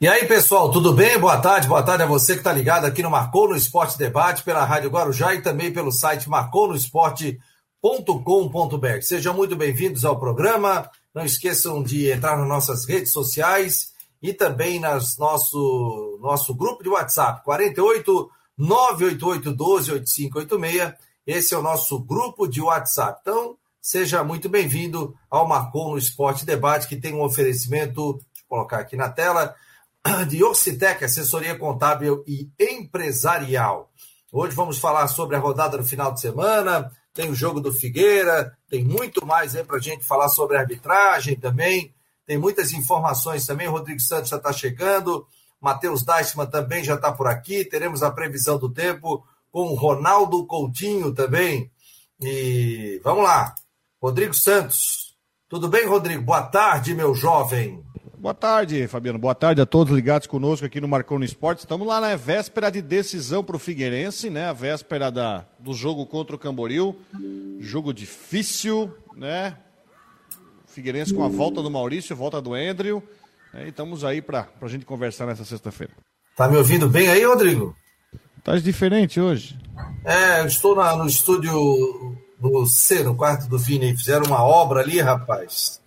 E 0.00 0.06
aí, 0.06 0.28
pessoal, 0.28 0.70
tudo 0.70 0.92
bem? 0.92 1.18
Boa 1.18 1.38
tarde, 1.38 1.66
boa 1.66 1.82
tarde 1.82 2.04
a 2.04 2.06
você 2.06 2.34
que 2.34 2.38
está 2.38 2.52
ligado 2.52 2.84
aqui 2.84 3.02
no 3.02 3.10
Marcou 3.10 3.48
no 3.48 3.56
Esporte 3.56 3.98
Debate, 3.98 4.44
pela 4.44 4.64
Rádio 4.64 4.90
Guarujá 4.90 5.34
e 5.34 5.42
também 5.42 5.72
pelo 5.72 5.90
site 5.90 6.30
marconosport.com.br. 6.30 9.02
Sejam 9.02 9.34
muito 9.34 9.56
bem-vindos 9.56 10.04
ao 10.04 10.16
programa. 10.16 10.88
Não 11.12 11.24
esqueçam 11.24 11.82
de 11.82 12.12
entrar 12.12 12.38
nas 12.38 12.46
nossas 12.46 12.86
redes 12.86 13.12
sociais 13.12 13.92
e 14.22 14.32
também 14.32 14.78
nas 14.78 15.18
nosso 15.18 16.20
nosso 16.22 16.54
grupo 16.54 16.84
de 16.84 16.90
WhatsApp, 16.90 17.42
48 17.42 18.30
988 18.56 19.52
12 19.52 19.92
8586. 19.94 20.94
Esse 21.26 21.54
é 21.54 21.58
o 21.58 21.62
nosso 21.62 21.98
grupo 21.98 22.46
de 22.46 22.60
WhatsApp. 22.60 23.18
Então, 23.20 23.56
seja 23.82 24.22
muito 24.22 24.48
bem-vindo 24.48 25.16
ao 25.28 25.48
Marcou 25.48 25.90
no 25.90 25.98
Esporte 25.98 26.46
Debate, 26.46 26.86
que 26.86 26.94
tem 26.94 27.12
um 27.12 27.24
oferecimento, 27.24 28.12
deixa 28.12 28.44
eu 28.44 28.48
colocar 28.48 28.78
aqui 28.78 28.94
na 28.94 29.08
tela, 29.08 29.56
de 30.28 30.42
Orcitec, 30.42 31.04
assessoria 31.04 31.58
contábil 31.58 32.24
e 32.26 32.50
empresarial. 32.58 33.90
Hoje 34.32 34.54
vamos 34.54 34.78
falar 34.78 35.08
sobre 35.08 35.36
a 35.36 35.38
rodada 35.38 35.78
do 35.78 35.84
final 35.84 36.12
de 36.12 36.20
semana, 36.20 36.90
tem 37.14 37.30
o 37.30 37.34
jogo 37.34 37.60
do 37.60 37.72
Figueira, 37.72 38.56
tem 38.68 38.84
muito 38.84 39.24
mais 39.26 39.54
aí 39.54 39.64
para 39.64 39.76
a 39.76 39.80
gente 39.80 40.04
falar 40.04 40.28
sobre 40.28 40.56
arbitragem 40.56 41.36
também, 41.36 41.94
tem 42.26 42.36
muitas 42.38 42.72
informações 42.72 43.46
também, 43.46 43.68
o 43.68 43.72
Rodrigo 43.72 44.00
Santos 44.00 44.30
já 44.30 44.36
está 44.36 44.52
chegando, 44.52 45.26
Matheus 45.60 46.02
Deichmann 46.02 46.46
também 46.46 46.84
já 46.84 46.94
está 46.94 47.10
por 47.10 47.26
aqui, 47.26 47.64
teremos 47.64 48.02
a 48.02 48.10
previsão 48.10 48.58
do 48.58 48.70
tempo 48.70 49.24
com 49.50 49.62
o 49.62 49.74
Ronaldo 49.74 50.46
Coutinho 50.46 51.12
também. 51.12 51.70
E 52.20 53.00
vamos 53.02 53.24
lá, 53.24 53.54
Rodrigo 54.00 54.34
Santos. 54.34 55.16
Tudo 55.48 55.68
bem, 55.68 55.86
Rodrigo? 55.86 56.22
Boa 56.22 56.42
tarde, 56.42 56.94
meu 56.94 57.14
jovem. 57.14 57.82
Boa 58.20 58.34
tarde, 58.34 58.88
Fabiano. 58.88 59.16
Boa 59.16 59.34
tarde 59.34 59.60
a 59.60 59.66
todos 59.66 59.94
ligados 59.94 60.26
conosco 60.26 60.66
aqui 60.66 60.80
no 60.80 60.88
Marcou 60.88 61.20
no 61.20 61.24
Esporte. 61.24 61.60
Estamos 61.60 61.86
lá 61.86 62.00
na 62.00 62.16
véspera 62.16 62.68
de 62.68 62.82
decisão 62.82 63.44
para 63.44 63.54
o 63.54 63.60
Figueirense, 63.60 64.28
né? 64.28 64.48
A 64.48 64.52
véspera 64.52 65.08
da, 65.08 65.44
do 65.56 65.72
jogo 65.72 66.04
contra 66.04 66.34
o 66.34 66.38
Camboriú. 66.38 66.96
Jogo 67.60 67.94
difícil, 67.94 68.92
né? 69.16 69.56
Figueirense 70.66 71.14
com 71.14 71.22
a 71.22 71.28
volta 71.28 71.62
do 71.62 71.70
Maurício, 71.70 72.16
volta 72.16 72.42
do 72.42 72.54
Andrew. 72.54 73.00
Né? 73.54 73.66
E 73.66 73.68
estamos 73.68 74.04
aí 74.04 74.20
para 74.20 74.48
a 74.60 74.66
gente 74.66 74.84
conversar 74.84 75.26
nessa 75.26 75.44
sexta-feira. 75.44 75.92
Tá 76.36 76.48
me 76.48 76.56
ouvindo 76.56 76.88
bem 76.88 77.08
aí, 77.08 77.24
Rodrigo? 77.24 77.76
Tá 78.42 78.56
diferente 78.56 79.20
hoje. 79.20 79.56
É, 80.04 80.40
eu 80.40 80.46
estou 80.46 80.74
na, 80.74 80.96
no 80.96 81.06
estúdio 81.06 81.52
do 82.40 82.66
C, 82.66 83.04
no 83.04 83.14
quarto 83.14 83.48
do 83.48 83.58
Vini. 83.58 83.96
Fizeram 83.96 84.26
uma 84.26 84.42
obra 84.42 84.80
ali, 84.80 85.00
rapaz. 85.00 85.80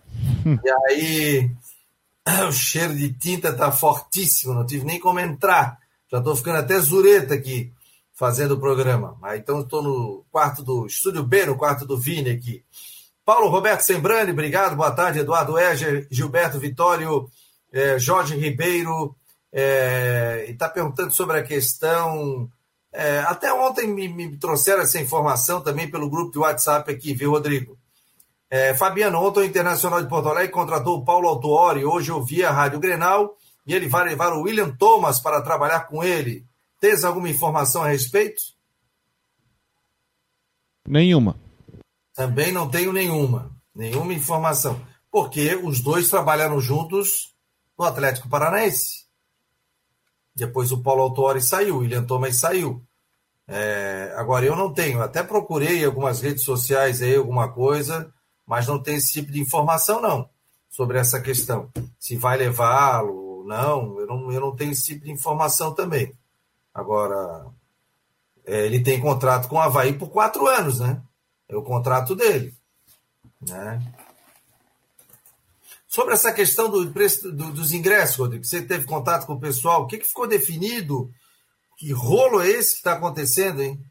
e 0.46 0.70
aí 0.88 1.52
o 2.48 2.52
cheiro 2.52 2.96
de 2.96 3.12
tinta 3.14 3.54
tá 3.54 3.72
fortíssimo, 3.72 4.54
não 4.54 4.66
tive 4.66 4.86
nem 4.86 5.00
como 5.00 5.20
entrar. 5.20 5.78
Já 6.12 6.18
estou 6.18 6.36
ficando 6.36 6.60
até 6.60 6.80
zureta 6.80 7.34
aqui 7.34 7.74
fazendo 8.14 8.54
o 8.56 8.60
programa. 8.60 9.18
Então 9.36 9.62
estou 9.62 9.82
no 9.82 10.26
quarto 10.32 10.62
do 10.64 10.86
Estúdio 10.86 11.24
B, 11.24 11.46
no 11.46 11.58
quarto 11.58 11.86
do 11.86 11.98
Vini 11.98 12.30
aqui. 12.30 12.64
Paulo 13.26 13.50
Roberto 13.50 13.82
Sembrani, 13.82 14.32
obrigado, 14.32 14.76
boa 14.76 14.92
tarde. 14.92 15.20
Eduardo 15.20 15.58
Eger, 15.58 16.08
Gilberto 16.12 16.60
Vitório, 16.60 17.30
eh, 17.72 17.98
Jorge 17.98 18.36
Ribeiro, 18.36 19.16
eh, 19.52 20.48
está 20.50 20.68
perguntando 20.68 21.12
sobre 21.12 21.40
a 21.40 21.44
questão. 21.44 22.50
Eh, 22.92 23.24
até 23.26 23.54
ontem 23.54 23.88
me, 23.88 24.08
me 24.08 24.38
trouxeram 24.38 24.82
essa 24.82 25.00
informação 25.00 25.62
também 25.62 25.90
pelo 25.90 26.10
grupo 26.10 26.32
de 26.32 26.40
WhatsApp 26.40 26.92
aqui, 26.92 27.14
viu, 27.14 27.32
Rodrigo? 27.32 27.78
É, 28.54 28.76
Fabiano, 28.76 29.18
ontem 29.18 29.40
o 29.40 29.46
Internacional 29.46 30.04
de 30.04 30.10
Porto 30.10 30.28
Alegre 30.28 30.52
contratou 30.52 30.98
o 30.98 31.06
Paulo 31.06 31.30
Autuori, 31.30 31.86
hoje 31.86 32.12
eu 32.12 32.22
vi 32.22 32.44
a 32.44 32.52
Rádio 32.52 32.82
Grenal, 32.82 33.38
e 33.66 33.74
ele 33.74 33.88
vai 33.88 34.04
levar 34.04 34.34
o 34.34 34.42
William 34.42 34.76
Thomas 34.76 35.22
para 35.22 35.42
trabalhar 35.42 35.88
com 35.88 36.04
ele. 36.04 36.46
Tens 36.78 37.06
alguma 37.06 37.30
informação 37.30 37.82
a 37.82 37.88
respeito? 37.88 38.42
Nenhuma. 40.86 41.40
Também 42.14 42.52
não 42.52 42.70
tenho 42.70 42.92
nenhuma. 42.92 43.56
Nenhuma 43.74 44.14
informação. 44.14 44.86
Porque 45.10 45.56
os 45.56 45.80
dois 45.80 46.10
trabalharam 46.10 46.60
juntos 46.60 47.34
no 47.80 47.86
Atlético 47.86 48.28
Paranaense. 48.28 49.06
Depois 50.36 50.74
o 50.74 50.84
Paulo 50.84 51.04
Autuori 51.04 51.42
saiu, 51.42 51.76
o 51.76 51.80
William 51.80 52.04
Thomas 52.04 52.36
saiu. 52.36 52.84
É, 53.48 54.14
agora 54.18 54.46
eu 54.46 54.58
não 54.58 54.74
tenho. 54.74 55.02
Até 55.02 55.24
procurei 55.24 55.86
algumas 55.86 56.20
redes 56.20 56.44
sociais 56.44 57.02
aí 57.02 57.16
alguma 57.16 57.50
coisa 57.54 58.14
mas 58.46 58.68
não 58.68 58.82
tem 58.82 58.96
esse 58.96 59.12
tipo 59.12 59.32
de 59.32 59.40
informação, 59.40 60.02
não, 60.02 60.30
sobre 60.70 60.98
essa 60.98 61.20
questão. 61.20 61.70
Se 62.00 62.16
vai 62.16 62.38
levá-lo, 62.38 63.44
não, 63.46 64.00
eu 64.00 64.08
não, 64.08 64.32
eu 64.32 64.42
não 64.42 64.56
tenho 64.56 64.72
esse 64.72 64.84
tipo 64.84 65.06
de 65.06 65.12
informação 65.12 65.74
também. 65.74 66.14
Agora, 66.74 67.46
é, 68.46 68.66
ele 68.66 68.82
tem 68.82 69.00
contrato 69.00 69.48
com 69.48 69.56
o 69.56 69.62
Havaí 69.62 69.94
por 69.94 70.10
quatro 70.10 70.48
anos, 70.48 70.80
né? 70.80 71.02
É 71.48 71.56
o 71.56 71.64
contrato 71.64 72.16
dele. 72.16 72.54
Né? 73.42 73.82
Sobre 75.88 76.14
essa 76.14 76.32
questão 76.32 76.70
do 76.70 76.90
preço 76.92 77.32
do, 77.32 77.52
dos 77.52 77.74
ingressos, 77.74 78.16
Rodrigo, 78.16 78.46
você 78.46 78.62
teve 78.62 78.86
contato 78.86 79.26
com 79.26 79.34
o 79.34 79.40
pessoal, 79.40 79.84
o 79.84 79.88
que, 79.88 79.98
que 79.98 80.08
ficou 80.08 80.28
definido? 80.28 81.12
Que 81.76 81.92
rolo 81.92 82.42
é 82.42 82.48
esse 82.48 82.74
que 82.74 82.78
está 82.78 82.94
acontecendo, 82.94 83.62
hein? 83.62 83.84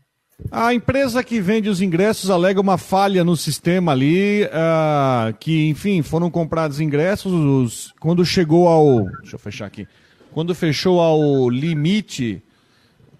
A 0.50 0.74
empresa 0.74 1.22
que 1.22 1.40
vende 1.40 1.68
os 1.68 1.80
ingressos 1.80 2.30
alega 2.30 2.60
uma 2.60 2.78
falha 2.78 3.24
no 3.24 3.36
sistema 3.36 3.92
ali, 3.92 4.44
uh, 4.44 5.36
que, 5.38 5.68
enfim, 5.68 6.02
foram 6.02 6.30
comprados 6.30 6.80
ingressos, 6.80 7.32
os, 7.32 7.94
quando 8.00 8.24
chegou 8.24 8.68
ao. 8.68 9.04
Deixa 9.20 9.36
eu 9.36 9.38
fechar 9.38 9.66
aqui. 9.66 9.86
Quando 10.32 10.54
fechou 10.54 11.00
ao 11.00 11.48
limite. 11.48 12.42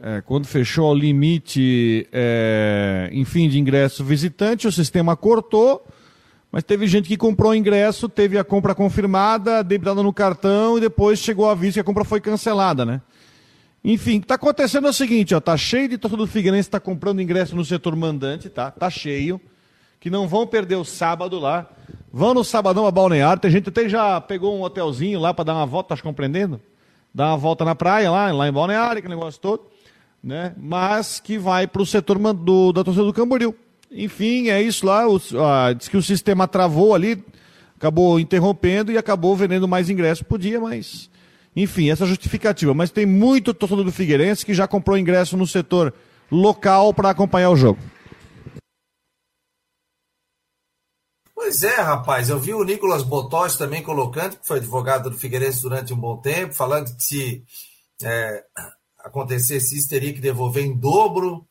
É, 0.03 0.23
quando 0.23 0.47
fechou 0.47 0.87
ao 0.87 0.95
limite, 0.95 2.09
é, 2.11 3.11
enfim, 3.13 3.51
de 3.51 3.59
ingresso 3.59 4.03
visitante, 4.03 4.67
o 4.67 4.73
sistema 4.73 5.15
cortou, 5.15 5.85
mas 6.51 6.65
teve 6.65 6.87
gente 6.87 7.07
que 7.07 7.19
comprou 7.19 7.55
ingresso, 7.55 8.09
teve 8.09 8.39
a 8.39 8.43
compra 8.43 8.75
confirmada, 8.75 9.63
debitada 9.63 10.03
no 10.03 10.11
cartão 10.11 10.79
e 10.79 10.81
depois 10.81 11.19
chegou 11.19 11.51
a 11.51 11.53
aviso 11.53 11.75
que 11.75 11.81
a 11.81 11.85
compra 11.85 12.03
foi 12.03 12.19
cancelada, 12.19 12.87
né? 12.87 13.03
Enfim, 13.83 14.17
o 14.17 14.21
que 14.21 14.25
está 14.27 14.35
acontecendo 14.35 14.87
é 14.87 14.91
o 14.91 14.93
seguinte, 14.95 15.35
ó, 15.35 15.41
tá 15.41 15.57
cheio 15.57 15.89
de 15.89 15.97
torcedor 15.97 16.27
do 16.27 16.31
Figueirense 16.31 16.69
está 16.69 16.79
comprando 16.79 17.23
ingresso 17.23 17.57
no 17.57 17.65
setor 17.65 17.97
mandante, 17.97 18.51
tá? 18.51 18.71
Tá 18.71 18.91
cheio. 18.91 19.41
Que 19.99 20.11
não 20.11 20.29
vão 20.29 20.47
perder 20.47 20.77
o 20.77 20.85
sábado 20.85 21.39
lá. 21.39 21.69
Vão 22.13 22.35
no 22.35 22.45
sabadão 22.45 22.87
a 22.87 22.91
Balneário. 22.91 23.41
Tem 23.41 23.51
gente 23.51 23.69
até 23.69 23.89
já 23.89 24.21
pegou 24.21 24.57
um 24.57 24.63
hotelzinho 24.63 25.19
lá 25.21 25.33
para 25.33 25.45
dar 25.45 25.55
uma 25.55 25.67
volta, 25.67 25.97
tá 25.97 26.03
compreendendo? 26.03 26.61
Dar 27.15 27.29
uma 27.29 27.37
volta 27.37 27.65
na 27.65 27.75
praia 27.75 28.11
lá, 28.11 28.31
lá 28.33 28.49
em 28.49 28.53
Balneário, 28.53 28.99
aquele 28.99 29.15
negócio 29.15 29.41
todo, 29.41 29.65
né? 30.23 30.55
Mas 30.57 31.21
que 31.21 31.39
vai 31.39 31.67
para 31.67 31.83
o 31.83 31.87
setor 31.87 32.19
do, 32.35 32.73
da 32.73 32.85
torcida 32.85 33.05
do 33.05 33.13
Camboriú. 33.13 33.55
Enfim, 33.91 34.49
é 34.49 34.63
isso 34.63 34.87
lá. 34.87 35.05
ah, 35.05 35.73
diz 35.73 35.89
que 35.89 35.97
o 35.97 36.03
sistema 36.03 36.47
travou 36.47 36.95
ali, 36.95 37.23
acabou 37.77 38.21
interrompendo 38.21 38.93
e 38.93 38.99
acabou 38.99 39.35
vendendo 39.35 39.67
mais 39.67 39.91
ingressos 39.91 40.23
por 40.23 40.39
dia, 40.39 40.61
mas 40.61 41.11
enfim, 41.55 41.91
essa 41.91 42.07
justificativa. 42.07 42.75
Mas 42.75 42.91
tem 42.91 43.07
muito 43.07 43.55
torcedor 43.55 43.85
do 43.85 43.93
Figueirense 43.93 44.47
que 44.47 44.55
já 44.55 44.67
comprou 44.69 44.97
ingresso 44.97 45.37
no 45.37 45.47
setor 45.47 45.93
local 46.31 46.95
para 46.95 47.11
acompanhar 47.11 47.51
o 47.51 47.57
jogo. 47.57 47.81
Pois 51.35 51.63
é, 51.63 51.81
rapaz. 51.81 52.29
Eu 52.29 52.39
vi 52.39 52.55
o 52.55 52.63
Nicolas 52.63 53.03
Botós 53.03 53.57
também 53.57 53.83
colocando, 53.83 54.37
que 54.37 54.47
foi 54.47 54.59
advogado 54.59 55.11
do 55.11 55.19
Figueirense 55.19 55.63
durante 55.63 55.93
um 55.93 55.97
bom 55.97 56.17
tempo, 56.17 56.55
falando 56.55 56.95
que 56.95 57.03
se 57.03 57.45
é, 58.03 58.45
acontecesse 58.99 59.77
isso, 59.77 59.89
teria 59.89 60.13
que 60.13 60.21
devolver 60.21 60.65
em 60.65 60.77
dobro. 60.77 61.45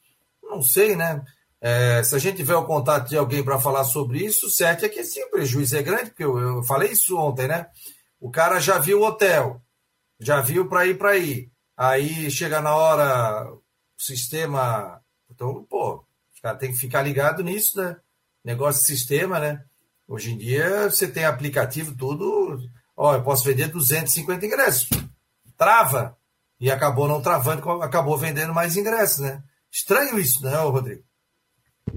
Não 0.44 0.62
sei, 0.62 0.96
né? 0.96 1.22
É, 1.62 2.02
se 2.04 2.16
a 2.16 2.20
gente 2.20 2.38
tiver 2.38 2.56
o 2.56 2.66
contato 2.66 3.10
de 3.10 3.18
alguém 3.18 3.44
para 3.44 3.60
falar 3.60 3.84
sobre 3.84 4.24
isso, 4.24 4.50
certo 4.50 4.86
é 4.86 4.90
que 4.90 5.04
sim, 5.04 5.22
o 5.24 5.32
prejuízo 5.32 5.76
é 5.76 5.84
grande, 5.84 6.12
porque 6.12 6.24
eu, 6.24 6.38
eu 6.38 6.64
falei 6.64 6.92
isso 6.92 7.18
ontem, 7.18 7.48
né? 7.48 7.68
O 8.20 8.32
cara 8.32 8.60
já 8.60 8.78
viu 8.78 9.02
o 9.02 9.06
hotel, 9.06 9.62
já 10.20 10.42
viu 10.42 10.68
para 10.68 10.86
ir 10.86 10.98
para 10.98 11.18
ir. 11.18 11.52
Aí 11.78 12.30
chega 12.30 12.62
na 12.62 12.76
hora, 12.76 13.52
o 13.52 13.62
sistema. 13.98 15.02
Então, 15.32 15.66
pô, 15.70 16.04
têm 16.60 16.72
que 16.72 16.78
ficar 16.78 17.02
ligado 17.02 17.44
nisso, 17.44 17.82
né? 17.82 17.96
Negócio 18.44 18.82
de 18.82 18.88
sistema, 18.88 19.40
né? 19.40 19.64
Hoje 20.08 20.32
em 20.32 20.38
dia 20.38 20.90
você 20.90 21.08
tem 21.08 21.24
aplicativo, 21.24 21.96
tudo. 21.96 22.60
Ó, 22.98 23.16
eu 23.16 23.24
posso 23.24 23.46
vender 23.46 23.68
250 23.68 24.46
ingressos. 24.46 24.90
Trava. 25.58 26.18
E 26.60 26.70
acabou 26.70 27.08
não 27.08 27.22
travando, 27.22 27.70
acabou 27.82 28.18
vendendo 28.18 28.54
mais 28.54 28.76
ingressos, 28.76 29.20
né? 29.20 29.42
Estranho 29.72 30.20
isso, 30.20 30.44
né, 30.44 30.58
Rodrigo? 30.58 31.04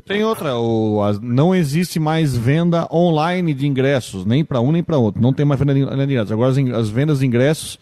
Tem 0.06 0.24
outra, 0.24 0.56
o, 0.56 1.00
não 1.20 1.54
existe 1.54 1.98
mais 1.98 2.36
venda 2.36 2.88
online 2.90 3.52
de 3.52 3.66
ingressos, 3.66 4.24
nem 4.24 4.44
para 4.44 4.60
um 4.60 4.70
nem 4.70 4.82
para 4.82 4.96
outro. 4.96 5.20
Não 5.20 5.32
tem 5.32 5.44
mais 5.44 5.58
venda 5.58 5.74
de 5.74 5.80
ingressos. 5.80 6.32
Agora 6.32 6.50
as, 6.50 6.58
as 6.58 6.88
vendas 6.88 7.18
de 7.18 7.26
ingressos 7.26 7.78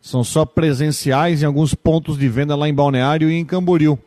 são 0.00 0.24
só 0.24 0.44
presenciais 0.44 1.42
em 1.42 1.46
alguns 1.46 1.74
pontos 1.74 2.18
de 2.18 2.28
venda 2.28 2.56
lá 2.56 2.68
em 2.68 2.74
Balneário 2.74 3.30
e 3.30 3.34
em 3.34 3.44
Camboriú. 3.44 3.98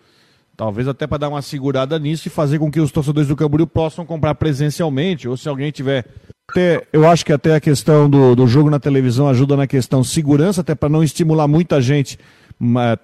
Talvez 0.56 0.88
até 0.88 1.08
para 1.08 1.18
dar 1.20 1.30
uma 1.30 1.42
segurada 1.42 1.98
nisso 1.98 2.28
e 2.28 2.32
fazer 2.32 2.60
com 2.60 2.72
que 2.72 2.80
os 2.80 2.92
torcedores 2.92 3.28
do 3.28 3.36
Camboriú 3.36 3.66
possam 3.66 4.06
comprar 4.06 4.36
presencialmente, 4.36 5.28
ou 5.28 5.36
se 5.36 5.50
alguém 5.50 5.72
tiver. 5.72 6.06
Até, 6.50 6.86
eu 6.94 7.08
acho 7.08 7.26
que 7.26 7.34
até 7.34 7.56
a 7.56 7.60
questão 7.60 8.10
do, 8.10 8.36
do 8.36 8.48
jogo 8.48 8.70
na 8.70 8.80
televisão 8.80 9.28
ajuda 9.28 9.56
na 9.56 9.66
questão 9.66 10.04
segurança, 10.04 10.62
até 10.62 10.76
para 10.76 10.90
não 10.90 11.04
estimular 11.04 11.48
muita 11.48 11.82
gente, 11.82 12.20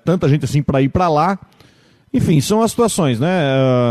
tanta 0.06 0.30
gente 0.30 0.46
assim, 0.46 0.62
para 0.62 0.82
ir 0.82 0.90
para 0.90 1.10
lá. 1.10 1.40
Enfim, 2.14 2.42
são 2.42 2.62
as 2.62 2.72
situações, 2.72 3.20
né? 3.20 3.44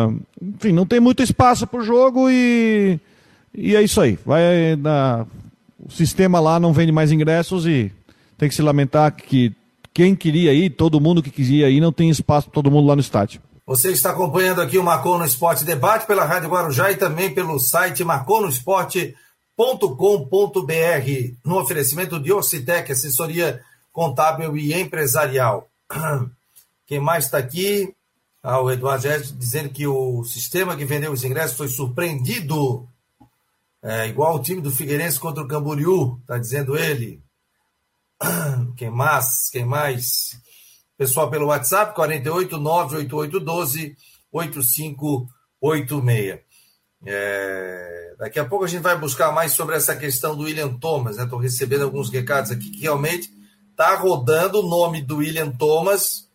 Uh, 0.09 0.21
enfim, 0.43 0.73
não 0.73 0.85
tem 0.85 0.99
muito 0.99 1.23
espaço 1.23 1.67
para 1.67 1.81
o 1.81 1.85
jogo 1.85 2.29
e, 2.29 2.99
e 3.55 3.77
é 3.77 3.83
isso 3.83 4.01
aí. 4.01 4.19
Vai 4.27 4.77
na, 4.77 5.25
o 5.85 5.91
sistema 5.91 6.41
lá 6.41 6.59
não 6.59 6.73
vende 6.73 6.91
mais 6.91 7.13
ingressos 7.13 7.67
e 7.67 7.93
tem 8.39 8.49
que 8.49 8.55
se 8.55 8.63
lamentar 8.63 9.15
que 9.15 9.55
quem 9.93 10.15
queria 10.15 10.55
ir, 10.55 10.71
todo 10.71 11.01
mundo 11.01 11.23
que 11.23 11.31
queria 11.31 11.69
ir, 11.69 11.81
não 11.81 11.93
tem 11.93 12.09
espaço 12.09 12.47
para 12.47 12.55
todo 12.55 12.71
mundo 12.71 12.87
lá 12.87 12.95
no 12.95 13.01
estádio. 13.01 13.43
Você 13.67 13.91
está 13.91 14.13
acompanhando 14.13 14.63
aqui 14.63 14.79
o 14.79 14.83
Marcou 14.83 15.19
no 15.19 15.27
Esporte 15.27 15.65
Debate 15.65 16.07
pela 16.07 16.25
Rádio 16.25 16.49
Guarujá 16.49 16.91
e 16.91 16.97
também 16.97 17.35
pelo 17.35 17.59
site 17.59 18.05
marconosport.com.br, 18.05 19.13
no 21.45 21.59
oferecimento 21.59 22.19
de 22.19 22.33
Ocitec, 22.33 22.91
assessoria 22.91 23.61
contábil 23.93 24.57
e 24.57 24.73
empresarial. 24.73 25.69
Quem 26.87 27.01
mais 27.01 27.25
está 27.25 27.39
aqui? 27.39 27.93
Ah, 28.43 28.61
o 28.61 28.71
Eduardo 28.71 29.03
Gerson 29.03 29.37
dizendo 29.37 29.69
que 29.69 29.87
o 29.87 30.25
sistema 30.25 30.77
que 30.77 30.85
vendeu 30.85 31.13
os 31.13 31.25
ingressos 31.25 31.57
foi 31.57 31.69
surpreendido. 31.69 32.89
É, 33.83 34.07
igual 34.07 34.37
o 34.37 34.43
time 34.43 34.63
do 34.63 34.71
Figueirense 34.71 35.21
contra 35.21 35.43
o 35.43 35.49
Camboriú, 35.49 36.19
está 36.23 36.39
dizendo 36.39 36.77
ele. 36.77 37.21
Quem 38.77 38.91
mais? 38.91 39.49
Quem 39.51 39.65
mais? 39.65 40.39
Pessoal 40.97 41.31
pelo 41.31 41.47
WhatsApp, 41.47 41.95
48 41.95 42.59
98812 42.59 43.97
8586. 44.33 46.41
É, 47.07 48.15
daqui 48.19 48.41
a 48.41 48.45
pouco 48.45 48.65
a 48.65 48.69
gente 48.69 48.83
vai 48.83 48.99
buscar 48.99 49.33
mais 49.33 49.53
sobre 49.53 49.77
essa 49.77 49.95
questão 49.95 50.37
do 50.37 50.45
William 50.45 50.77
Thomas. 50.79 51.19
Estou 51.19 51.39
né? 51.39 51.45
recebendo 51.45 51.85
alguns 51.85 52.11
recados 52.11 52.51
aqui 52.51 52.71
que 52.71 52.81
realmente 52.81 53.33
está 53.71 53.95
rodando 53.95 54.61
o 54.61 54.69
nome 54.69 55.01
do 55.01 55.19
William 55.19 55.53
Thomas 55.53 56.29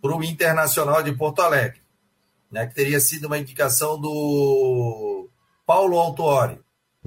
para 0.00 0.16
o 0.16 0.22
Internacional 0.22 1.02
de 1.02 1.12
Porto 1.12 1.42
Alegre, 1.42 1.80
né, 2.50 2.66
que 2.66 2.74
teria 2.74 3.00
sido 3.00 3.24
uma 3.24 3.38
indicação 3.38 3.98
do 3.98 5.28
Paulo 5.66 5.98
Autuori. 5.98 6.60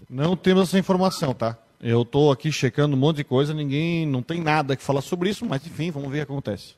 Não 0.10 0.36
temos 0.36 0.70
essa 0.70 0.80
informação, 0.80 1.34
tá? 1.34 1.58
Eu 1.80 2.02
estou 2.02 2.32
aqui 2.32 2.52
checando 2.52 2.96
um 2.96 3.00
monte 3.00 3.18
de 3.18 3.24
coisa, 3.24 3.54
ninguém 3.54 4.06
não 4.06 4.24
tem 4.24 4.42
nada 4.42 4.76
que 4.76 4.84
falar 4.84 5.02
sobre 5.02 5.30
isso, 5.30 5.46
mas 5.46 5.66
enfim, 5.66 5.92
vamos 5.92 6.10
ver 6.10 6.24
o 6.24 6.26
que 6.26 6.32
acontece. 6.32 6.76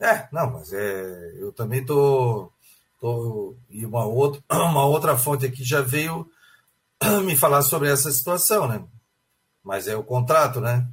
É, 0.00 0.28
não, 0.32 0.52
mas 0.52 0.72
é, 0.72 1.34
eu 1.38 1.52
também 1.52 1.84
tô, 1.84 2.50
tô 3.00 3.56
e 3.70 3.84
uma 3.86 4.04
outra, 4.04 4.42
uma 4.50 4.84
outra 4.84 5.16
fonte 5.16 5.46
aqui 5.46 5.64
já 5.64 5.80
veio 5.80 6.28
me 7.24 7.36
falar 7.36 7.62
sobre 7.62 7.88
essa 7.88 8.10
situação, 8.10 8.66
né? 8.66 8.82
Mas 9.62 9.86
é 9.86 9.96
o 9.96 10.02
contrato, 10.02 10.60
né? 10.60 10.86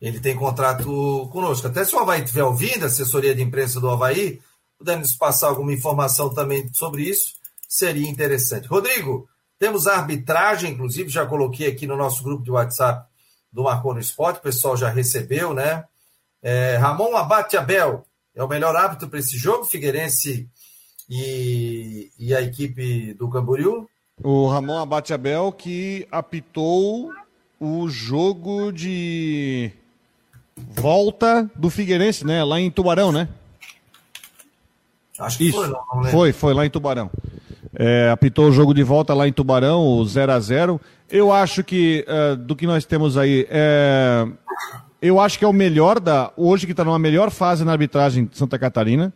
Ele 0.00 0.20
tem 0.20 0.36
contrato 0.36 1.28
conosco. 1.32 1.66
Até 1.66 1.84
se 1.84 1.94
o 1.94 1.98
Havaí 1.98 2.22
estiver 2.22 2.44
ouvindo, 2.44 2.84
a 2.84 2.86
assessoria 2.86 3.34
de 3.34 3.42
imprensa 3.42 3.80
do 3.80 3.88
Havaí, 3.88 4.40
puder 4.78 4.98
nos 4.98 5.14
passar 5.14 5.48
alguma 5.48 5.72
informação 5.72 6.32
também 6.32 6.68
sobre 6.72 7.02
isso, 7.02 7.34
seria 7.68 8.08
interessante. 8.08 8.68
Rodrigo, 8.68 9.28
temos 9.58 9.86
a 9.86 9.96
arbitragem, 9.96 10.72
inclusive, 10.72 11.08
já 11.08 11.24
coloquei 11.26 11.68
aqui 11.68 11.86
no 11.86 11.96
nosso 11.96 12.22
grupo 12.22 12.42
de 12.42 12.50
WhatsApp 12.50 13.06
do 13.52 13.64
Marcou 13.64 13.94
no 13.94 14.00
Esporte, 14.00 14.38
o 14.38 14.42
pessoal 14.42 14.76
já 14.76 14.88
recebeu, 14.88 15.54
né? 15.54 15.84
É, 16.42 16.76
Ramon 16.76 17.16
Abate 17.16 17.56
Abel 17.56 18.04
é 18.34 18.42
o 18.44 18.48
melhor 18.48 18.76
árbitro 18.76 19.08
para 19.08 19.18
esse 19.18 19.36
jogo, 19.38 19.64
Figueirense 19.64 20.48
e, 21.08 22.10
e 22.18 22.34
a 22.34 22.42
equipe 22.42 23.14
do 23.14 23.30
Camboriú? 23.30 23.88
O 24.22 24.46
Ramon 24.46 24.78
Abate 24.78 25.14
Abel 25.14 25.52
que 25.52 26.06
apitou 26.10 27.12
o 27.58 27.88
jogo 27.88 28.70
de 28.70 29.70
volta 30.56 31.50
do 31.54 31.70
Figueirense, 31.70 32.26
né? 32.26 32.44
Lá 32.44 32.60
em 32.60 32.70
Tubarão, 32.70 33.10
né? 33.10 33.28
Acho 35.18 35.38
que 35.38 35.48
Isso. 35.48 35.56
foi, 35.56 35.68
não, 35.68 35.80
não 35.94 36.10
Foi, 36.10 36.32
foi 36.32 36.54
lá 36.54 36.66
em 36.66 36.70
Tubarão. 36.70 37.10
É, 37.78 38.08
apitou 38.10 38.48
o 38.48 38.52
jogo 38.52 38.72
de 38.72 38.82
volta 38.82 39.12
lá 39.12 39.28
em 39.28 39.32
Tubarão, 39.32 39.86
o 39.86 40.04
0 40.04 40.32
a 40.32 40.40
0 40.40 40.80
Eu 41.10 41.30
acho 41.30 41.62
que, 41.62 42.06
uh, 42.08 42.34
do 42.34 42.56
que 42.56 42.66
nós 42.66 42.86
temos 42.86 43.18
aí, 43.18 43.46
é, 43.50 44.26
eu 45.02 45.20
acho 45.20 45.38
que 45.38 45.44
é 45.44 45.48
o 45.48 45.52
melhor 45.52 46.00
da. 46.00 46.32
Hoje 46.38 46.64
que 46.64 46.72
está 46.72 46.82
numa 46.82 46.98
melhor 46.98 47.30
fase 47.30 47.64
na 47.66 47.72
arbitragem 47.72 48.24
de 48.24 48.36
Santa 48.36 48.58
Catarina. 48.58 49.12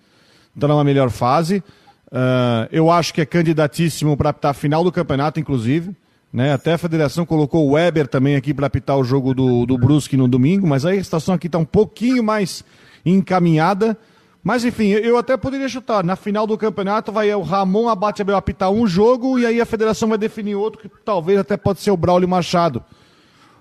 Está 0.54 0.68
numa 0.68 0.84
melhor 0.84 1.08
fase. 1.08 1.64
Uh, 2.08 2.68
eu 2.70 2.90
acho 2.90 3.14
que 3.14 3.22
é 3.22 3.24
candidatíssimo 3.24 4.14
para 4.14 4.28
apitar 4.28 4.50
a 4.50 4.54
final 4.54 4.84
do 4.84 4.92
campeonato, 4.92 5.40
inclusive. 5.40 5.96
Né? 6.30 6.52
Até 6.52 6.74
a 6.74 6.78
federação 6.78 7.24
colocou 7.24 7.66
o 7.66 7.72
Weber 7.72 8.06
também 8.06 8.36
aqui 8.36 8.52
para 8.52 8.66
apitar 8.66 8.98
o 8.98 9.04
jogo 9.04 9.32
do, 9.32 9.64
do 9.64 9.78
Brusque 9.78 10.16
no 10.18 10.28
domingo, 10.28 10.66
mas 10.66 10.84
aí 10.84 10.98
a 10.98 11.04
situação 11.04 11.34
aqui 11.34 11.46
está 11.46 11.58
um 11.58 11.64
pouquinho 11.64 12.22
mais 12.22 12.62
encaminhada. 13.06 13.96
Mas 14.42 14.64
enfim, 14.64 14.88
eu 14.88 15.18
até 15.18 15.36
poderia 15.36 15.68
chutar. 15.68 16.02
Na 16.02 16.16
final 16.16 16.46
do 16.46 16.56
campeonato 16.56 17.12
vai 17.12 17.32
o 17.34 17.42
Ramon 17.42 17.88
Abate 17.88 18.22
Abel 18.22 18.36
apitar 18.36 18.70
um 18.70 18.86
jogo 18.86 19.38
e 19.38 19.44
aí 19.44 19.60
a 19.60 19.66
federação 19.66 20.08
vai 20.08 20.16
definir 20.16 20.54
outro, 20.54 20.80
que 20.80 20.88
talvez 21.04 21.38
até 21.38 21.56
pode 21.56 21.80
ser 21.80 21.90
o 21.90 21.96
Braulio 21.96 22.28
Machado. 22.28 22.82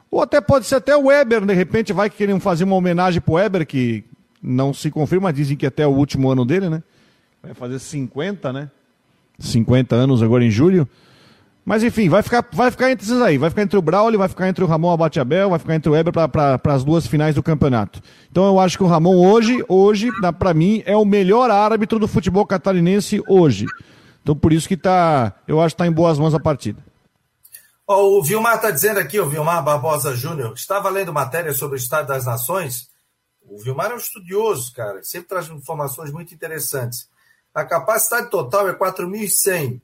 Ou 0.10 0.22
até 0.22 0.40
pode 0.40 0.66
ser 0.66 0.76
até 0.76 0.96
o 0.96 1.08
Weber, 1.08 1.46
de 1.46 1.54
repente 1.54 1.94
vai 1.94 2.10
querer 2.10 2.40
fazer 2.40 2.64
uma 2.64 2.76
homenagem 2.76 3.22
pro 3.22 3.34
Weber, 3.34 3.66
que 3.68 4.04
não 4.42 4.74
se 4.74 4.90
confirma, 4.90 5.34
dizem 5.34 5.58
que 5.58 5.66
até 5.66 5.86
o 5.86 5.92
último 5.92 6.32
ano 6.32 6.46
dele, 6.46 6.70
né? 6.70 6.82
Vai 7.44 7.54
fazer 7.54 7.78
50, 7.78 8.52
né? 8.54 8.72
50 9.38 9.96
anos 9.96 10.24
agora 10.24 10.44
em 10.44 10.50
julho. 10.50 10.88
Mas 11.70 11.84
enfim, 11.84 12.10
vai 12.10 12.24
ficar, 12.24 12.44
vai 12.52 12.72
ficar 12.72 12.90
entre 12.90 13.06
esses 13.06 13.22
aí. 13.22 13.38
Vai 13.38 13.52
ficar 13.52 13.62
entre 13.62 13.78
o 13.78 13.82
Braulio, 13.84 14.18
vai 14.18 14.28
ficar 14.28 14.50
entre 14.50 14.64
o 14.64 14.68
Ramon 14.68 14.92
Abate-Abel, 14.92 15.52
vai 15.52 15.60
ficar 15.60 15.76
entre 15.76 15.88
o 15.88 15.94
Weber 15.94 16.12
para 16.12 16.60
as 16.74 16.84
duas 16.84 17.06
finais 17.06 17.36
do 17.36 17.44
campeonato. 17.44 18.02
Então 18.32 18.48
eu 18.48 18.60
acho 18.60 18.76
que 18.76 18.84
o 18.84 18.88
Ramon 18.88 19.16
hoje, 19.16 19.64
hoje, 19.68 20.10
para 20.40 20.52
mim, 20.52 20.82
é 20.84 20.98
o 20.98 21.06
melhor 21.06 21.52
árbitro 21.52 22.00
do 22.00 22.08
futebol 22.08 22.44
catarinense 22.44 23.22
hoje. 23.28 23.68
Então 24.24 24.36
por 24.36 24.52
isso 24.52 24.68
que 24.68 24.76
tá, 24.76 25.36
eu 25.48 25.62
acho 25.62 25.76
que 25.76 25.84
está 25.84 25.86
em 25.86 25.92
boas 25.92 26.18
mãos 26.18 26.34
a 26.34 26.40
partida. 26.40 26.84
Oh, 27.86 28.18
o 28.18 28.24
Vilmar 28.24 28.56
está 28.56 28.72
dizendo 28.72 28.98
aqui, 28.98 29.20
o 29.20 29.30
Vilmar 29.30 29.64
Barbosa 29.64 30.16
Júnior, 30.16 30.54
estava 30.56 30.90
lendo 30.90 31.14
matéria 31.14 31.54
sobre 31.54 31.78
o 31.78 31.78
Estado 31.78 32.08
das 32.08 32.26
Nações. 32.26 32.90
O 33.48 33.60
Vilmar 33.60 33.92
é 33.92 33.94
um 33.94 33.98
estudioso, 33.98 34.74
cara, 34.74 35.04
sempre 35.04 35.30
traz 35.30 35.48
informações 35.50 36.12
muito 36.12 36.34
interessantes. 36.34 37.08
A 37.54 37.64
capacidade 37.64 38.32
total 38.32 38.68
é 38.68 38.74
4.100 38.74 39.80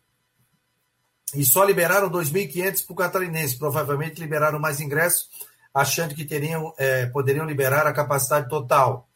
e 1.33 1.44
só 1.44 1.63
liberaram 1.63 2.10
2.500 2.10 2.86
para 2.86 2.94
o 2.94 2.95
catarinense. 2.95 3.57
Provavelmente 3.57 4.19
liberaram 4.19 4.60
mais 4.60 4.80
ingressos, 4.80 5.30
achando 5.74 6.13
que 6.13 6.25
teriam, 6.25 6.74
é, 6.77 7.06
poderiam 7.07 7.45
liberar 7.45 7.88
a 7.88 7.94
capacidade 7.94 8.50
total. 8.50 9.10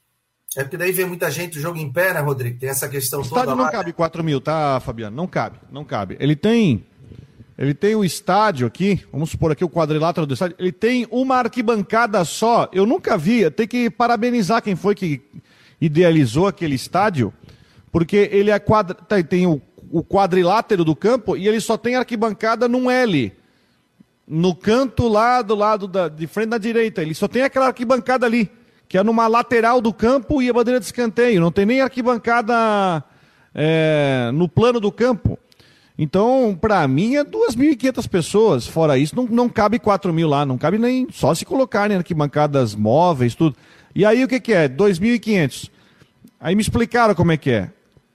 É 0.56 0.64
porque 0.64 0.78
daí 0.78 0.92
vem 0.92 1.06
muita 1.06 1.30
gente, 1.30 1.60
o 1.60 1.62
jogo 1.62 1.78
em 1.78 1.92
pé, 1.92 2.14
né, 2.14 2.19
Rodrigo? 2.22 2.60
Tem 2.60 2.69
essa 2.69 2.90
questão 2.90 3.22
o 3.22 3.24
toda. 3.24 3.36
O 3.36 3.40
estádio 3.40 3.56
não 3.56 3.66
lá. 3.66 3.72
cabe 3.72 3.94
4 3.94 4.24
mil, 4.24 4.42
tá, 4.42 4.80
Fabiano? 4.80 5.16
Não 5.16 5.28
cabe, 5.28 5.60
não 5.72 5.86
cabe. 5.86 6.18
Ele 6.19 6.36
tem 6.36 6.83
ele 7.60 7.74
tem 7.74 7.94
o 7.94 8.06
estádio 8.06 8.66
aqui, 8.66 9.06
vamos 9.12 9.31
supor 9.31 9.52
aqui 9.52 9.66
o 9.66 9.69
quadrilátero 9.69 10.26
do 10.26 10.33
estádio, 10.33 10.56
ele 10.57 10.72
tem 10.72 11.06
uma 11.12 11.36
arquibancada 11.36 12.24
só. 12.24 12.69
Eu 12.72 12.86
nunca 12.86 13.18
vi, 13.18 13.52
tem 13.52 13.68
que 13.68 13.90
parabenizar 13.90 14.62
quem 14.62 14.78
foi 14.78 14.95
que 14.95 15.22
idealizou 15.81 16.48
aquele 16.48 16.76
estádio, 16.76 17.33
porque 17.92 18.30
ele 18.31 18.50
é 18.50 18.57
quadra, 18.60 18.95
tá, 18.95 19.22
tem 19.22 19.45
o, 19.45 19.62
o 19.92 20.04
quadrilátero 20.04 20.84
do 20.84 20.96
campo 20.96 21.36
e 21.36 21.48
ele 21.48 21.60
só 21.60 21.78
tem 21.78 21.96
arquibancada 21.96 22.68
num 22.68 22.90
L. 22.90 23.34
No 24.28 24.56
canto 24.56 25.08
lá 25.08 25.42
do 25.42 25.56
lado 25.56 25.88
da, 25.88 26.08
de 26.08 26.28
frente 26.28 26.50
da 26.50 26.58
direita, 26.58 27.02
ele 27.02 27.16
só 27.16 27.28
tem 27.28 27.42
aquela 27.42 27.68
arquibancada 27.68 28.26
ali, 28.26 28.50
que 28.88 28.98
é 28.98 29.04
numa 29.04 29.28
lateral 29.28 29.81
do 29.81 29.92
campo 29.92 30.42
e 30.42 30.50
a 30.50 30.54
bandeira 30.54 30.80
de 30.80 30.86
escanteio. 30.86 31.42
Não 31.42 31.52
tem 31.52 31.66
nem 31.66 31.81
arquibancada 31.81 33.04
é, 33.56 34.30
no 34.34 34.48
plano 34.48 34.80
do 34.80 34.92
campo. 34.92 35.38
Então, 35.98 36.58
para 36.60 36.88
mim, 36.88 37.16
é 37.16 37.26
2.500 37.26 38.08
pessoas. 38.08 38.68
Fora 38.68 38.98
isso, 38.98 39.16
não, 39.16 39.26
não 39.26 39.50
cabe 39.50 39.80
4 39.80 40.14
mil 40.14 40.30
lá. 40.30 40.46
Não 40.46 40.58
cabe 40.58 40.78
nem 40.78 41.08
só 41.12 41.36
se 41.36 41.44
colocarem 41.44 41.98
arquibancadas 41.98 42.74
móveis, 42.74 43.36
tudo. 43.36 43.56
E 43.94 44.06
aí, 44.06 44.24
o 44.24 44.28
que, 44.28 44.40
que 44.40 44.54
é? 44.54 44.69
2.500. 44.69 45.69
Aí 46.40 46.56
me 46.56 46.62
explicaram 46.62 47.14
como 47.14 47.34
é 47.34 47.38
que 47.38 47.52
é. 47.52 47.69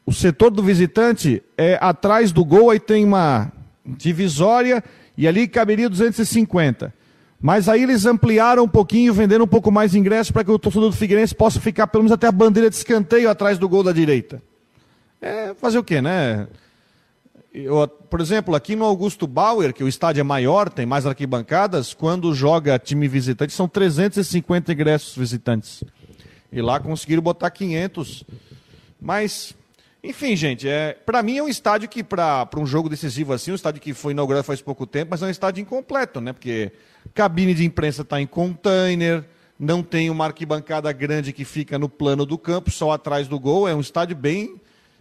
O 0.06 0.12
setor 0.12 0.50
do 0.50 0.62
visitante 0.62 1.42
é 1.56 1.78
atrás 1.80 2.30
do 2.30 2.44
gol, 2.44 2.70
aí 2.70 2.78
tem 2.78 3.04
uma 3.04 3.50
divisória 3.86 4.84
e 5.16 5.26
ali 5.26 5.48
caberia 5.48 5.88
250. 5.88 6.92
Mas 7.40 7.68
aí 7.68 7.82
eles 7.82 8.06
ampliaram 8.06 8.64
um 8.64 8.68
pouquinho, 8.68 9.12
venderam 9.12 9.44
um 9.44 9.48
pouco 9.48 9.70
mais 9.70 9.94
ingressos 9.94 10.30
para 10.30 10.44
que 10.44 10.50
o 10.50 10.58
torcedor 10.58 10.90
do 10.90 10.96
Figueirense 10.96 11.34
possa 11.34 11.60
ficar 11.60 11.86
pelo 11.86 12.04
menos 12.04 12.12
até 12.12 12.26
a 12.26 12.32
bandeira 12.32 12.70
de 12.70 12.76
escanteio 12.76 13.28
atrás 13.28 13.58
do 13.58 13.68
gol 13.68 13.82
da 13.82 13.92
direita. 13.92 14.42
É 15.20 15.54
fazer 15.54 15.78
o 15.78 15.84
quê, 15.84 16.00
né? 16.00 16.46
Eu, 17.52 17.86
por 17.86 18.20
exemplo, 18.20 18.54
aqui 18.54 18.74
no 18.74 18.84
Augusto 18.84 19.26
Bauer, 19.26 19.72
que 19.72 19.84
o 19.84 19.88
estádio 19.88 20.20
é 20.20 20.24
maior, 20.24 20.68
tem 20.68 20.84
mais 20.84 21.06
arquibancadas, 21.06 21.94
quando 21.94 22.34
joga 22.34 22.78
time 22.78 23.06
visitante, 23.06 23.52
são 23.52 23.68
350 23.68 24.72
ingressos 24.72 25.16
visitantes. 25.16 25.84
E 26.50 26.60
lá 26.60 26.80
conseguiram 26.80 27.22
botar 27.22 27.50
500. 27.50 28.24
Mas 29.00 29.54
Enfim, 30.06 30.36
gente, 30.36 30.68
é, 30.68 30.92
para 31.06 31.22
mim 31.22 31.38
é 31.38 31.42
um 31.42 31.48
estádio 31.48 31.88
que, 31.88 32.04
para 32.04 32.46
um 32.58 32.66
jogo 32.66 32.90
decisivo 32.90 33.32
assim, 33.32 33.52
um 33.52 33.54
estádio 33.54 33.80
que 33.80 33.94
foi 33.94 34.12
inaugurado 34.12 34.44
faz 34.44 34.60
pouco 34.60 34.86
tempo, 34.86 35.12
mas 35.12 35.22
é 35.22 35.26
um 35.26 35.30
estádio 35.30 35.62
incompleto, 35.62 36.20
né? 36.20 36.34
Porque 36.34 36.72
cabine 37.14 37.54
de 37.54 37.64
imprensa 37.64 38.02
está 38.02 38.20
em 38.20 38.26
container, 38.26 39.24
não 39.58 39.82
tem 39.82 40.10
uma 40.10 40.26
arquibancada 40.26 40.92
grande 40.92 41.32
que 41.32 41.42
fica 41.42 41.78
no 41.78 41.88
plano 41.88 42.26
do 42.26 42.36
campo, 42.36 42.70
só 42.70 42.90
atrás 42.90 43.26
do 43.26 43.40
gol. 43.40 43.66
É 43.66 43.74
um 43.74 43.80
estádio 43.80 44.14
bem 44.14 44.60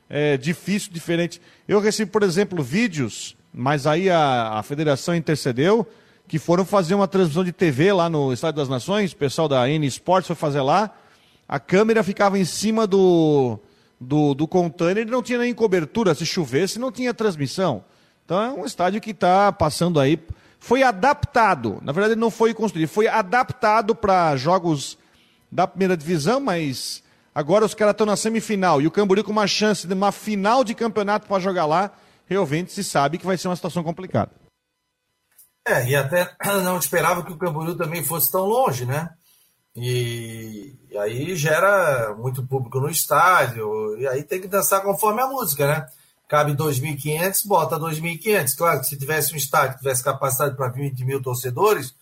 é, 0.10 0.38
difícil, 0.38 0.90
diferente. 0.94 1.42
Eu 1.68 1.82
recebi, 1.82 2.10
por 2.10 2.24
exemplo, 2.24 2.64
vídeos, 2.64 3.36
mas 3.54 3.86
aí 3.86 4.10
a, 4.10 4.54
a 4.54 4.64
federação 4.64 5.14
intercedeu, 5.14 5.86
que 6.30 6.40
foram 6.40 6.64
fazer 6.64 6.96
uma 6.96 7.10
transmissão 7.10 7.44
de 7.44 7.52
TV 7.52 7.92
lá 7.92 8.10
no 8.10 8.32
Estádio 8.32 8.56
das 8.56 8.70
Nações, 8.70 9.12
o 9.12 9.18
pessoal 9.18 9.50
da 9.50 9.70
N 9.70 9.86
Sports 9.86 10.28
foi 10.28 10.36
fazer 10.38 10.62
lá, 10.62 10.96
a 11.46 11.60
câmera 11.60 12.04
ficava 12.04 12.40
em 12.40 12.46
cima 12.46 12.88
do, 12.88 13.60
do, 14.04 14.34
do 14.34 14.48
container 14.48 15.08
e 15.08 15.12
não 15.12 15.24
tinha 15.24 15.40
nem 15.40 15.54
cobertura, 15.54 16.14
se 16.14 16.26
chovesse 16.26 16.80
não 16.80 16.92
tinha 16.92 17.14
transmissão. 17.14 17.84
Então 18.26 18.42
é 18.42 18.50
um 18.52 18.66
estádio 18.66 19.02
que 19.02 19.12
está 19.12 19.52
passando 19.52 20.00
aí 20.00 20.20
foi 20.64 20.82
adaptado. 20.82 21.80
Na 21.82 21.92
verdade, 21.92 22.16
não 22.16 22.32
foi 22.32 22.54
construído, 22.54 22.88
foi 22.88 23.06
adaptado 23.06 23.94
para 23.94 24.34
jogos 24.38 24.98
da 25.52 25.68
primeira 25.68 25.98
divisão, 25.98 26.40
mas 26.40 27.04
agora 27.36 27.66
os 27.66 27.74
caras 27.74 27.92
estão 27.92 28.06
na 28.06 28.16
semifinal 28.16 28.82
e 28.82 28.88
o 28.88 28.92
Camboriú 28.92 29.26
com 29.26 29.32
uma 29.34 29.46
chance 29.46 29.86
de 29.86 29.94
uma 29.94 30.14
final 30.14 30.64
de 30.64 30.74
campeonato 30.74 31.28
para 31.28 31.42
jogar 31.42 31.66
lá, 31.66 31.92
realmente 32.26 32.72
se 32.72 32.82
sabe 32.82 33.18
que 33.18 33.26
vai 33.26 33.38
ser 33.38 33.50
uma 33.50 33.58
situação 33.58 33.84
complicada. 33.84 34.32
É, 35.68 35.86
e 35.86 35.98
até 35.98 36.34
não 36.64 36.78
esperava 36.78 37.26
que 37.26 37.34
o 37.34 37.38
Camboriú 37.38 37.76
também 37.76 38.02
fosse 38.02 38.32
tão 38.32 38.46
longe, 38.46 38.86
né? 38.86 39.10
E, 39.76 40.76
e 40.92 40.98
aí 40.98 41.36
gera 41.36 42.16
muito 42.16 42.46
público 42.46 42.80
no 42.80 42.90
estádio, 42.90 43.98
e 43.98 44.08
aí 44.08 44.24
tem 44.24 44.40
que 44.40 44.48
dançar 44.48 44.82
conforme 44.84 45.22
a 45.22 45.28
música, 45.28 45.68
né? 45.68 45.88
cabe 46.34 46.54
2.500, 46.54 47.46
bota 47.46 47.80
2.500. 47.80 48.56
Claro 48.58 48.80
que 48.80 48.88
se 48.88 48.98
tivesse 48.98 49.34
um 49.34 49.38
estádio 49.38 49.74
que 49.74 49.80
tivesse 49.80 50.04
capacidade 50.04 50.56
para 50.56 50.70
20 50.70 51.06
mil 51.06 51.22
torcedores, 51.22 51.94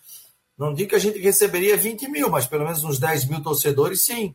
não 0.56 0.72
digo 0.72 0.90
que 0.90 0.96
a 0.96 0.98
gente 0.98 1.18
receberia 1.18 1.76
20 1.76 2.08
mil, 2.08 2.30
mas 2.30 2.46
pelo 2.46 2.64
menos 2.64 2.82
uns 2.82 2.98
10 2.98 3.26
mil 3.26 3.42
torcedores, 3.42 4.04
sim. 4.04 4.34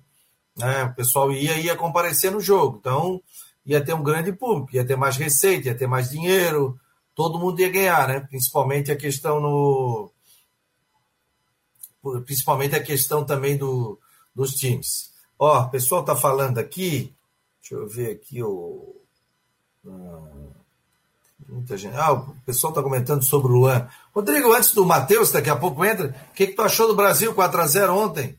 Né? 0.55 0.83
O 0.83 0.93
pessoal 0.93 1.31
ia 1.31 1.57
ia 1.57 1.75
comparecer 1.75 2.31
no 2.31 2.39
jogo. 2.39 2.77
Então, 2.79 3.21
ia 3.65 3.83
ter 3.83 3.93
um 3.93 4.03
grande 4.03 4.31
público, 4.31 4.75
ia 4.75 4.85
ter 4.85 4.95
mais 4.95 5.17
receita, 5.17 5.69
ia 5.69 5.75
ter 5.75 5.87
mais 5.87 6.09
dinheiro, 6.11 6.79
todo 7.15 7.39
mundo 7.39 7.59
ia 7.59 7.69
ganhar, 7.69 8.07
né? 8.07 8.19
Principalmente 8.19 8.91
a 8.91 8.95
questão 8.95 9.39
no. 9.39 10.11
Principalmente 12.25 12.75
a 12.75 12.83
questão 12.83 13.25
também 13.25 13.57
do, 13.57 13.99
dos 14.35 14.53
times. 14.53 15.11
Ó, 15.39 15.61
o 15.61 15.69
pessoal 15.69 16.01
está 16.01 16.15
falando 16.15 16.57
aqui, 16.57 17.13
deixa 17.61 17.75
eu 17.75 17.87
ver 17.87 18.11
aqui 18.11 18.41
o. 18.41 18.95
Muita 21.47 21.77
gente. 21.77 21.95
Ah, 21.95 22.11
o 22.11 22.35
pessoal 22.45 22.71
está 22.71 22.83
comentando 22.83 23.23
sobre 23.23 23.51
o 23.51 23.55
Luan. 23.55 23.87
Rodrigo, 24.13 24.53
antes 24.53 24.73
do 24.73 24.85
Matheus, 24.85 25.31
daqui 25.31 25.49
a 25.49 25.55
pouco 25.55 25.85
entra, 25.85 26.13
o 26.31 26.33
que, 26.33 26.47
que 26.47 26.53
tu 26.53 26.61
achou 26.61 26.87
do 26.87 26.95
Brasil 26.95 27.33
4x0 27.33 27.89
ontem? 27.89 28.37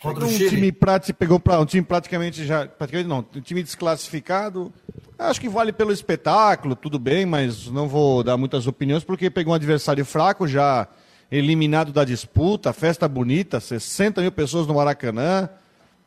Contra 0.00 0.24
um 0.24 0.28
o 0.28 0.30
Chile. 0.30 0.50
time 0.50 0.72
prático 0.72 1.18
pegou 1.18 1.40
para 1.40 1.60
um 1.60 1.66
time 1.66 1.84
praticamente 1.84 2.46
já, 2.46 2.66
praticamente 2.66 3.08
não, 3.08 3.18
um 3.18 3.40
time 3.40 3.62
desclassificado. 3.62 4.72
Acho 5.18 5.40
que 5.40 5.48
vale 5.48 5.72
pelo 5.72 5.92
espetáculo, 5.92 6.76
tudo 6.76 6.98
bem, 6.98 7.26
mas 7.26 7.66
não 7.66 7.88
vou 7.88 8.22
dar 8.22 8.36
muitas 8.36 8.68
opiniões 8.68 9.02
porque 9.02 9.28
pegou 9.28 9.52
um 9.52 9.56
adversário 9.56 10.04
fraco 10.04 10.46
já 10.46 10.86
eliminado 11.30 11.92
da 11.92 12.04
disputa, 12.04 12.72
festa 12.72 13.06
bonita, 13.06 13.60
60 13.60 14.20
mil 14.22 14.32
pessoas 14.32 14.66
no 14.66 14.74
Maracanã, 14.74 15.48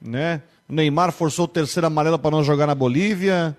né? 0.02 0.42
O 0.68 0.74
Neymar 0.74 1.12
forçou 1.12 1.46
o 1.46 1.48
terceiro 1.48 1.88
amarelo 1.88 2.18
para 2.18 2.32
não 2.32 2.44
jogar 2.44 2.66
na 2.66 2.74
Bolívia. 2.74 3.56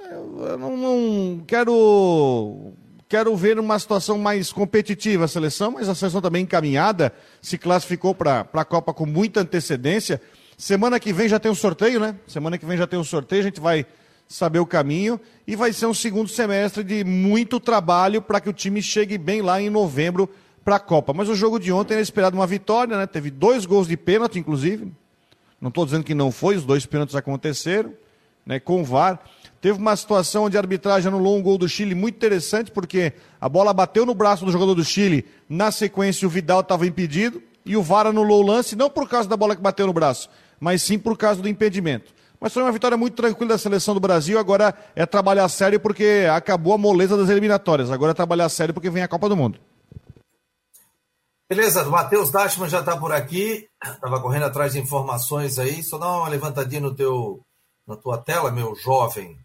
Eu 0.00 0.58
não, 0.58 0.76
não, 0.76 1.44
quero 1.46 2.72
quero 3.08 3.34
ver 3.34 3.58
uma 3.58 3.78
situação 3.78 4.18
mais 4.18 4.52
competitiva 4.52 5.24
a 5.24 5.28
seleção, 5.28 5.72
mas 5.72 5.88
a 5.88 5.94
seleção 5.94 6.20
também 6.20 6.42
encaminhada, 6.42 7.12
se 7.40 7.56
classificou 7.56 8.14
para 8.14 8.46
a 8.52 8.64
Copa 8.64 8.92
com 8.92 9.06
muita 9.06 9.40
antecedência. 9.40 10.20
Semana 10.58 11.00
que 11.00 11.12
vem 11.12 11.28
já 11.28 11.38
tem 11.38 11.50
um 11.50 11.54
sorteio, 11.54 12.00
né? 12.00 12.16
Semana 12.26 12.58
que 12.58 12.66
vem 12.66 12.76
já 12.76 12.86
tem 12.86 12.98
um 12.98 13.04
sorteio, 13.04 13.40
a 13.40 13.44
gente 13.44 13.60
vai 13.60 13.86
saber 14.28 14.58
o 14.58 14.66
caminho 14.66 15.18
e 15.46 15.56
vai 15.56 15.72
ser 15.72 15.86
um 15.86 15.94
segundo 15.94 16.28
semestre 16.28 16.84
de 16.84 17.02
muito 17.02 17.58
trabalho 17.58 18.20
para 18.20 18.40
que 18.40 18.50
o 18.50 18.52
time 18.52 18.82
chegue 18.82 19.16
bem 19.16 19.40
lá 19.40 19.60
em 19.60 19.70
novembro 19.70 20.28
para 20.68 20.76
a 20.76 20.80
Copa. 20.80 21.14
Mas 21.14 21.30
o 21.30 21.34
jogo 21.34 21.58
de 21.58 21.72
ontem 21.72 21.94
era 21.94 22.02
esperado 22.02 22.36
uma 22.36 22.46
vitória, 22.46 22.94
né? 22.94 23.06
Teve 23.06 23.30
dois 23.30 23.64
gols 23.64 23.88
de 23.88 23.96
pênalti, 23.96 24.38
inclusive. 24.38 24.92
Não 25.58 25.70
estou 25.70 25.86
dizendo 25.86 26.04
que 26.04 26.14
não 26.14 26.30
foi, 26.30 26.56
os 26.56 26.64
dois 26.64 26.84
pênaltis 26.84 27.16
aconteceram, 27.16 27.94
né, 28.44 28.60
com 28.60 28.82
o 28.82 28.84
VAR. 28.84 29.18
Teve 29.62 29.78
uma 29.78 29.96
situação 29.96 30.44
onde 30.44 30.58
a 30.58 30.60
arbitragem 30.60 31.08
anulou 31.08 31.38
um 31.38 31.42
gol 31.42 31.56
do 31.56 31.66
Chile 31.66 31.94
muito 31.94 32.16
interessante, 32.16 32.70
porque 32.70 33.14
a 33.40 33.48
bola 33.48 33.72
bateu 33.72 34.04
no 34.04 34.14
braço 34.14 34.44
do 34.44 34.52
jogador 34.52 34.74
do 34.74 34.84
Chile, 34.84 35.24
na 35.48 35.72
sequência 35.72 36.28
o 36.28 36.30
Vidal 36.30 36.60
estava 36.60 36.86
impedido, 36.86 37.42
e 37.64 37.74
o 37.74 37.82
VAR 37.82 38.06
anulou 38.06 38.44
o 38.44 38.46
lance, 38.46 38.76
não 38.76 38.90
por 38.90 39.08
causa 39.08 39.26
da 39.26 39.38
bola 39.38 39.56
que 39.56 39.62
bateu 39.62 39.86
no 39.86 39.92
braço, 39.94 40.28
mas 40.60 40.82
sim 40.82 40.98
por 40.98 41.16
causa 41.16 41.40
do 41.40 41.48
impedimento. 41.48 42.12
Mas 42.38 42.52
foi 42.52 42.62
uma 42.62 42.72
vitória 42.72 42.96
muito 42.96 43.14
tranquila 43.14 43.54
da 43.54 43.58
seleção 43.58 43.94
do 43.94 44.00
Brasil. 44.00 44.38
Agora 44.38 44.74
é 44.94 45.06
trabalhar 45.06 45.48
sério 45.48 45.80
porque 45.80 46.26
acabou 46.30 46.74
a 46.74 46.78
moleza 46.78 47.16
das 47.16 47.30
eliminatórias. 47.30 47.90
Agora 47.90 48.10
é 48.12 48.14
trabalhar 48.14 48.48
sério 48.50 48.74
porque 48.74 48.90
vem 48.90 49.02
a 49.02 49.08
Copa 49.08 49.30
do 49.30 49.36
Mundo. 49.36 49.58
Beleza, 51.48 51.82
o 51.88 51.90
Matheus 51.90 52.30
Dashman 52.30 52.68
já 52.68 52.80
está 52.80 52.94
por 52.94 53.10
aqui. 53.10 53.66
Estava 53.82 54.20
correndo 54.20 54.44
atrás 54.44 54.74
de 54.74 54.80
informações 54.80 55.58
aí. 55.58 55.82
Só 55.82 55.96
dá 55.96 56.06
uma 56.06 56.28
levantadinha 56.28 56.82
no 56.82 56.94
teu, 56.94 57.40
na 57.86 57.96
tua 57.96 58.18
tela, 58.18 58.50
meu 58.50 58.74
jovem. 58.76 59.38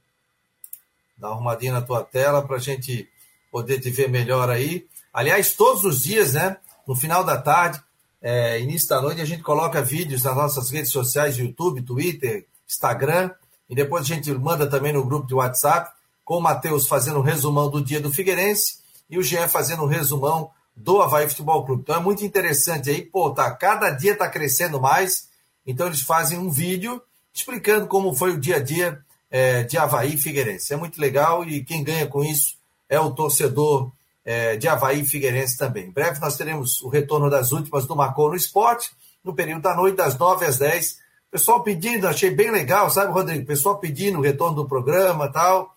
Dá 1.17 1.29
uma 1.29 1.36
arrumadinha 1.36 1.72
na 1.72 1.81
tua 1.81 2.03
tela 2.03 2.41
para 2.41 2.57
a 2.57 2.60
gente 2.60 3.07
poder 3.50 3.79
te 3.79 3.89
ver 3.89 4.10
melhor 4.10 4.50
aí. 4.50 4.86
Aliás, 5.13 5.53
todos 5.53 5.86
os 5.86 6.01
dias, 6.01 6.33
né? 6.33 6.57
No 6.86 6.93
final 6.93 7.24
da 7.24 7.38
tarde, 7.38 7.81
é, 8.22 8.60
início 8.60 8.89
da 8.89 9.01
noite, 9.01 9.22
a 9.22 9.25
gente 9.25 9.41
coloca 9.41 9.81
vídeos 9.81 10.24
nas 10.24 10.36
nossas 10.36 10.69
redes 10.72 10.91
sociais, 10.91 11.38
YouTube, 11.38 11.83
Twitter, 11.83 12.45
Instagram. 12.67 13.31
E 13.69 13.75
depois 13.75 14.03
a 14.03 14.07
gente 14.13 14.29
manda 14.33 14.67
também 14.67 14.91
no 14.91 15.05
grupo 15.05 15.25
de 15.25 15.36
WhatsApp, 15.36 15.89
com 16.25 16.39
o 16.39 16.41
Matheus 16.41 16.86
fazendo 16.86 17.19
um 17.19 17.24
resumão 17.24 17.69
do 17.69 17.81
dia 17.81 18.01
do 18.01 18.12
Figueirense 18.12 18.79
e 19.10 19.17
o 19.17 19.24
Jean 19.24 19.48
fazendo 19.48 19.83
um 19.83 19.88
resumão 19.88 20.51
do 20.75 21.01
Havaí 21.01 21.27
Futebol 21.30 21.65
Clube. 21.65 21.82
Então 21.84 21.96
é 21.96 22.00
muito 22.00 22.25
interessante 22.25 22.89
aí, 22.89 23.01
pô, 23.01 23.32
tá, 23.32 23.51
cada 23.51 23.89
dia 23.92 24.13
está 24.13 24.27
crescendo 24.27 24.80
mais, 24.82 25.30
então 25.65 25.88
eles 25.88 26.01
fazem 26.01 26.38
um 26.38 26.50
vídeo 26.50 27.01
explicando 27.34 27.88
como 27.88 28.13
foi 28.13 28.32
o 28.32 28.39
dia 28.39 28.58
a 28.58 28.60
dia 28.60 29.00
é, 29.30 29.63
de 29.63 29.77
Havaí 29.77 30.18
Figueirense. 30.18 30.74
É 30.74 30.77
muito 30.77 31.00
legal 31.00 31.44
e 31.44 31.63
quem 31.63 31.84
ganha 31.84 32.08
com 32.08 32.24
isso 32.24 32.58
é 32.89 33.00
o 33.00 33.12
torcedor 33.12 33.92
é, 34.24 34.56
de 34.56 34.68
Havaí 34.68 35.06
Figueirense 35.06 35.58
também. 35.58 35.88
Em 35.88 35.92
breve 35.92 36.20
nós 36.20 36.38
teremos 36.38 36.82
o 36.82 36.89
retorno 36.89 37.30
das 37.30 37.51
últimas 37.51 37.86
do 37.86 37.96
Marcou 37.96 38.30
no 38.30 38.36
Esporte, 38.36 38.92
no 39.24 39.34
período 39.34 39.63
da 39.63 39.75
noite, 39.75 39.96
das 39.96 40.18
9 40.18 40.46
às 40.46 40.58
10. 40.58 41.00
Pessoal 41.32 41.63
pedindo, 41.63 42.08
achei 42.08 42.30
bem 42.30 42.51
legal, 42.51 42.89
sabe, 42.92 43.12
Rodrigo? 43.12 43.46
Pessoal 43.46 43.80
pedindo 43.80 44.20
o 44.20 44.22
retorno 44.22 44.56
do 44.56 44.68
programa 44.68 45.32
tal. 45.32 45.74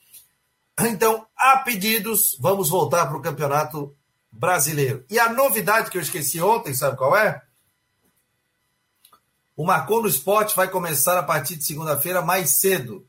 Então, 0.79 1.26
há 1.35 1.57
pedidos, 1.59 2.37
vamos 2.38 2.69
voltar 2.69 3.07
para 3.07 3.17
o 3.17 3.23
campeonato 3.23 3.96
brasileiro. 4.38 5.05
E 5.11 5.19
a 5.19 5.33
novidade 5.33 5.90
que 5.90 5.99
eu 5.99 6.02
esqueci 6.02 6.40
ontem, 6.40 6.75
sabe 6.75 6.97
qual 6.97 7.16
é? 7.16 7.43
O 9.57 9.64
Marcou 9.64 10.02
no 10.02 10.09
Esporte 10.09 10.55
vai 10.55 10.69
começar 10.69 11.19
a 11.19 11.23
partir 11.23 11.57
de 11.57 11.64
segunda-feira 11.64 12.21
mais 12.21 12.61
cedo. 12.61 13.07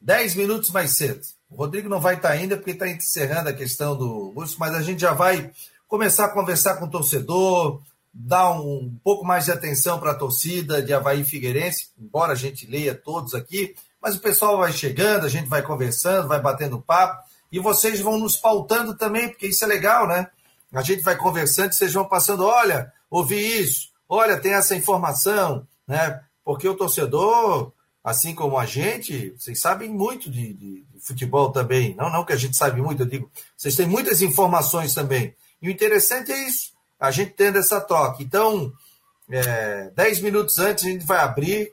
10 0.00 0.34
minutos 0.36 0.70
mais 0.70 0.92
cedo. 0.92 1.20
O 1.50 1.56
Rodrigo 1.56 1.88
não 1.88 2.00
vai 2.00 2.14
estar 2.14 2.30
ainda 2.30 2.56
porque 2.56 2.70
está 2.70 2.88
encerrando 2.88 3.50
a 3.50 3.54
questão 3.54 3.96
do 3.96 4.30
Lúcio, 4.30 4.58
mas 4.58 4.74
a 4.74 4.80
gente 4.80 5.00
já 5.00 5.12
vai 5.12 5.50
começar 5.86 6.26
a 6.26 6.32
conversar 6.32 6.76
com 6.76 6.86
o 6.86 6.90
torcedor, 6.90 7.82
dar 8.12 8.50
um 8.52 8.98
pouco 9.04 9.24
mais 9.24 9.44
de 9.46 9.52
atenção 9.52 9.98
para 9.98 10.12
a 10.12 10.14
torcida 10.14 10.82
de 10.82 10.92
Havaí 10.92 11.24
Figueirense, 11.24 11.90
embora 11.98 12.32
a 12.32 12.36
gente 12.36 12.66
leia 12.66 12.94
todos 12.94 13.34
aqui, 13.34 13.74
mas 14.00 14.16
o 14.16 14.20
pessoal 14.20 14.56
vai 14.56 14.72
chegando, 14.72 15.26
a 15.26 15.28
gente 15.28 15.48
vai 15.48 15.62
conversando, 15.62 16.28
vai 16.28 16.40
batendo 16.40 16.80
papo 16.80 17.27
e 17.50 17.58
vocês 17.58 18.00
vão 18.00 18.18
nos 18.18 18.36
pautando 18.36 18.94
também, 18.94 19.28
porque 19.28 19.48
isso 19.48 19.64
é 19.64 19.66
legal, 19.66 20.06
né? 20.06 20.28
A 20.72 20.82
gente 20.82 21.02
vai 21.02 21.16
conversando 21.16 21.72
e 21.72 21.74
vocês 21.74 21.92
vão 21.92 22.04
passando, 22.04 22.44
olha, 22.44 22.92
ouvi 23.10 23.36
isso, 23.60 23.90
olha, 24.08 24.38
tem 24.38 24.52
essa 24.52 24.76
informação, 24.76 25.66
né? 25.86 26.22
Porque 26.44 26.68
o 26.68 26.74
torcedor, 26.74 27.72
assim 28.04 28.34
como 28.34 28.58
a 28.58 28.66
gente, 28.66 29.34
vocês 29.38 29.60
sabem 29.60 29.88
muito 29.88 30.30
de, 30.30 30.52
de, 30.52 30.82
de 30.82 31.00
futebol 31.00 31.50
também. 31.50 31.94
Não, 31.94 32.10
não 32.10 32.24
que 32.24 32.32
a 32.32 32.36
gente 32.36 32.56
sabe 32.56 32.80
muito, 32.80 33.02
eu 33.02 33.06
digo, 33.06 33.30
vocês 33.56 33.76
têm 33.76 33.86
muitas 33.86 34.20
informações 34.20 34.94
também. 34.94 35.34
E 35.60 35.68
o 35.68 35.70
interessante 35.70 36.30
é 36.30 36.48
isso, 36.48 36.72
a 37.00 37.10
gente 37.10 37.32
tendo 37.32 37.58
essa 37.58 37.80
troca. 37.80 38.22
Então, 38.22 38.72
é, 39.30 39.90
10 39.94 40.20
minutos 40.20 40.58
antes 40.58 40.84
a 40.84 40.88
gente 40.88 41.04
vai 41.04 41.18
abrir, 41.18 41.72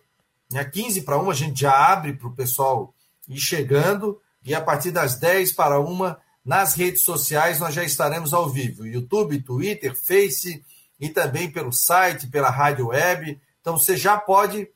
né, 0.52 0.64
15 0.64 1.02
para 1.02 1.18
1 1.18 1.30
a 1.30 1.34
gente 1.34 1.62
já 1.62 1.92
abre 1.92 2.14
para 2.14 2.28
o 2.28 2.36
pessoal 2.36 2.94
ir 3.28 3.40
chegando 3.40 4.22
e 4.46 4.54
a 4.54 4.62
partir 4.62 4.92
das 4.92 5.20
10 5.20 5.54
para 5.54 5.80
uma, 5.80 6.20
nas 6.46 6.76
redes 6.76 7.02
sociais, 7.02 7.60
nós 7.60 7.74
já 7.74 7.84
estaremos 7.84 8.34
ao 8.34 8.48
vivo: 8.48 8.86
YouTube, 8.86 9.42
Twitter, 9.42 9.96
Face 9.96 10.64
e 11.00 11.10
também 11.10 11.52
pelo 11.52 11.74
site, 11.74 12.28
pela 12.28 12.50
rádio 12.50 12.88
web. 12.88 13.42
Então 13.60 13.78
você 13.78 13.98
já 13.98 14.18
pode 14.18 14.70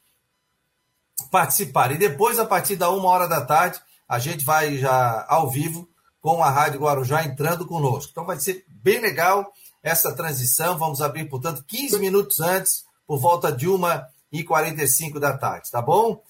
participar. 1.30 1.92
E 1.92 1.98
depois, 1.98 2.40
a 2.40 2.46
partir 2.46 2.76
da 2.76 2.90
uma 2.90 3.10
hora 3.10 3.28
da 3.28 3.46
tarde, 3.46 3.80
a 4.08 4.18
gente 4.18 4.44
vai 4.44 4.78
já 4.78 5.26
ao 5.30 5.50
vivo 5.50 5.88
com 6.20 6.44
a 6.44 6.50
Rádio 6.50 6.82
Guarujá 6.82 7.24
entrando 7.24 7.66
conosco. 7.66 8.10
Então 8.12 8.26
vai 8.26 8.40
ser 8.40 8.66
bem 8.68 9.00
legal 9.00 9.54
essa 9.84 10.14
transição. 10.16 10.78
Vamos 10.78 11.02
abrir, 11.02 11.26
portanto, 11.30 11.64
15 11.68 12.00
minutos 12.00 12.40
antes, 12.40 12.84
por 13.06 13.20
volta 13.20 13.52
de 13.52 13.68
1h45 13.68 15.20
da 15.20 15.38
tarde, 15.38 15.70
tá 15.72 15.82
bom? 15.82 16.22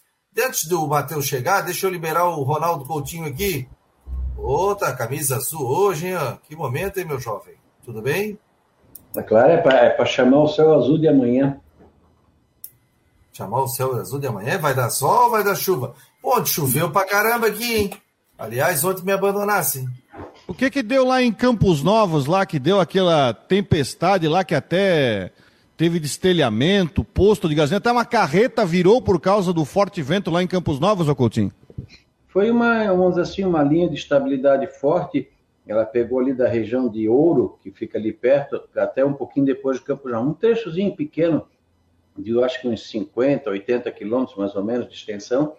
Antes 0.42 0.66
do 0.66 0.88
Matheus 0.88 1.26
chegar, 1.26 1.62
deixa 1.62 1.88
eu 1.88 1.92
liberar 1.92 2.26
o 2.26 2.44
Ronaldo 2.44 2.86
Coutinho 2.86 3.26
aqui. 3.26 3.68
Outra 4.38 4.94
camisa 4.94 5.38
azul 5.38 5.66
hoje, 5.66 6.08
hein? 6.08 6.18
Que 6.48 6.56
momento, 6.56 6.98
hein, 7.00 7.06
meu 7.06 7.20
jovem? 7.20 7.56
Tudo 7.84 8.02
bem? 8.02 8.38
Tá 9.14 9.24
claro, 9.24 9.52
é 9.52 9.58
para 9.58 9.88
é 9.88 10.06
chamar 10.06 10.44
o 10.44 10.48
céu 10.48 10.74
azul 10.74 10.98
de 10.98 11.08
amanhã. 11.08 11.60
Chamar 13.34 13.62
o 13.62 13.68
céu 13.68 13.96
azul 13.96 14.20
de 14.20 14.28
amanhã? 14.28 14.58
Vai 14.58 14.74
dar 14.74 14.90
sol 14.90 15.26
ou 15.26 15.32
vai 15.32 15.44
dar 15.44 15.56
chuva? 15.56 15.96
Pô, 16.22 16.46
choveu 16.46 16.92
pra 16.92 17.06
caramba 17.06 17.48
aqui, 17.48 17.76
hein? 17.76 17.90
Aliás, 18.38 18.84
ontem 18.84 19.04
me 19.04 19.12
abandonasse. 19.12 19.88
O 20.48 20.54
que 20.54 20.70
que 20.70 20.82
deu 20.82 21.06
lá 21.06 21.22
em 21.22 21.32
Campos 21.32 21.84
Novos, 21.84 22.26
lá 22.26 22.46
que 22.46 22.60
deu 22.60 22.80
aquela 22.80 23.34
tempestade 23.34 24.28
lá 24.28 24.44
que 24.44 24.56
até 24.56 25.32
teve 25.80 25.98
destelhamento, 25.98 27.06
posto 27.06 27.48
de 27.48 27.56
gasolina, 27.56 27.78
até 27.78 27.90
uma 27.90 28.04
carreta 28.04 28.66
virou 28.66 29.02
por 29.02 29.18
causa 29.18 29.54
do 29.54 29.64
forte 29.64 30.02
vento 30.02 30.30
lá 30.30 30.44
em 30.44 30.48
Campos 30.48 30.78
Novos, 30.78 31.08
ô 31.08 31.16
Coutinho? 31.16 31.54
Foi 32.28 32.52
uma, 32.52 32.88
vamos 32.88 33.18
assim, 33.18 33.46
uma 33.46 33.64
linha 33.64 33.88
de 33.88 33.96
estabilidade 33.96 34.68
forte. 34.68 35.30
Ela 35.66 35.86
pegou 35.86 36.20
ali 36.20 36.34
da 36.34 36.50
região 36.50 36.90
de 36.90 37.08
Ouro, 37.08 37.58
que 37.64 37.72
fica 37.72 37.98
ali 37.98 38.12
perto, 38.12 38.62
até 38.76 39.06
um 39.06 39.14
pouquinho 39.14 39.46
depois 39.46 39.78
de 39.78 39.86
Campos 39.86 40.12
Novos. 40.12 40.32
Um 40.32 40.34
trechozinho 40.34 40.94
pequeno, 40.94 41.48
de 42.18 42.32
eu 42.32 42.44
acho 42.44 42.60
que 42.60 42.68
uns 42.68 42.90
50, 42.90 43.50
80 43.50 43.90
quilômetros 43.92 44.38
mais 44.38 44.54
ou 44.56 44.64
menos 44.66 44.86
de 44.86 44.96
extensão, 44.96 45.54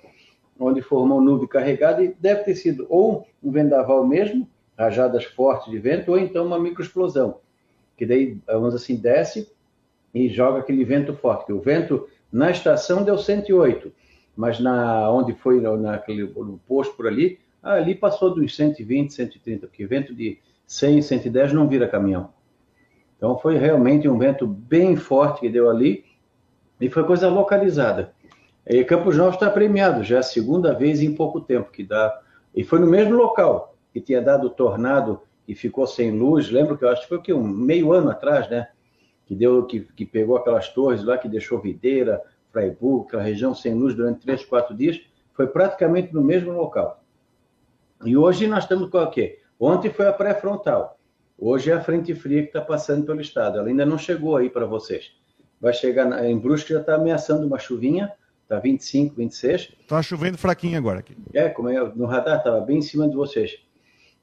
onde 0.58 0.82
formou 0.82 1.22
nuvem 1.22 1.48
carregada 1.48 2.04
e 2.04 2.14
deve 2.20 2.44
ter 2.44 2.56
sido 2.56 2.86
ou 2.90 3.26
um 3.42 3.50
vendaval 3.50 4.06
mesmo, 4.06 4.46
rajadas 4.76 5.24
fortes 5.24 5.70
de 5.70 5.78
vento, 5.78 6.10
ou 6.10 6.18
então 6.18 6.44
uma 6.44 6.58
microexplosão, 6.58 7.38
que 7.96 8.04
daí, 8.04 8.36
vamos 8.46 8.74
assim, 8.74 8.96
desce 8.96 9.48
e 10.14 10.28
joga 10.28 10.60
aquele 10.60 10.84
vento 10.84 11.14
forte. 11.14 11.52
O 11.52 11.60
vento 11.60 12.06
na 12.32 12.50
estação 12.50 13.02
deu 13.02 13.18
108, 13.18 13.92
mas 14.36 14.60
na 14.60 15.10
onde 15.10 15.32
foi 15.34 15.60
naquele 15.60 16.24
no 16.24 16.60
posto 16.66 16.94
por 16.94 17.06
ali, 17.06 17.38
ali 17.62 17.94
passou 17.94 18.34
dos 18.34 18.54
120, 18.54 19.12
130, 19.12 19.66
porque 19.66 19.86
vento 19.86 20.14
de 20.14 20.38
100, 20.66 21.02
110 21.02 21.52
não 21.52 21.68
vira 21.68 21.88
caminhão. 21.88 22.30
Então 23.16 23.36
foi 23.38 23.58
realmente 23.58 24.08
um 24.08 24.18
vento 24.18 24.46
bem 24.46 24.96
forte 24.96 25.40
que 25.40 25.48
deu 25.48 25.68
ali 25.68 26.04
e 26.80 26.88
foi 26.88 27.04
coisa 27.04 27.28
localizada. 27.28 28.12
E 28.66 28.84
Campos 28.84 29.16
Novos 29.16 29.34
está 29.34 29.50
premiado, 29.50 30.02
já 30.04 30.16
é 30.16 30.18
a 30.20 30.22
segunda 30.22 30.72
vez 30.72 31.02
em 31.02 31.14
pouco 31.14 31.40
tempo 31.40 31.70
que 31.70 31.82
dá. 31.82 32.20
E 32.54 32.64
foi 32.64 32.78
no 32.78 32.86
mesmo 32.86 33.14
local 33.14 33.74
que 33.92 34.00
tinha 34.00 34.22
dado 34.22 34.48
tornado 34.48 35.20
e 35.46 35.54
ficou 35.54 35.86
sem 35.86 36.12
luz. 36.12 36.50
Lembro 36.50 36.78
que 36.78 36.84
eu 36.84 36.88
acho 36.88 37.02
que 37.02 37.08
foi 37.08 37.18
o 37.18 37.22
quê? 37.22 37.32
um 37.32 37.42
meio 37.42 37.92
ano 37.92 38.10
atrás, 38.10 38.48
né? 38.48 38.68
Que 39.30 39.36
deu, 39.36 39.64
que, 39.64 39.80
que 39.80 40.04
pegou 40.04 40.36
aquelas 40.36 40.68
torres 40.70 41.04
lá, 41.04 41.16
que 41.16 41.28
deixou 41.28 41.60
Videira, 41.60 42.20
Freiburg, 42.50 43.06
aquela 43.06 43.22
região 43.22 43.54
sem 43.54 43.74
luz 43.74 43.94
durante 43.94 44.22
três, 44.22 44.44
quatro 44.44 44.74
dias. 44.74 45.00
Foi 45.34 45.46
praticamente 45.46 46.12
no 46.12 46.20
mesmo 46.20 46.50
local. 46.50 47.00
E 48.04 48.16
hoje 48.16 48.48
nós 48.48 48.64
estamos 48.64 48.90
com 48.90 48.98
o 48.98 49.08
quê? 49.08 49.38
Ontem 49.58 49.88
foi 49.88 50.08
a 50.08 50.12
pré-frontal. 50.12 50.98
Hoje 51.38 51.70
é 51.70 51.74
a 51.74 51.80
frente 51.80 52.12
fria 52.12 52.42
que 52.42 52.48
está 52.48 52.60
passando 52.60 53.06
pelo 53.06 53.20
estado. 53.20 53.58
Ela 53.58 53.68
ainda 53.68 53.86
não 53.86 53.96
chegou 53.96 54.36
aí 54.36 54.50
para 54.50 54.66
vocês. 54.66 55.12
Vai 55.60 55.72
chegar 55.72 56.24
em 56.24 56.36
Brusque, 56.36 56.72
já 56.72 56.80
está 56.80 56.96
ameaçando 56.96 57.46
uma 57.46 57.58
chuvinha 57.58 58.12
Tá 58.50 58.58
25, 58.58 59.14
26. 59.14 59.72
Tá 59.86 60.02
chovendo 60.02 60.36
fraquinho 60.36 60.76
agora 60.76 60.98
aqui. 60.98 61.16
É, 61.32 61.48
como 61.48 61.68
é, 61.68 61.78
no 61.94 62.04
radar 62.04 62.38
estava 62.38 62.60
bem 62.60 62.78
em 62.78 62.82
cima 62.82 63.08
de 63.08 63.14
vocês. 63.14 63.60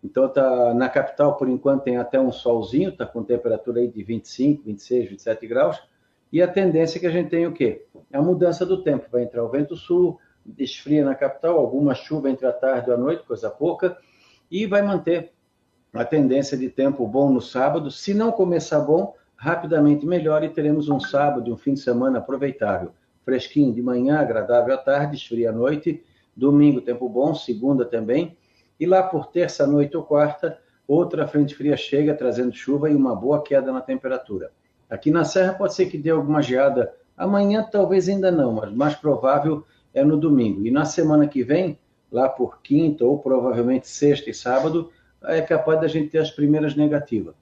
Então 0.04 0.28
tá 0.30 0.74
na 0.74 0.88
capital 0.90 1.36
por 1.36 1.50
enquanto 1.50 1.84
tem 1.84 1.98
até 1.98 2.20
um 2.20 2.32
solzinho, 2.32 2.96
tá 2.96 3.06
com 3.06 3.24
temperatura 3.24 3.80
aí 3.82 3.88
de 3.88 4.04
25, 4.04 4.64
26, 4.64 5.10
27 5.10 5.48
graus. 5.48 5.82
E 6.32 6.42
a 6.42 6.48
tendência 6.48 6.98
é 6.98 7.00
que 7.00 7.08
a 7.08 7.12
gente 7.12 7.30
tem 7.30 7.48
o 7.48 7.54
quê? 7.54 7.86
É 8.12 8.18
a 8.18 8.22
mudança 8.22 8.66
do 8.66 8.84
tempo. 8.84 9.08
Vai 9.12 9.24
entrar 9.24 9.44
o 9.44 9.50
vento 9.50 9.76
sul, 9.76 10.20
esfria 10.58 11.04
na 11.04 11.16
capital, 11.16 11.58
alguma 11.58 11.96
chuva 11.96 12.30
entre 12.30 12.46
a 12.46 12.52
tarde 12.52 12.90
e 12.90 12.94
a 12.94 12.98
noite, 12.98 13.24
coisa 13.24 13.50
pouca, 13.50 13.98
e 14.52 14.66
vai 14.66 14.82
manter 14.82 15.32
a 15.94 16.06
tendência 16.06 16.58
de 16.58 16.70
tempo 16.70 17.08
bom 17.08 17.32
no 17.32 17.42
sábado. 17.42 17.90
Se 17.90 18.14
não 18.14 18.32
começar 18.32 18.80
bom, 18.82 19.16
rapidamente 19.36 20.06
melhora 20.06 20.46
e 20.46 20.50
teremos 20.50 20.90
um 20.90 21.00
sábado, 21.00 21.52
um 21.52 21.58
fim 21.58 21.74
de 21.74 21.80
semana 21.80 22.20
aproveitável 22.20 22.92
fresquinho 23.28 23.74
de 23.74 23.82
manhã, 23.82 24.20
agradável 24.20 24.74
à 24.74 24.78
tarde, 24.78 25.18
esfria 25.18 25.50
à 25.50 25.52
noite. 25.52 26.02
Domingo, 26.34 26.80
tempo 26.80 27.10
bom, 27.10 27.36
segunda 27.36 27.84
também. 27.84 28.37
E 28.80 28.86
lá 28.86 29.04
por 29.04 29.28
terça, 29.28 29.66
noite 29.66 29.96
ou 29.98 30.04
quarta, 30.04 30.58
outra 30.88 31.28
frente 31.28 31.56
fria 31.56 31.76
chega 31.76 32.14
trazendo 32.14 32.54
chuva 32.56 32.90
e 32.90 32.96
uma 32.96 33.16
boa 33.16 33.42
queda 33.42 33.72
na 33.72 33.82
temperatura. 33.82 34.52
Aqui 34.90 35.12
na 35.12 35.26
Serra 35.26 35.54
pode 35.54 35.74
ser 35.74 35.88
que 35.88 35.98
dê 35.98 36.10
alguma 36.10 36.42
geada 36.42 36.94
amanhã, 37.18 37.68
talvez 37.70 38.08
ainda 38.08 38.32
não, 38.32 38.54
mas 38.54 38.72
mais 38.72 38.96
provável 38.96 39.66
é 39.94 40.04
no 40.04 40.18
domingo. 40.18 40.66
E 40.66 40.72
na 40.72 40.86
semana 40.86 41.28
que 41.28 41.44
vem, 41.44 41.78
lá 42.12 42.30
por 42.30 42.62
quinta 42.62 43.04
ou 43.04 43.20
provavelmente 43.20 43.88
sexta 43.88 44.30
e 44.30 44.34
sábado, 44.34 44.92
é 45.24 45.42
capaz 45.42 45.82
da 45.82 45.88
gente 45.88 46.10
ter 46.10 46.20
as 46.20 46.32
primeiras 46.32 46.76
negativas. 46.76 47.36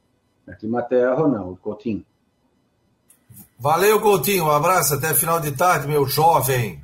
Aqui 0.47 0.67
Matéria 0.67 1.13
Ronaldo 1.13 1.57
Coutinho. 1.57 2.05
Valeu, 3.59 3.99
Coutinho. 3.99 4.45
Um 4.45 4.51
abraço. 4.51 4.93
Até 4.93 5.13
final 5.13 5.39
de 5.39 5.51
tarde, 5.51 5.87
meu 5.87 6.05
jovem. 6.05 6.81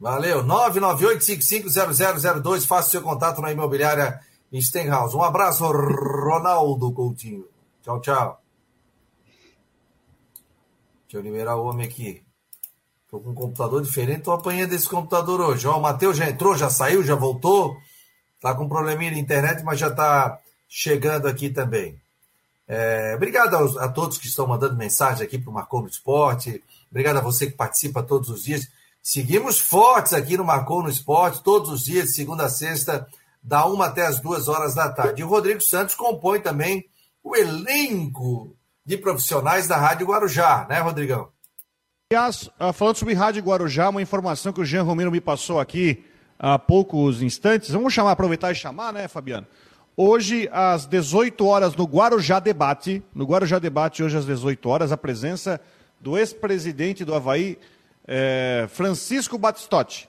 Valeu. 0.00 0.42
998550002. 0.44 2.66
Faça 2.66 2.88
seu 2.88 3.02
contato 3.02 3.42
na 3.42 3.52
imobiliária 3.52 4.18
Steinhaus. 4.50 5.14
Um 5.14 5.22
abraço, 5.22 5.66
Ronaldo 5.66 6.90
Coutinho. 6.90 7.46
Tchau, 7.82 8.00
tchau. 8.00 8.40
Deixa 11.02 11.18
eu 11.18 11.20
liberar 11.20 11.56
o 11.56 11.66
homem 11.66 11.86
aqui. 11.86 12.26
Tô 13.10 13.20
com 13.20 13.30
um 13.30 13.34
computador 13.34 13.80
diferente, 13.80 14.24
tô 14.24 14.32
apanhando 14.32 14.74
esse 14.74 14.86
computador 14.86 15.40
hoje. 15.40 15.66
Ó, 15.66 15.78
o 15.78 15.82
Matheus 15.82 16.16
já 16.16 16.28
entrou, 16.28 16.54
já 16.54 16.68
saiu, 16.68 17.02
já 17.02 17.14
voltou. 17.14 17.74
Tá 18.38 18.54
com 18.54 18.64
um 18.64 18.68
probleminha 18.68 19.10
de 19.10 19.18
internet, 19.18 19.62
mas 19.64 19.80
já 19.80 19.90
tá 19.90 20.38
chegando 20.68 21.26
aqui 21.26 21.48
também. 21.48 21.98
É, 22.68 23.14
obrigado 23.16 23.54
aos, 23.54 23.78
a 23.78 23.88
todos 23.88 24.18
que 24.18 24.26
estão 24.26 24.46
mandando 24.46 24.76
mensagem 24.76 25.24
aqui 25.24 25.38
para 25.38 25.50
o 25.50 25.54
Marcou 25.54 25.80
no 25.80 25.88
Esporte. 25.88 26.62
Obrigado 26.90 27.16
a 27.16 27.22
você 27.22 27.46
que 27.46 27.56
participa 27.56 28.02
todos 28.02 28.28
os 28.28 28.44
dias. 28.44 28.68
Seguimos 29.02 29.58
fortes 29.58 30.12
aqui 30.12 30.36
no 30.36 30.44
Marcou 30.44 30.82
no 30.82 30.90
Esporte, 30.90 31.42
todos 31.42 31.70
os 31.70 31.84
dias, 31.84 32.08
de 32.08 32.14
segunda 32.14 32.44
a 32.44 32.50
sexta, 32.50 33.08
da 33.42 33.64
uma 33.64 33.86
até 33.86 34.04
as 34.06 34.20
duas 34.20 34.48
horas 34.48 34.74
da 34.74 34.90
tarde. 34.90 35.22
E 35.22 35.24
o 35.24 35.28
Rodrigo 35.28 35.62
Santos 35.62 35.94
compõe 35.94 36.40
também 36.40 36.84
o 37.24 37.34
elenco 37.34 38.54
de 38.84 38.98
profissionais 38.98 39.66
da 39.66 39.78
Rádio 39.78 40.06
Guarujá, 40.06 40.66
né, 40.68 40.80
Rodrigão? 40.80 41.30
Aliás, 42.10 42.48
ah, 42.58 42.72
falando 42.72 42.96
sobre 42.96 43.12
Rádio 43.12 43.42
Guarujá, 43.42 43.90
uma 43.90 44.00
informação 44.00 44.50
que 44.50 44.62
o 44.62 44.64
Jean 44.64 44.82
Romero 44.82 45.12
me 45.12 45.20
passou 45.20 45.60
aqui 45.60 46.06
há 46.38 46.58
poucos 46.58 47.20
instantes. 47.20 47.68
Vamos 47.68 47.92
chamar, 47.92 48.12
aproveitar 48.12 48.50
e 48.50 48.54
chamar, 48.54 48.94
né, 48.94 49.06
Fabiano? 49.08 49.46
Hoje, 49.94 50.48
às 50.50 50.86
18 50.86 51.44
horas, 51.44 51.76
no 51.76 51.84
Guarujá 51.84 52.40
Debate, 52.40 53.02
no 53.14 53.26
Guarujá 53.26 53.58
Debate, 53.58 54.02
hoje 54.02 54.16
às 54.16 54.24
18 54.24 54.70
horas, 54.70 54.90
a 54.90 54.96
presença 54.96 55.60
do 56.00 56.16
ex-presidente 56.16 57.04
do 57.04 57.14
Havaí, 57.14 57.58
eh, 58.06 58.66
Francisco 58.70 59.36
Batistotti. 59.36 60.08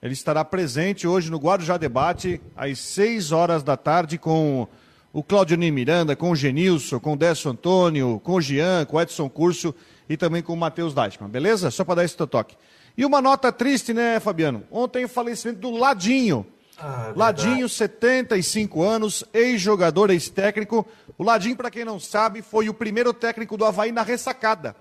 Ele 0.00 0.12
estará 0.12 0.44
presente 0.44 1.04
hoje 1.08 1.32
no 1.32 1.38
Guarujá 1.38 1.76
Debate, 1.76 2.40
às 2.54 2.78
6 2.78 3.32
horas 3.32 3.64
da 3.64 3.76
tarde, 3.76 4.18
com 4.18 4.68
o 5.12 5.22
Claudionir 5.22 5.72
Miranda, 5.72 6.14
com 6.14 6.30
o 6.30 6.36
Genilson, 6.36 7.00
com 7.00 7.14
o 7.14 7.16
Décio 7.16 7.50
Antônio, 7.50 8.20
com 8.22 8.34
o 8.34 8.40
Jean, 8.40 8.84
com 8.84 8.96
o 8.96 9.00
Edson 9.00 9.28
Curso 9.28 9.74
e 10.08 10.16
também 10.16 10.42
com 10.42 10.52
o 10.52 10.56
Matheus 10.56 10.94
Deichmann, 10.94 11.28
beleza? 11.28 11.70
Só 11.70 11.84
para 11.84 11.96
dar 11.96 12.04
esse 12.04 12.16
toque. 12.16 12.56
E 12.96 13.04
uma 13.04 13.20
nota 13.20 13.50
triste, 13.52 13.92
né, 13.92 14.20
Fabiano? 14.20 14.62
Ontem 14.70 15.04
o 15.04 15.08
falecimento 15.08 15.60
do 15.60 15.70
Ladinho. 15.70 16.46
Ah, 16.78 17.12
é 17.14 17.18
Ladinho, 17.18 17.68
75 17.68 18.82
anos, 18.82 19.24
ex-jogador, 19.34 20.10
ex-técnico. 20.10 20.86
O 21.18 21.24
Ladinho, 21.24 21.56
para 21.56 21.70
quem 21.70 21.84
não 21.84 22.00
sabe, 22.00 22.42
foi 22.42 22.68
o 22.68 22.74
primeiro 22.74 23.12
técnico 23.12 23.56
do 23.56 23.64
Havaí 23.64 23.92
na 23.92 24.02
ressacada. 24.02 24.74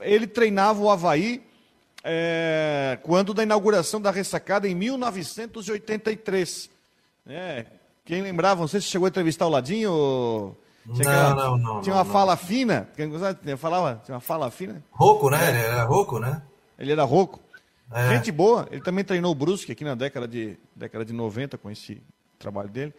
Ele 0.00 0.26
treinava 0.26 0.80
o 0.80 0.90
Havaí 0.90 1.42
é, 2.02 2.98
quando 3.02 3.32
da 3.32 3.42
inauguração 3.42 4.00
da 4.00 4.10
ressacada 4.10 4.66
em 4.68 4.74
1983. 4.74 6.70
É, 7.26 7.64
quem 8.04 8.20
lembrava, 8.20 8.60
não 8.60 8.68
sei 8.68 8.80
se 8.80 8.88
chegou 8.88 9.06
a 9.06 9.08
entrevistar 9.08 9.46
o 9.46 9.50
Ladinho. 9.50 10.56
Tinha 10.94 11.10
não, 11.10 11.30
aquela, 11.30 11.34
não, 11.34 11.58
não. 11.58 11.80
Tinha 11.80 11.94
uma 11.94 12.04
não, 12.04 12.12
fala 12.12 12.32
não. 12.32 12.38
fina. 12.38 12.88
Quem 12.94 13.56
falava? 13.56 14.02
Tinha 14.04 14.14
uma 14.14 14.20
fala 14.20 14.50
fina. 14.50 14.84
Rouco, 14.90 15.30
né? 15.30 15.38
É. 15.42 15.48
Ele 15.48 15.58
era 15.58 15.84
rouco, 15.84 16.18
né? 16.18 16.42
Ele 16.78 16.92
era 16.92 17.02
rouco. 17.04 17.40
É. 17.90 18.16
Gente 18.16 18.30
boa, 18.32 18.66
ele 18.70 18.80
também 18.80 19.04
treinou 19.04 19.32
o 19.32 19.34
Brusque 19.34 19.72
aqui 19.72 19.84
na 19.84 19.94
década 19.94 20.26
de, 20.26 20.58
década 20.74 21.04
de 21.04 21.12
90 21.12 21.56
com 21.56 21.70
esse 21.70 22.02
trabalho 22.38 22.68
dele. 22.68 22.92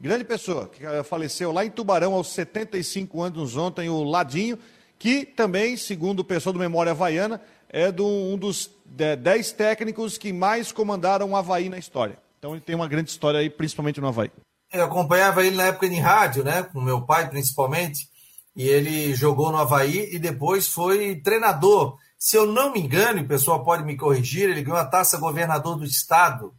Grande 0.00 0.24
pessoa, 0.24 0.68
que 0.68 0.82
faleceu 1.04 1.52
lá 1.52 1.64
em 1.64 1.70
Tubarão 1.70 2.14
aos 2.14 2.28
75 2.32 3.22
anos 3.22 3.56
ontem, 3.56 3.88
o 3.88 4.02
Ladinho, 4.02 4.58
que 4.98 5.24
também, 5.24 5.76
segundo 5.76 6.20
o 6.20 6.24
pessoal 6.24 6.52
do 6.52 6.58
Memória 6.58 6.90
Havaiana, 6.90 7.40
é 7.68 7.90
do, 7.90 8.06
um 8.06 8.36
dos 8.36 8.70
dez 8.84 9.52
técnicos 9.52 10.18
que 10.18 10.32
mais 10.32 10.70
comandaram 10.70 11.30
o 11.30 11.36
Havaí 11.36 11.68
na 11.68 11.78
história. 11.78 12.18
Então 12.38 12.52
ele 12.52 12.60
tem 12.60 12.74
uma 12.74 12.88
grande 12.88 13.10
história 13.10 13.40
aí, 13.40 13.48
principalmente 13.48 14.00
no 14.00 14.08
Havaí. 14.08 14.30
Eu 14.72 14.84
acompanhava 14.84 15.44
ele 15.44 15.54
na 15.54 15.64
época 15.64 15.86
de 15.86 15.96
rádio, 15.96 16.42
né? 16.42 16.62
Com 16.62 16.80
meu 16.80 17.02
pai, 17.02 17.28
principalmente. 17.28 18.08
E 18.56 18.66
ele 18.66 19.14
jogou 19.14 19.52
no 19.52 19.58
Havaí 19.58 20.08
e 20.14 20.18
depois 20.18 20.66
foi 20.66 21.16
treinador. 21.16 21.98
Se 22.18 22.36
eu 22.36 22.46
não 22.46 22.72
me 22.72 22.80
engano, 22.80 23.18
e 23.18 23.22
o 23.22 23.28
pessoal 23.28 23.62
pode 23.62 23.84
me 23.84 23.96
corrigir, 23.96 24.48
ele 24.48 24.62
ganhou 24.62 24.78
a 24.78 24.86
taça 24.86 25.18
governador 25.18 25.76
do 25.76 25.84
estado. 25.84 26.54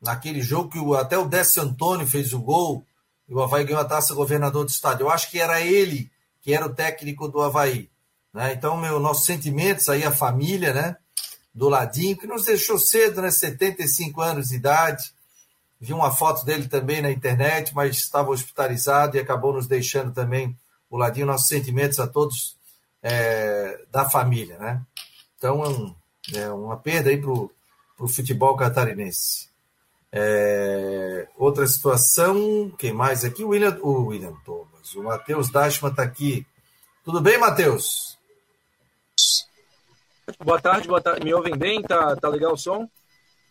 Naquele 0.00 0.40
jogo 0.40 0.70
que 0.70 0.78
o, 0.78 0.94
até 0.94 1.18
o 1.18 1.26
Décio 1.28 1.62
Antônio 1.62 2.06
fez 2.06 2.32
o 2.32 2.40
gol. 2.40 2.86
E 3.28 3.34
o 3.34 3.42
Havaí 3.42 3.64
ganhou 3.64 3.82
a 3.82 3.84
taça 3.84 4.14
governador 4.14 4.64
do 4.64 4.70
estado. 4.70 5.02
Eu 5.02 5.10
acho 5.10 5.30
que 5.30 5.38
era 5.38 5.60
ele 5.60 6.10
que 6.40 6.54
era 6.54 6.64
o 6.64 6.74
técnico 6.74 7.28
do 7.28 7.42
Havaí. 7.42 7.90
Né? 8.32 8.54
Então, 8.54 8.78
meu, 8.78 8.98
nossos 8.98 9.26
sentimentos 9.26 9.90
aí, 9.90 10.04
a 10.04 10.10
família, 10.10 10.72
né? 10.72 10.96
Do 11.52 11.68
Ladinho, 11.68 12.16
que 12.16 12.26
nos 12.26 12.46
deixou 12.46 12.78
cedo, 12.78 13.20
né? 13.20 13.30
75 13.30 14.22
anos 14.22 14.48
de 14.48 14.56
idade 14.56 15.12
Vi 15.80 15.94
uma 15.94 16.10
foto 16.10 16.44
dele 16.44 16.68
também 16.68 17.00
na 17.00 17.10
internet, 17.10 17.74
mas 17.74 17.96
estava 17.96 18.30
hospitalizado 18.30 19.16
e 19.16 19.20
acabou 19.20 19.54
nos 19.54 19.66
deixando 19.66 20.12
também 20.12 20.54
o 20.90 20.98
ladinho. 20.98 21.26
Nossos 21.26 21.48
sentimentos 21.48 21.98
a 21.98 22.06
todos 22.06 22.58
é, 23.02 23.80
da 23.90 24.08
família, 24.08 24.58
né? 24.58 24.82
Então, 25.38 25.64
é, 25.64 25.68
um, 25.68 25.94
é 26.34 26.50
uma 26.50 26.76
perda 26.76 27.08
aí 27.08 27.18
para 27.18 27.30
o 27.30 28.08
futebol 28.08 28.54
catarinense. 28.56 29.48
É, 30.12 31.28
outra 31.36 31.66
situação, 31.66 32.70
quem 32.76 32.92
mais 32.92 33.24
aqui? 33.24 33.42
O 33.42 33.48
William, 33.48 33.78
o 33.80 34.06
William 34.08 34.34
Thomas. 34.44 34.94
O 34.94 35.04
Matheus 35.04 35.50
Dashman 35.50 35.92
está 35.92 36.02
aqui. 36.02 36.46
Tudo 37.04 37.22
bem, 37.22 37.38
Matheus? 37.38 38.18
Boa 40.44 40.60
tarde, 40.60 40.86
boa 40.86 41.00
tarde. 41.00 41.24
Me 41.24 41.32
ouvem 41.32 41.56
bem? 41.56 41.82
Tá, 41.82 42.14
tá 42.16 42.28
legal 42.28 42.52
o 42.52 42.58
som? 42.58 42.86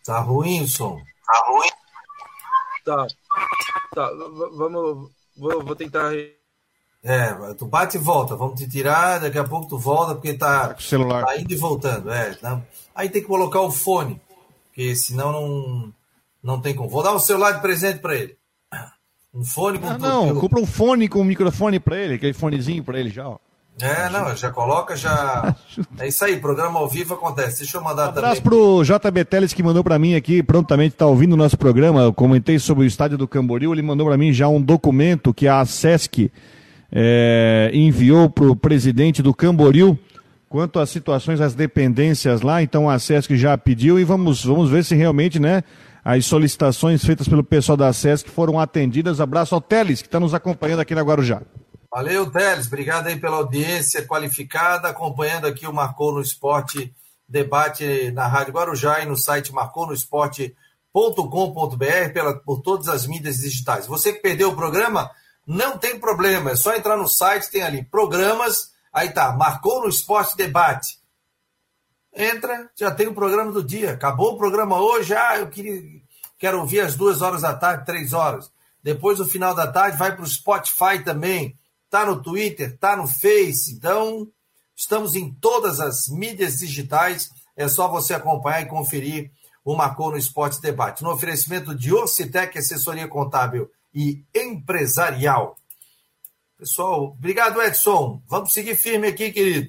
Tá 0.04 0.20
ruim 0.20 0.62
o 0.62 0.68
som. 0.68 1.00
Tá 1.26 1.44
ruim. 1.48 1.69
Tá. 2.90 3.06
Tá, 3.94 4.10
vamos. 4.56 5.10
Vou, 5.36 5.64
vou 5.64 5.76
tentar. 5.76 6.12
É, 7.02 7.54
tu 7.54 7.66
bate 7.66 7.96
e 7.96 8.00
volta, 8.00 8.36
vamos 8.36 8.60
te 8.60 8.68
tirar, 8.68 9.20
daqui 9.20 9.38
a 9.38 9.44
pouco 9.44 9.68
tu 9.68 9.78
volta, 9.78 10.14
porque 10.14 10.34
tá, 10.34 10.74
tá 10.74 10.80
celular. 10.80 11.24
tá 11.24 11.36
indo 11.38 11.52
e 11.52 11.56
voltando. 11.56 12.10
É, 12.10 12.36
não. 12.42 12.62
Aí 12.94 13.08
tem 13.08 13.22
que 13.22 13.28
colocar 13.28 13.60
o 13.60 13.70
fone, 13.70 14.20
porque 14.66 14.94
senão 14.94 15.32
não, 15.32 15.94
não 16.42 16.60
tem 16.60 16.74
como. 16.74 16.90
Vou 16.90 17.02
dar 17.02 17.12
o 17.12 17.20
celular 17.20 17.52
de 17.52 17.62
presente 17.62 18.00
para 18.00 18.16
ele. 18.16 18.36
Um 19.32 19.44
fone 19.44 19.78
com 19.78 19.86
ah, 19.86 19.94
tudo. 19.94 20.08
Não, 20.08 20.40
compra 20.40 20.60
um 20.60 20.66
fone 20.66 21.08
com 21.08 21.20
um 21.20 21.24
microfone 21.24 21.78
para 21.78 21.96
ele, 21.96 22.14
aquele 22.14 22.32
fonezinho 22.32 22.82
para 22.82 22.98
ele 22.98 23.10
já, 23.10 23.28
ó. 23.28 23.38
É, 23.80 24.10
não, 24.10 24.34
já 24.36 24.50
coloca, 24.50 24.96
já. 24.96 25.54
É 25.98 26.08
isso 26.08 26.24
aí, 26.24 26.36
programa 26.38 26.78
ao 26.78 26.88
vivo 26.88 27.14
acontece. 27.14 27.60
Deixa 27.60 27.78
eu 27.78 27.82
mandar 27.82 28.06
um 28.06 28.08
abraço 28.08 28.42
também. 28.42 28.58
pro 28.58 28.82
JB 28.82 29.24
Teles 29.24 29.52
que 29.52 29.62
mandou 29.62 29.84
para 29.84 29.98
mim 29.98 30.14
aqui, 30.14 30.42
prontamente 30.42 30.94
está 30.94 31.06
ouvindo 31.06 31.32
o 31.32 31.36
nosso 31.36 31.56
programa. 31.56 32.02
Eu 32.02 32.12
comentei 32.12 32.58
sobre 32.58 32.84
o 32.84 32.86
estádio 32.86 33.16
do 33.16 33.28
Camboriú. 33.28 33.72
Ele 33.72 33.82
mandou 33.82 34.06
para 34.06 34.16
mim 34.16 34.32
já 34.32 34.48
um 34.48 34.60
documento 34.60 35.32
que 35.32 35.46
a 35.46 35.64
SESC 35.64 36.30
é, 36.92 37.70
enviou 37.72 38.28
pro 38.28 38.56
presidente 38.56 39.22
do 39.22 39.32
Camboriú 39.32 39.98
quanto 40.48 40.80
às 40.80 40.90
situações, 40.90 41.40
às 41.40 41.54
dependências 41.54 42.42
lá. 42.42 42.62
Então 42.62 42.90
a 42.90 42.98
SESC 42.98 43.36
já 43.36 43.56
pediu 43.56 43.98
e 43.98 44.04
vamos, 44.04 44.44
vamos 44.44 44.68
ver 44.68 44.84
se 44.84 44.94
realmente, 44.94 45.38
né? 45.38 45.62
As 46.04 46.26
solicitações 46.26 47.04
feitas 47.04 47.28
pelo 47.28 47.44
pessoal 47.44 47.76
da 47.76 47.92
SESC 47.92 48.28
foram 48.28 48.58
atendidas. 48.58 49.20
Abraço 49.20 49.54
ao 49.54 49.60
Teles, 49.60 50.00
que 50.02 50.08
está 50.08 50.18
nos 50.18 50.34
acompanhando 50.34 50.80
aqui 50.80 50.94
na 50.94 51.02
Guarujá. 51.02 51.42
Valeu, 51.92 52.30
Teles. 52.30 52.68
Obrigado 52.68 53.08
aí 53.08 53.18
pela 53.18 53.38
audiência 53.38 54.06
qualificada, 54.06 54.88
acompanhando 54.88 55.48
aqui 55.48 55.66
o 55.66 55.72
Marcou 55.72 56.12
no 56.12 56.20
Esporte 56.20 56.94
debate 57.28 58.12
na 58.12 58.28
Rádio 58.28 58.52
Guarujá 58.52 59.00
e 59.00 59.06
no 59.06 59.16
site 59.16 59.52
marconosport.com.br 59.52 62.12
pela, 62.12 62.38
por 62.40 62.62
todas 62.62 62.88
as 62.88 63.06
mídias 63.06 63.38
digitais. 63.38 63.88
Você 63.88 64.12
que 64.12 64.20
perdeu 64.20 64.50
o 64.50 64.56
programa, 64.56 65.10
não 65.44 65.78
tem 65.78 65.98
problema, 65.98 66.52
é 66.52 66.56
só 66.56 66.76
entrar 66.76 66.96
no 66.96 67.08
site, 67.08 67.50
tem 67.50 67.62
ali 67.62 67.84
programas, 67.84 68.70
aí 68.92 69.10
tá, 69.10 69.32
Marcou 69.32 69.82
no 69.82 69.88
Esporte 69.88 70.36
Debate. 70.36 71.00
Entra, 72.14 72.70
já 72.76 72.92
tem 72.92 73.08
o 73.08 73.14
programa 73.14 73.50
do 73.50 73.64
dia. 73.64 73.92
Acabou 73.92 74.34
o 74.34 74.38
programa 74.38 74.80
hoje, 74.80 75.12
ah, 75.14 75.38
eu 75.38 75.48
queria, 75.48 75.82
quero 76.38 76.60
ouvir 76.60 76.80
às 76.80 76.94
duas 76.94 77.20
horas 77.20 77.42
da 77.42 77.54
tarde, 77.54 77.84
três 77.84 78.12
horas. 78.12 78.48
Depois, 78.80 79.18
no 79.18 79.24
final 79.24 79.54
da 79.54 79.66
tarde, 79.66 79.98
vai 79.98 80.14
para 80.14 80.24
o 80.24 80.28
Spotify 80.28 81.02
também 81.04 81.58
tá 81.90 82.06
no 82.06 82.22
Twitter, 82.22 82.78
tá 82.78 82.96
no 82.96 83.06
Face. 83.06 83.74
Então, 83.74 84.28
estamos 84.76 85.14
em 85.14 85.30
todas 85.34 85.80
as 85.80 86.08
mídias 86.08 86.58
digitais. 86.58 87.28
É 87.56 87.68
só 87.68 87.88
você 87.88 88.14
acompanhar 88.14 88.62
e 88.62 88.66
conferir 88.66 89.30
o 89.64 89.76
Marcou 89.76 90.10
no 90.10 90.16
Esporte 90.16 90.60
Debate. 90.60 91.02
No 91.02 91.12
oferecimento 91.12 91.74
de 91.74 91.92
Orcitec, 91.92 92.56
assessoria 92.56 93.08
contábil 93.08 93.70
e 93.92 94.24
empresarial. 94.34 95.56
Pessoal, 96.56 97.04
obrigado, 97.04 97.60
Edson. 97.60 98.22
Vamos 98.28 98.52
seguir 98.52 98.76
firme 98.76 99.08
aqui, 99.08 99.32
querido. 99.32 99.68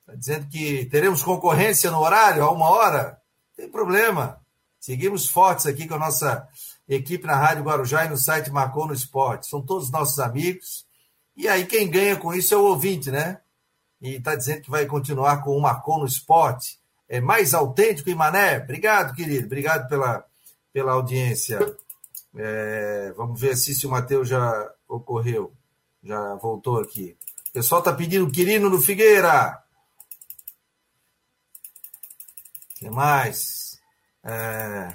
Está 0.00 0.14
dizendo 0.14 0.48
que 0.48 0.86
teremos 0.86 1.22
concorrência 1.22 1.90
no 1.90 2.00
horário, 2.00 2.42
a 2.42 2.50
uma 2.50 2.70
hora? 2.70 3.20
Não 3.50 3.64
tem 3.64 3.70
problema. 3.70 4.40
Seguimos 4.80 5.28
fortes 5.28 5.66
aqui 5.66 5.86
com 5.86 5.94
a 5.94 5.98
nossa 5.98 6.48
equipe 6.88 7.26
na 7.26 7.36
Rádio 7.36 7.64
Guarujá 7.64 8.06
e 8.06 8.08
no 8.08 8.16
site 8.16 8.50
Marcou 8.50 8.86
no 8.86 8.94
Esporte. 8.94 9.46
São 9.46 9.60
todos 9.60 9.90
nossos 9.90 10.18
amigos. 10.18 10.87
E 11.38 11.46
aí 11.46 11.64
quem 11.64 11.88
ganha 11.88 12.16
com 12.16 12.34
isso 12.34 12.52
é 12.52 12.56
o 12.56 12.64
ouvinte, 12.64 13.12
né? 13.12 13.40
E 14.02 14.16
está 14.16 14.34
dizendo 14.34 14.62
que 14.62 14.70
vai 14.70 14.86
continuar 14.86 15.40
com 15.44 15.56
o 15.56 15.62
Marcon 15.62 16.00
no 16.00 16.04
esporte. 16.04 16.80
É 17.08 17.20
mais 17.20 17.54
autêntico 17.54 18.10
e 18.10 18.14
mané. 18.14 18.58
Obrigado, 18.58 19.14
querido. 19.14 19.46
Obrigado 19.46 19.88
pela, 19.88 20.26
pela 20.72 20.92
audiência. 20.92 21.60
É, 22.36 23.12
vamos 23.16 23.40
ver 23.40 23.56
se 23.56 23.86
o 23.86 23.90
Matheus 23.90 24.28
já 24.28 24.68
ocorreu. 24.88 25.52
Já 26.02 26.34
voltou 26.34 26.80
aqui. 26.80 27.16
O 27.50 27.52
pessoal 27.52 27.80
está 27.80 27.92
pedindo 27.92 28.30
Quirino 28.32 28.68
no 28.68 28.82
Figueira. 28.82 29.62
O 32.72 32.78
que 32.80 32.90
mais? 32.90 33.80
É, 34.24 34.88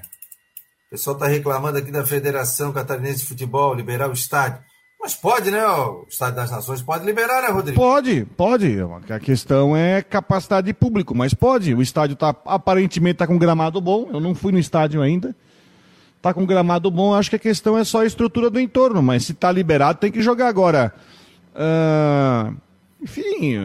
o 0.87 0.89
pessoal 0.89 1.15
está 1.15 1.27
reclamando 1.27 1.77
aqui 1.77 1.89
da 1.89 2.05
Federação 2.05 2.73
Catarinense 2.73 3.21
de 3.21 3.27
Futebol, 3.27 3.73
liberar 3.73 4.09
o 4.09 4.13
estádio. 4.13 4.61
Mas 5.03 5.15
pode, 5.15 5.51
né? 5.51 5.61
O 5.67 6.05
Estádio 6.09 6.37
das 6.37 6.49
Nações 6.49 6.81
pode 6.81 7.05
liberar, 7.05 7.41
né, 7.41 7.49
Rodrigo? 7.49 7.77
Pode, 7.77 8.25
pode. 8.37 8.77
A 9.09 9.19
questão 9.19 9.75
é 9.75 10.01
capacidade 10.01 10.67
de 10.67 10.73
público, 10.73 11.13
mas 11.13 11.33
pode. 11.33 11.75
O 11.75 11.81
estádio 11.81 12.15
tá 12.15 12.33
aparentemente 12.45 13.15
está 13.15 13.27
com 13.27 13.37
gramado 13.37 13.81
bom. 13.81 14.07
Eu 14.13 14.21
não 14.21 14.33
fui 14.33 14.53
no 14.53 14.57
estádio 14.57 15.01
ainda. 15.01 15.35
Está 16.15 16.33
com 16.33 16.45
gramado 16.45 16.89
bom. 16.89 17.13
Acho 17.13 17.29
que 17.29 17.35
a 17.35 17.39
questão 17.39 17.77
é 17.77 17.83
só 17.83 17.99
a 17.99 18.05
estrutura 18.05 18.49
do 18.49 18.61
entorno, 18.61 19.03
mas 19.03 19.25
se 19.25 19.33
está 19.33 19.51
liberado 19.51 19.99
tem 19.99 20.09
que 20.09 20.21
jogar 20.21 20.47
agora. 20.47 20.93
Uh, 21.53 22.55
enfim, 23.01 23.57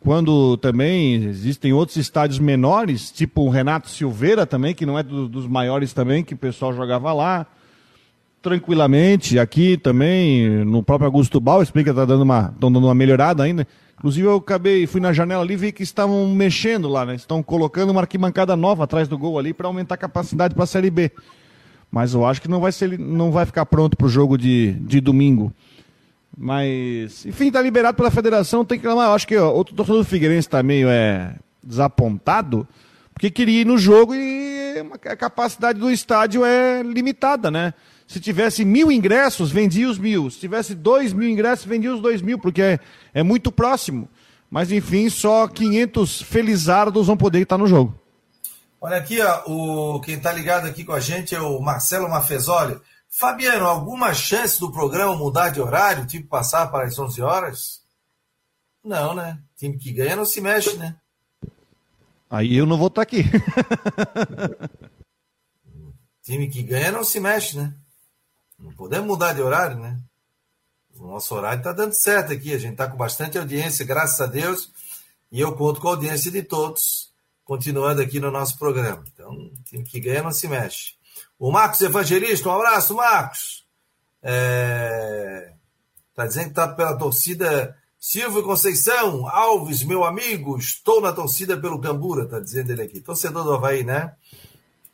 quando 0.00 0.58
também 0.58 1.14
existem 1.14 1.72
outros 1.72 1.96
estádios 1.96 2.38
menores, 2.38 3.10
tipo 3.10 3.40
o 3.40 3.48
Renato 3.48 3.88
Silveira 3.88 4.44
também, 4.44 4.74
que 4.74 4.84
não 4.84 4.98
é 4.98 5.02
do, 5.02 5.30
dos 5.30 5.46
maiores 5.46 5.94
também, 5.94 6.22
que 6.22 6.34
o 6.34 6.38
pessoal 6.38 6.74
jogava 6.74 7.10
lá 7.14 7.46
tranquilamente. 8.42 9.38
Aqui 9.38 9.76
também, 9.76 10.64
no 10.64 10.82
próprio 10.82 11.06
Augusto 11.06 11.40
Bal, 11.40 11.62
explica 11.62 11.90
que 11.90 11.96
tá 11.96 12.04
dando 12.04 12.22
uma, 12.22 12.50
estão 12.54 12.70
dando 12.70 12.84
uma 12.84 12.94
melhorada 12.94 13.42
ainda. 13.42 13.66
Inclusive 13.98 14.26
eu 14.26 14.36
acabei, 14.36 14.86
fui 14.86 15.00
na 15.00 15.12
janela 15.12 15.42
ali 15.42 15.54
e 15.54 15.56
vi 15.56 15.72
que 15.72 15.82
estavam 15.82 16.26
mexendo 16.28 16.88
lá, 16.88 17.04
né? 17.04 17.16
Estão 17.16 17.42
colocando 17.42 17.90
uma 17.90 18.00
arquibancada 18.00 18.56
nova 18.56 18.84
atrás 18.84 19.08
do 19.08 19.18
gol 19.18 19.38
ali 19.38 19.52
para 19.52 19.66
aumentar 19.66 19.96
a 19.96 19.98
capacidade 19.98 20.54
para 20.54 20.64
a 20.64 20.68
Série 20.68 20.90
B. 20.90 21.10
Mas 21.90 22.14
eu 22.14 22.24
acho 22.24 22.40
que 22.40 22.48
não 22.48 22.60
vai 22.60 22.70
ser, 22.70 22.98
não 22.98 23.32
vai 23.32 23.44
ficar 23.44 23.66
pronto 23.66 23.96
para 23.96 24.06
o 24.06 24.10
jogo 24.10 24.38
de, 24.38 24.74
de 24.74 25.00
domingo. 25.00 25.52
Mas, 26.36 27.26
enfim, 27.26 27.50
tá 27.50 27.60
liberado 27.60 27.96
pela 27.96 28.10
federação, 28.10 28.64
tem 28.64 28.78
que 28.78 28.84
reclamar. 28.84 29.08
Eu 29.08 29.14
acho 29.14 29.26
que 29.26 29.36
ó, 29.36 29.50
outro 29.52 29.74
torcedor 29.74 30.02
do 30.02 30.08
Figueirense 30.08 30.46
está 30.46 30.62
meio 30.62 30.88
é, 30.88 31.34
desapontado, 31.60 32.68
porque 33.18 33.32
queria 33.32 33.62
ir 33.62 33.66
no 33.66 33.76
jogo 33.76 34.14
e 34.14 34.76
a 35.04 35.16
capacidade 35.16 35.76
do 35.76 35.90
estádio 35.90 36.44
é 36.44 36.84
limitada, 36.84 37.50
né? 37.50 37.74
Se 38.06 38.20
tivesse 38.20 38.64
mil 38.64 38.92
ingressos, 38.92 39.50
vendia 39.50 39.90
os 39.90 39.98
mil. 39.98 40.30
Se 40.30 40.38
tivesse 40.38 40.72
dois 40.72 41.12
mil 41.12 41.28
ingressos, 41.28 41.66
vendia 41.66 41.92
os 41.92 42.00
dois 42.00 42.22
mil, 42.22 42.38
porque 42.38 42.62
é, 42.62 42.78
é 43.12 43.24
muito 43.24 43.50
próximo. 43.50 44.08
Mas 44.48 44.70
enfim, 44.70 45.10
só 45.10 45.48
500 45.48 46.22
felizardos 46.22 47.08
vão 47.08 47.16
poder 47.16 47.40
estar 47.40 47.58
no 47.58 47.66
jogo. 47.66 48.00
Olha 48.80 48.98
aqui, 48.98 49.20
ó, 49.20 49.42
o, 49.48 50.00
quem 50.00 50.14
está 50.14 50.32
ligado 50.32 50.68
aqui 50.68 50.84
com 50.84 50.92
a 50.92 51.00
gente 51.00 51.34
é 51.34 51.40
o 51.40 51.60
Marcelo 51.60 52.08
Mafezoli. 52.08 52.80
Fabiano, 53.10 53.66
alguma 53.66 54.14
chance 54.14 54.60
do 54.60 54.70
programa 54.70 55.16
mudar 55.16 55.48
de 55.48 55.60
horário, 55.60 56.06
tipo 56.06 56.28
passar 56.28 56.68
para 56.68 56.86
as 56.86 56.96
11 56.96 57.20
horas? 57.20 57.80
Não, 58.84 59.12
né? 59.12 59.40
Time 59.56 59.76
que 59.76 59.92
ganha 59.92 60.14
não 60.14 60.24
se 60.24 60.40
mexe, 60.40 60.76
né? 60.76 60.94
Aí 62.30 62.56
eu 62.56 62.66
não 62.66 62.76
vou 62.76 62.88
estar 62.88 63.02
aqui. 63.02 63.24
Time 66.22 66.48
que 66.48 66.62
ganha 66.62 66.92
não 66.92 67.02
se 67.02 67.18
mexe, 67.20 67.56
né? 67.56 67.72
Não 68.58 68.72
podemos 68.72 69.06
mudar 69.06 69.32
de 69.32 69.40
horário, 69.40 69.78
né? 69.78 69.98
O 70.96 71.06
nosso 71.06 71.34
horário 71.34 71.58
está 71.58 71.72
dando 71.72 71.92
certo 71.92 72.32
aqui. 72.32 72.52
A 72.52 72.58
gente 72.58 72.72
está 72.72 72.86
com 72.86 72.96
bastante 72.96 73.38
audiência, 73.38 73.86
graças 73.86 74.20
a 74.20 74.26
Deus. 74.26 74.70
E 75.32 75.40
eu 75.40 75.54
conto 75.54 75.80
com 75.80 75.88
a 75.88 75.92
audiência 75.92 76.30
de 76.30 76.42
todos, 76.42 77.12
continuando 77.44 78.02
aqui 78.02 78.20
no 78.20 78.30
nosso 78.30 78.58
programa. 78.58 79.02
Então, 79.12 79.50
time 79.64 79.84
que 79.84 80.00
ganha 80.00 80.22
não 80.22 80.32
se 80.32 80.48
mexe. 80.48 80.94
O 81.38 81.50
Marcos 81.50 81.80
Evangelista, 81.80 82.48
um 82.48 82.52
abraço, 82.52 82.94
Marcos. 82.94 83.64
É... 84.22 85.54
Tá 86.14 86.26
dizendo 86.26 86.48
que 86.48 86.54
tá 86.54 86.66
pela 86.66 86.98
torcida 86.98 87.77
Silvio 88.00 88.44
Conceição, 88.44 89.28
Alves, 89.28 89.82
meu 89.82 90.04
amigo, 90.04 90.56
estou 90.56 91.00
na 91.00 91.12
torcida 91.12 91.56
pelo 91.56 91.80
Cambura, 91.80 92.26
tá 92.26 92.38
dizendo 92.38 92.70
ele 92.70 92.82
aqui. 92.82 93.00
Torcedor 93.00 93.42
do 93.42 93.52
Havaí, 93.52 93.82
né? 93.82 94.12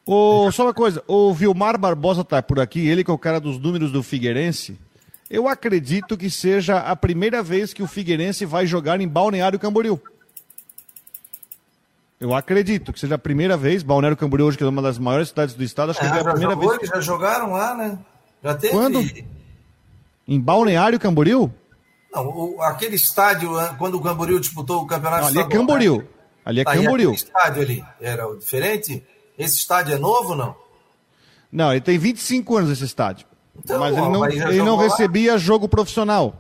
Ô, 0.07 0.51
só 0.51 0.64
uma 0.64 0.75
coisa, 0.75 1.03
o 1.07 1.33
Vilmar 1.35 1.79
Barbosa 1.79 2.25
tá 2.25 2.43
por 2.43 2.59
aqui, 2.59 2.88
ele 2.88 3.05
que 3.05 3.11
é 3.11 3.14
o 3.14 3.19
cara 3.19 3.38
dos 3.38 3.59
números 3.59 3.93
do 3.93 4.03
Figueirense. 4.03 4.79
Eu 5.29 5.49
acredito 5.49 6.17
que 6.17 6.31
seja 6.31 6.79
a 6.79 6.97
primeira 6.97 7.43
vez 7.43 7.75
que 7.75 7.83
o 7.83 7.87
Figueirense 7.87 8.47
vai 8.47 8.67
jogar 8.67 9.01
em 9.01 9.09
Balneário 9.09 9.59
Camboriú. 9.59 10.01
Eu 12.19 12.35
acredito 12.35 12.90
que 12.90 13.01
seja 13.01 13.17
a 13.17 13.19
primeira 13.19 13.57
vez. 13.57 13.83
Balneário 13.83 14.17
Camboriú 14.17 14.47
hoje 14.47 14.57
que 14.57 14.64
é 14.64 14.67
uma 14.67 14.81
das 14.81 14.99
maiores 14.99 15.29
cidades 15.29 15.55
do 15.55 15.62
estado, 15.62 15.90
acho 15.90 16.01
que 16.01 16.07
é, 16.07 16.09
é 16.09 16.21
a 16.21 16.25
primeira 16.25 16.55
jogou, 16.55 16.71
vez. 16.71 16.81
Que... 16.81 16.87
Já 16.87 17.01
jogaram 17.01 17.53
lá, 17.53 17.75
né? 17.75 17.99
Já 18.43 18.55
teve. 18.55 18.73
Quando? 18.73 19.01
Em 20.27 20.40
Balneário 20.40 20.99
Camboriú? 20.99 21.53
Não, 22.14 22.29
o, 22.29 22.62
aquele 22.62 22.94
estádio, 22.94 23.50
quando 23.77 23.96
o 23.96 24.00
Camboriú 24.00 24.38
disputou 24.38 24.83
o 24.83 24.87
campeonato 24.87 25.22
Não, 25.22 25.29
ali 25.29 25.38
é 25.40 25.48
Camboriú. 25.48 25.98
Né? 25.98 26.05
Ali 26.44 26.61
é 26.61 26.64
Camboriú. 26.64 27.11
Aquele 27.11 27.24
estádio 27.24 27.62
ali 27.62 27.85
era 28.00 28.37
diferente? 28.37 29.05
Esse 29.37 29.57
estádio 29.57 29.94
é 29.94 29.98
novo 29.98 30.37
não? 30.37 30.55
Não, 31.50 31.72
ele 31.72 31.81
tem 31.81 31.98
25 31.98 32.57
anos 32.57 32.70
esse 32.70 32.85
estádio. 32.85 33.27
Então, 33.57 33.79
mas 33.79 33.96
ele 33.96 34.09
não, 34.09 34.27
ele 34.27 34.62
não 34.62 34.77
recebia 34.77 35.38
jogo 35.38 35.68
profissional. 35.68 36.35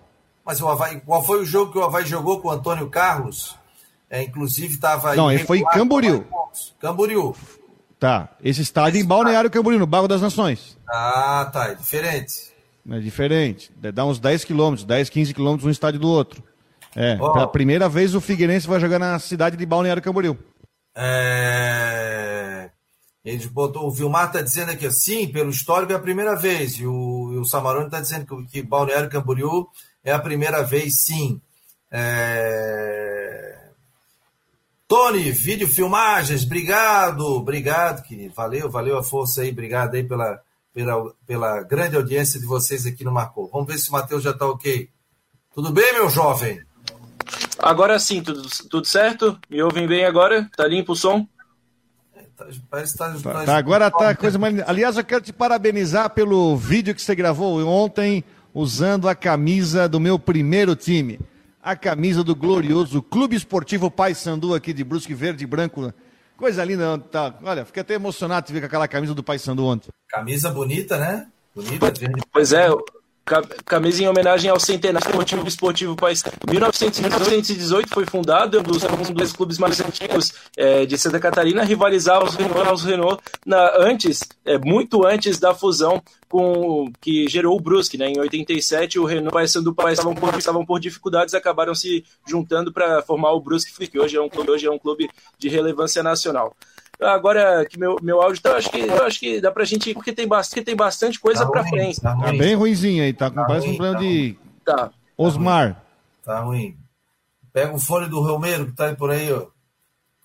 Mas 0.44 0.60
o 0.60 0.68
Havaí, 0.68 1.00
qual 1.00 1.24
foi 1.24 1.40
o 1.40 1.44
jogo 1.44 1.72
que 1.72 1.78
o 1.78 1.84
Havaí 1.84 2.04
jogou 2.04 2.40
com 2.40 2.48
o 2.48 2.50
Antônio 2.50 2.88
Carlos? 2.90 3.56
É, 4.10 4.22
inclusive 4.22 4.74
estava. 4.74 5.16
Não, 5.16 5.30
ele 5.30 5.44
foi 5.44 5.58
em 5.58 5.64
Camboriú. 5.64 6.24
Camboriú. 6.78 7.34
Tá. 7.98 8.28
Esse 8.42 8.60
estádio 8.60 8.98
esse 8.98 9.04
em 9.04 9.08
Balneário 9.08 9.50
Camboriú, 9.50 9.78
no 9.78 9.86
Bairro 9.86 10.06
das 10.06 10.20
Nações. 10.20 10.76
Ah, 10.88 11.48
tá. 11.52 11.68
É 11.68 11.74
diferente. 11.74 12.53
É 12.90 12.98
diferente. 12.98 13.72
Dá 13.92 14.04
uns 14.04 14.18
10 14.18 14.44
quilômetros, 14.44 14.86
10, 14.86 15.08
15 15.08 15.34
quilômetros 15.34 15.66
um 15.66 15.70
estádio 15.70 16.00
do 16.00 16.08
outro. 16.08 16.42
É, 16.94 17.18
oh. 17.20 17.32
pela 17.32 17.48
primeira 17.48 17.88
vez 17.88 18.14
o 18.14 18.20
Figueirense 18.20 18.68
vai 18.68 18.78
jogar 18.78 18.98
na 18.98 19.18
cidade 19.18 19.56
de 19.56 19.66
Balneário 19.66 20.02
Camboriú. 20.02 20.38
É... 20.94 22.70
Ele 23.24 23.46
botou, 23.48 23.86
o 23.86 23.90
Vilmar 23.90 24.26
está 24.26 24.42
dizendo 24.42 24.70
aqui 24.70 24.86
assim, 24.86 25.26
pelo 25.26 25.50
histórico 25.50 25.92
é 25.92 25.96
a 25.96 26.00
primeira 26.00 26.36
vez. 26.36 26.74
E 26.74 26.86
o, 26.86 27.32
e 27.32 27.38
o 27.38 27.44
Samarone 27.44 27.86
está 27.86 28.00
dizendo 28.00 28.26
que, 28.26 28.46
que 28.46 28.62
Balneário 28.62 29.10
Camboriú 29.10 29.66
é 30.04 30.12
a 30.12 30.18
primeira 30.18 30.62
vez, 30.62 31.02
sim. 31.02 31.40
É... 31.90 33.70
Tony, 34.86 35.30
vídeo 35.30 35.66
filmagens, 35.66 36.44
obrigado, 36.44 37.24
obrigado, 37.24 38.02
que 38.02 38.28
valeu, 38.28 38.70
valeu 38.70 38.98
a 38.98 39.02
força 39.02 39.40
aí, 39.40 39.50
obrigado 39.50 39.94
aí 39.94 40.04
pela, 40.04 40.40
pela, 40.74 41.14
pela 41.24 41.62
grande 41.62 41.96
audiência 41.96 42.40
de 42.40 42.44
vocês 42.44 42.84
aqui 42.84 43.04
no 43.04 43.12
Marcou. 43.12 43.48
Vamos 43.50 43.68
ver 43.68 43.78
se 43.78 43.88
o 43.88 43.92
Matheus 43.92 44.24
já 44.24 44.32
está 44.32 44.46
ok. 44.46 44.90
Tudo 45.54 45.70
bem, 45.70 45.94
meu 45.94 46.10
jovem? 46.10 46.60
Agora 47.60 47.98
sim, 48.00 48.20
tudo, 48.20 48.42
tudo 48.68 48.86
certo? 48.86 49.38
Me 49.48 49.62
ouvem 49.62 49.86
bem 49.86 50.04
agora? 50.04 50.50
Tá 50.56 50.66
limpo 50.66 50.92
o 50.92 50.96
som? 50.96 51.26
Tá, 52.36 52.46
parece 52.68 52.98
tá, 52.98 53.14
tá, 53.22 53.44
tá, 53.44 53.56
agora 53.56 53.88
tá 53.88 54.12
coisa 54.16 54.36
mais. 54.36 54.58
Aliás, 54.68 54.96
eu 54.96 55.04
quero 55.04 55.22
te 55.22 55.32
parabenizar 55.32 56.10
pelo 56.10 56.56
vídeo 56.56 56.92
que 56.92 57.00
você 57.00 57.14
gravou 57.14 57.64
ontem 57.64 58.24
usando 58.52 59.08
a 59.08 59.14
camisa 59.14 59.88
do 59.88 60.00
meu 60.00 60.18
primeiro 60.18 60.74
time. 60.74 61.20
A 61.62 61.76
camisa 61.76 62.24
do 62.24 62.34
glorioso 62.34 63.00
Clube 63.00 63.36
Esportivo 63.36 63.88
Paysandu 63.88 64.52
aqui 64.52 64.72
de 64.72 64.82
Brusque 64.82 65.14
Verde 65.14 65.44
e 65.44 65.46
Branco. 65.46 65.94
Coisa 66.36 66.64
linda, 66.64 66.98
tá. 66.98 67.34
Olha, 67.42 67.64
fiquei 67.64 67.80
até 67.80 67.94
emocionado 67.94 68.46
de 68.46 68.52
ver 68.52 68.60
com 68.60 68.66
aquela 68.66 68.88
camisa 68.88 69.14
do 69.14 69.22
Paysandu 69.22 69.64
ontem. 69.64 69.88
Camisa 70.08 70.50
bonita, 70.50 70.98
né? 70.98 71.28
Bonita, 71.54 71.92
Pois 72.32 72.52
é, 72.52 72.68
Camisa 73.64 74.02
em 74.02 74.08
homenagem 74.08 74.50
ao 74.50 74.60
centenário 74.60 75.08
esportivo 75.08 75.48
esportivo 75.48 75.96
país. 75.96 76.22
1918 76.48 77.88
foi 77.88 78.04
fundado, 78.04 78.58
um 78.58 78.62
dos, 78.62 78.82
um 78.84 79.12
dos 79.12 79.32
clubes 79.32 79.58
mais 79.58 79.80
antigos 79.80 80.32
é, 80.56 80.84
de 80.84 80.98
Santa 80.98 81.18
Catarina, 81.18 81.64
rivalizava 81.64 82.24
os 82.24 82.34
Renault, 82.34 82.84
Renault 82.84 83.22
na, 83.46 83.78
antes, 83.78 84.20
é, 84.44 84.58
muito 84.58 85.06
antes 85.06 85.38
da 85.38 85.54
fusão 85.54 86.02
com 86.28 86.90
que 87.00 87.26
gerou 87.28 87.56
o 87.56 87.60
Brusque. 87.60 87.96
Né? 87.96 88.08
Em 88.08 88.18
87, 88.18 88.98
o 88.98 89.04
Renault 89.04 89.26
e 89.26 89.28
o 89.28 89.32
Paysandu 89.32 89.74
estavam 89.90 90.14
por, 90.14 90.38
estavam 90.38 90.66
por 90.66 90.80
dificuldades 90.80 91.32
acabaram 91.34 91.74
se 91.74 92.04
juntando 92.26 92.72
para 92.72 93.02
formar 93.02 93.32
o 93.32 93.40
Brusque, 93.40 93.86
que 93.86 93.98
hoje 93.98 94.16
é, 94.16 94.20
um, 94.20 94.28
hoje 94.48 94.66
é 94.66 94.70
um 94.70 94.78
clube 94.78 95.08
de 95.38 95.48
relevância 95.48 96.02
nacional. 96.02 96.54
Agora 97.04 97.64
que 97.66 97.78
meu, 97.78 97.96
meu 98.02 98.20
áudio 98.20 98.42
tá, 98.42 98.56
acho 98.56 98.70
que, 98.70 98.82
acho 98.82 99.20
que 99.20 99.40
dá 99.40 99.50
pra 99.50 99.64
gente 99.64 99.90
ir, 99.90 99.94
porque 99.94 100.12
tem 100.12 100.26
bastante, 100.26 100.64
tem 100.64 100.76
bastante 100.76 101.20
coisa 101.20 101.44
tá 101.44 101.50
pra 101.50 101.60
ruim, 101.60 101.70
frente. 101.70 102.00
Tá, 102.00 102.16
tá, 102.16 102.32
bem 102.32 102.54
ruimzinho 102.54 103.02
aí, 103.02 103.12
tá 103.12 103.30
com 103.30 103.36
tá 103.36 103.44
parece 103.44 103.66
ruim, 103.66 103.74
um 103.74 103.78
problema 103.78 103.98
tá 103.98 104.04
de 104.04 104.38
tá. 104.64 104.90
Osmar. 105.16 105.82
Tá 106.24 106.40
ruim. 106.40 106.76
Pega 107.52 107.72
o 107.72 107.78
fone 107.78 108.08
do 108.08 108.20
Romero 108.20 108.66
que 108.66 108.72
tá 108.72 108.94
por 108.94 109.10
aí, 109.10 109.32
ó. 109.32 109.46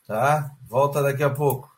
Tá? 0.08 0.52
Volta 0.68 1.04
daqui 1.04 1.24
a 1.24 1.30
pouco. 1.30 1.70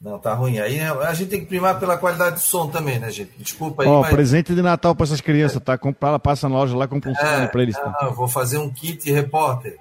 Não, 0.00 0.18
tá 0.18 0.34
ruim. 0.34 0.58
Aí 0.58 0.78
né, 0.78 0.90
a 0.90 1.14
gente 1.14 1.30
tem 1.30 1.40
que 1.40 1.46
primar 1.46 1.80
pela 1.80 1.96
qualidade 1.96 2.36
do 2.36 2.40
som 2.40 2.68
também, 2.68 2.98
né, 2.98 3.10
gente? 3.10 3.32
Desculpa 3.38 3.82
aí. 3.82 3.88
Ó, 3.88 4.02
mas... 4.02 4.10
presente 4.10 4.54
de 4.54 4.62
Natal 4.62 4.94
para 4.94 5.04
essas 5.04 5.20
crianças, 5.20 5.60
tá? 5.62 5.76
Compra, 5.76 6.18
passa 6.18 6.48
na 6.48 6.56
loja 6.56 6.76
lá, 6.76 6.86
compra 6.86 7.10
um 7.10 7.14
é, 7.14 7.48
pra 7.48 7.62
eles. 7.62 7.74
Tá? 7.74 7.96
Não, 8.00 8.08
eu 8.08 8.14
vou 8.14 8.28
fazer 8.28 8.58
um 8.58 8.70
kit 8.70 9.10
repórter. 9.10 9.78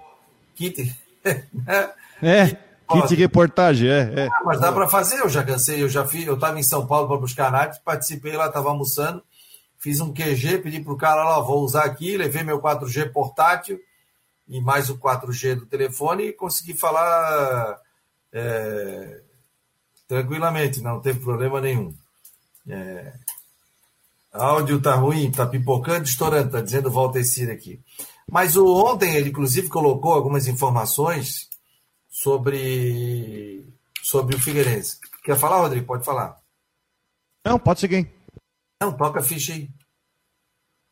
Kit. 0.55 0.95
é. 2.21 2.45
Kit 2.47 2.65
de 3.07 3.15
reportagem, 3.15 3.89
é. 3.89 4.13
é. 4.15 4.27
Ah, 4.27 4.41
mas 4.45 4.59
dá 4.59 4.71
para 4.71 4.87
fazer, 4.87 5.19
eu 5.19 5.29
já 5.29 5.43
cansei, 5.43 5.81
eu 5.81 5.89
já 5.89 6.05
fiz, 6.05 6.25
eu 6.25 6.35
estava 6.35 6.59
em 6.59 6.63
São 6.63 6.85
Paulo 6.85 7.07
para 7.07 7.17
buscar 7.17 7.51
naipes, 7.51 7.79
participei 7.79 8.35
lá, 8.35 8.47
estava 8.47 8.69
almoçando, 8.69 9.23
fiz 9.79 9.99
um 9.99 10.13
QG, 10.13 10.59
pedi 10.59 10.79
pro 10.79 10.97
cara 10.97 11.23
lá, 11.23 11.39
vou 11.39 11.63
usar 11.63 11.83
aqui, 11.83 12.17
levei 12.17 12.43
meu 12.43 12.61
4G 12.61 13.11
portátil 13.11 13.79
e 14.47 14.61
mais 14.61 14.89
o 14.89 14.97
4G 14.97 15.55
do 15.55 15.65
telefone 15.65 16.27
e 16.27 16.33
consegui 16.33 16.73
falar 16.73 17.79
é, 18.31 19.21
tranquilamente, 20.07 20.81
não 20.81 20.99
teve 20.99 21.19
problema 21.19 21.59
nenhum. 21.59 21.93
É, 22.67 23.13
áudio 24.31 24.81
tá 24.81 24.95
ruim, 24.95 25.31
tá 25.31 25.45
pipocando, 25.45 26.05
estourando, 26.05 26.51
tá 26.51 26.61
dizendo 26.61 26.91
volta 26.91 27.19
esse 27.19 27.49
aqui. 27.49 27.79
Mas 28.29 28.55
o, 28.55 28.65
ontem 28.65 29.15
ele 29.15 29.29
inclusive 29.29 29.69
colocou 29.69 30.13
algumas 30.13 30.47
informações 30.47 31.47
sobre, 32.15 33.67
sobre 34.01 34.37
o 34.37 34.39
Figueirense. 34.39 34.97
Quer 35.21 35.37
falar, 35.37 35.57
Rodrigo? 35.57 35.85
Pode 35.85 36.05
falar. 36.05 36.37
Não, 37.45 37.59
pode 37.59 37.81
seguir. 37.81 38.09
Não, 38.81 38.95
toca 38.95 39.19
a 39.19 39.23
ficha 39.23 39.51
aí. 39.51 39.69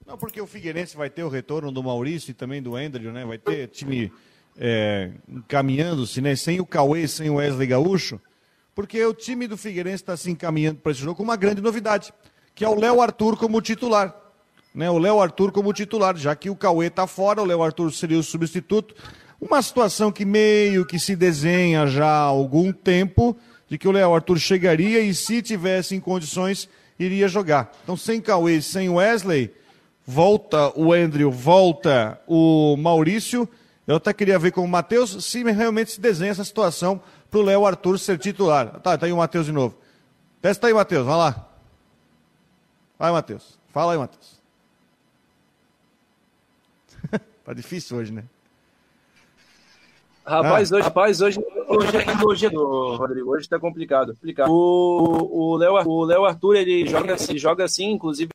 Não, 0.05 0.17
porque 0.17 0.41
o 0.41 0.45
Figueirense 0.45 0.97
vai 0.97 1.09
ter 1.09 1.23
o 1.23 1.29
retorno 1.29 1.71
do 1.71 1.81
Maurício 1.81 2.31
e 2.31 2.33
também 2.33 2.61
do 2.61 2.75
Andrew, 2.75 3.13
né? 3.13 3.23
Vai 3.23 3.37
ter 3.37 3.69
time 3.69 4.11
é, 4.57 5.13
encaminhando-se, 5.25 6.19
né? 6.19 6.35
Sem 6.35 6.59
o 6.59 6.65
Cauê, 6.65 7.07
sem 7.07 7.29
o 7.29 7.35
Wesley 7.35 7.67
Gaúcho. 7.67 8.19
Porque 8.75 9.03
o 9.05 9.13
time 9.13 9.47
do 9.47 9.55
Figueirense 9.55 10.03
está 10.03 10.17
se 10.17 10.29
encaminhando 10.29 10.81
para 10.81 10.91
esse 10.91 11.01
jogo 11.01 11.15
com 11.15 11.23
uma 11.23 11.37
grande 11.37 11.61
novidade, 11.61 12.13
que 12.53 12.65
é 12.65 12.67
o 12.67 12.77
Léo 12.77 12.99
Arthur 12.99 13.37
como 13.37 13.61
titular. 13.61 14.13
Né, 14.75 14.89
o 14.89 14.97
Léo 14.97 15.21
Arthur 15.21 15.51
como 15.51 15.71
titular, 15.71 16.17
já 16.17 16.35
que 16.35 16.49
o 16.49 16.55
Cauê 16.55 16.87
está 16.87 17.07
fora, 17.07 17.41
o 17.41 17.45
Léo 17.45 17.63
Arthur 17.63 17.93
seria 17.93 18.19
o 18.19 18.23
substituto. 18.23 18.93
Uma 19.43 19.61
situação 19.61 20.09
que 20.09 20.23
meio 20.23 20.85
que 20.85 20.97
se 20.97 21.17
desenha 21.17 21.85
já 21.85 22.07
há 22.07 22.21
algum 22.21 22.71
tempo, 22.71 23.35
de 23.67 23.77
que 23.77 23.89
o 23.89 23.91
Léo 23.91 24.15
Arthur 24.15 24.39
chegaria 24.39 25.01
e, 25.01 25.13
se 25.13 25.41
tivesse 25.41 25.93
em 25.93 25.99
condições, 25.99 26.69
iria 26.97 27.27
jogar. 27.27 27.69
Então, 27.83 27.97
sem 27.97 28.21
Cauê, 28.21 28.61
sem 28.61 28.89
Wesley, 28.89 29.53
volta 30.07 30.71
o 30.79 30.93
Andrew, 30.93 31.29
volta 31.29 32.21
o 32.25 32.77
Maurício. 32.77 33.47
Eu 33.85 33.97
até 33.97 34.13
queria 34.13 34.39
ver 34.39 34.51
com 34.51 34.63
o 34.63 34.67
Matheus 34.67 35.25
se 35.25 35.43
realmente 35.43 35.91
se 35.91 35.99
desenha 35.99 36.31
essa 36.31 36.45
situação 36.45 37.01
para 37.29 37.39
o 37.41 37.43
Léo 37.43 37.65
Arthur 37.65 37.99
ser 37.99 38.17
titular. 38.17 38.79
Tá, 38.79 38.97
tá 38.97 39.05
aí 39.05 39.11
o 39.11 39.17
Matheus 39.17 39.45
de 39.45 39.51
novo. 39.51 39.77
Testa 40.41 40.67
aí, 40.67 40.73
Matheus, 40.73 41.05
vai 41.05 41.17
lá. 41.17 41.49
Vai, 42.97 43.11
Matheus. 43.11 43.59
Fala 43.73 43.91
aí, 43.91 43.97
Matheus. 43.97 44.41
tá 47.43 47.53
difícil 47.53 47.97
hoje, 47.97 48.13
né? 48.13 48.23
Rapaz, 50.25 50.71
ah. 50.71 50.75
hoje, 50.75 50.83
rapaz, 50.83 51.21
hoje, 51.21 51.39
hoje, 51.67 51.97
é 51.97 52.25
hoje, 52.25 52.47
Rodrigo, 52.47 53.31
hoje 53.31 53.47
tá 53.47 53.59
complicado. 53.59 54.13
complicado. 54.13 54.49
O 54.49 55.57
Léo 55.57 55.73
o 55.85 56.03
Léo 56.05 56.25
Arthur, 56.25 56.55
ele 56.55 56.87
joga, 56.87 57.15
ele 57.29 57.39
joga 57.39 57.65
assim, 57.65 57.91
inclusive. 57.91 58.29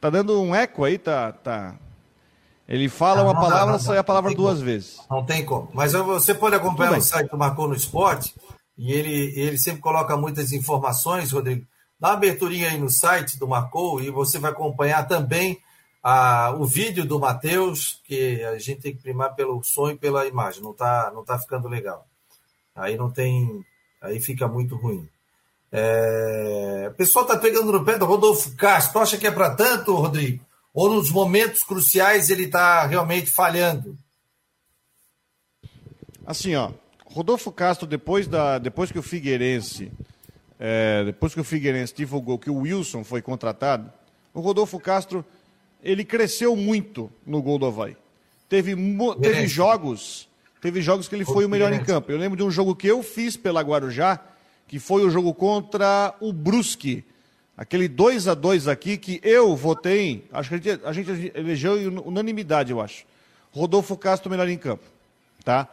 Tá 0.00 0.08
dando 0.08 0.40
um 0.40 0.54
eco 0.54 0.84
aí, 0.84 0.98
tá, 0.98 1.32
tá. 1.32 1.76
Ele 2.66 2.88
fala 2.88 3.22
uma 3.22 3.34
não, 3.34 3.40
palavra, 3.40 3.66
não, 3.66 3.72
não, 3.72 3.78
sai 3.78 3.98
a 3.98 4.04
palavra 4.04 4.34
duas 4.34 4.54
como. 4.54 4.64
vezes. 4.64 4.98
Não 5.10 5.24
tem 5.24 5.44
como. 5.44 5.68
Mas 5.74 5.92
você 5.92 6.34
pode 6.34 6.56
acompanhar 6.56 6.96
o 6.96 7.00
site 7.02 7.30
do 7.30 7.36
Marcou 7.36 7.68
no 7.68 7.74
Esporte 7.74 8.34
e 8.78 8.92
ele, 8.92 9.38
ele 9.38 9.58
sempre 9.58 9.82
coloca 9.82 10.16
muitas 10.16 10.52
informações, 10.52 11.32
Rodrigo. 11.32 11.66
Dá 12.00 12.08
uma 12.08 12.14
aberturinha 12.14 12.70
aí 12.70 12.78
no 12.78 12.88
site 12.88 13.38
do 13.38 13.46
Marcou 13.46 14.00
e 14.00 14.10
você 14.10 14.38
vai 14.38 14.52
acompanhar 14.52 15.06
também 15.06 15.58
a, 16.02 16.54
o 16.58 16.66
vídeo 16.66 17.04
do 17.04 17.20
Matheus, 17.20 18.00
que 18.04 18.42
a 18.44 18.58
gente 18.58 18.80
tem 18.80 18.94
que 18.94 19.02
primar 19.02 19.34
pelo 19.34 19.62
som 19.62 19.90
e 19.90 19.96
pela 19.96 20.26
imagem. 20.26 20.62
Não 20.62 20.72
está 20.72 21.12
não 21.14 21.24
tá 21.24 21.38
ficando 21.38 21.68
legal. 21.68 22.06
Aí 22.74 22.96
não 22.96 23.10
tem. 23.10 23.64
Aí 24.00 24.20
fica 24.20 24.48
muito 24.48 24.74
ruim. 24.74 25.08
É, 25.70 26.88
o 26.90 26.94
pessoal 26.94 27.24
está 27.24 27.38
pegando 27.38 27.72
no 27.72 27.84
pé 27.84 27.96
do 27.96 28.04
Rodolfo 28.04 28.54
Castro. 28.56 29.00
Acha 29.00 29.16
que 29.16 29.26
é 29.26 29.30
para 29.30 29.54
tanto, 29.54 29.94
Rodrigo? 29.94 30.44
Ou 30.74 30.92
nos 30.92 31.10
momentos 31.10 31.62
cruciais 31.62 32.30
ele 32.30 32.44
está 32.44 32.84
realmente 32.86 33.30
falhando? 33.30 33.96
Assim, 36.26 36.54
ó, 36.54 36.70
Rodolfo 37.06 37.52
Castro, 37.52 37.86
depois, 37.86 38.26
da, 38.26 38.58
depois 38.58 38.90
que 38.90 38.98
o 38.98 39.02
Figueirense, 39.02 39.92
é, 40.58 41.04
depois 41.04 41.34
que 41.34 41.40
o 41.40 41.44
Figueirense 41.44 41.94
divulgou 41.94 42.38
que 42.38 42.50
o 42.50 42.58
Wilson 42.58 43.04
foi 43.04 43.20
contratado, 43.20 43.92
o 44.32 44.40
Rodolfo 44.40 44.80
Castro, 44.80 45.24
ele 45.82 46.04
cresceu 46.04 46.54
muito 46.54 47.10
no 47.26 47.42
gol 47.42 47.58
do 47.58 47.66
Havaí. 47.66 47.96
Teve, 48.48 48.76
teve 49.20 49.46
jogos, 49.46 50.28
teve 50.60 50.80
jogos 50.82 51.08
que 51.08 51.14
ele 51.14 51.24
foi 51.24 51.44
o 51.44 51.48
melhor 51.48 51.72
em 51.72 51.82
campo. 51.82 52.12
Eu 52.12 52.18
lembro 52.18 52.36
de 52.36 52.42
um 52.42 52.50
jogo 52.50 52.76
que 52.76 52.86
eu 52.86 53.02
fiz 53.02 53.36
pela 53.36 53.62
Guarujá, 53.62 54.20
que 54.68 54.78
foi 54.78 55.04
o 55.04 55.10
jogo 55.10 55.34
contra 55.34 56.14
o 56.20 56.32
Brusque. 56.32 57.04
Aquele 57.56 57.88
2 57.88 58.28
a 58.28 58.34
2 58.34 58.68
aqui 58.68 58.96
que 58.96 59.20
eu 59.22 59.54
votei, 59.56 60.24
acho 60.32 60.48
que 60.48 60.54
a 60.54 60.58
gente, 60.58 60.86
a 60.86 60.92
gente 60.92 61.32
elegeu 61.34 61.80
em 61.80 61.98
unanimidade, 61.98 62.72
eu 62.72 62.80
acho. 62.80 63.04
Rodolfo 63.50 63.96
Castro 63.96 64.30
melhor 64.30 64.48
em 64.48 64.56
campo, 64.56 64.84
tá? 65.44 65.68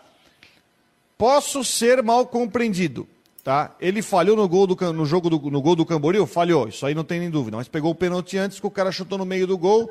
Posso 1.17 1.63
ser 1.63 2.03
mal 2.03 2.25
compreendido, 2.27 3.07
tá? 3.43 3.75
Ele 3.79 4.01
falhou 4.01 4.35
no 4.35 4.47
gol 4.47 4.67
do 4.67 4.75
no 4.93 5.05
jogo 5.05 5.29
do, 5.29 5.49
no 5.49 5.61
gol 5.61 5.75
do 5.75 5.85
Camboriú, 5.85 6.25
falhou, 6.25 6.67
isso 6.67 6.85
aí 6.85 6.93
não 6.95 7.03
tem 7.03 7.19
nem 7.19 7.29
dúvida. 7.29 7.57
Mas 7.57 7.67
pegou 7.67 7.91
o 7.91 7.95
pênalti 7.95 8.37
antes 8.37 8.59
que 8.59 8.67
o 8.67 8.71
cara 8.71 8.91
chutou 8.91 9.17
no 9.17 9.25
meio 9.25 9.45
do 9.47 9.57
gol 9.57 9.89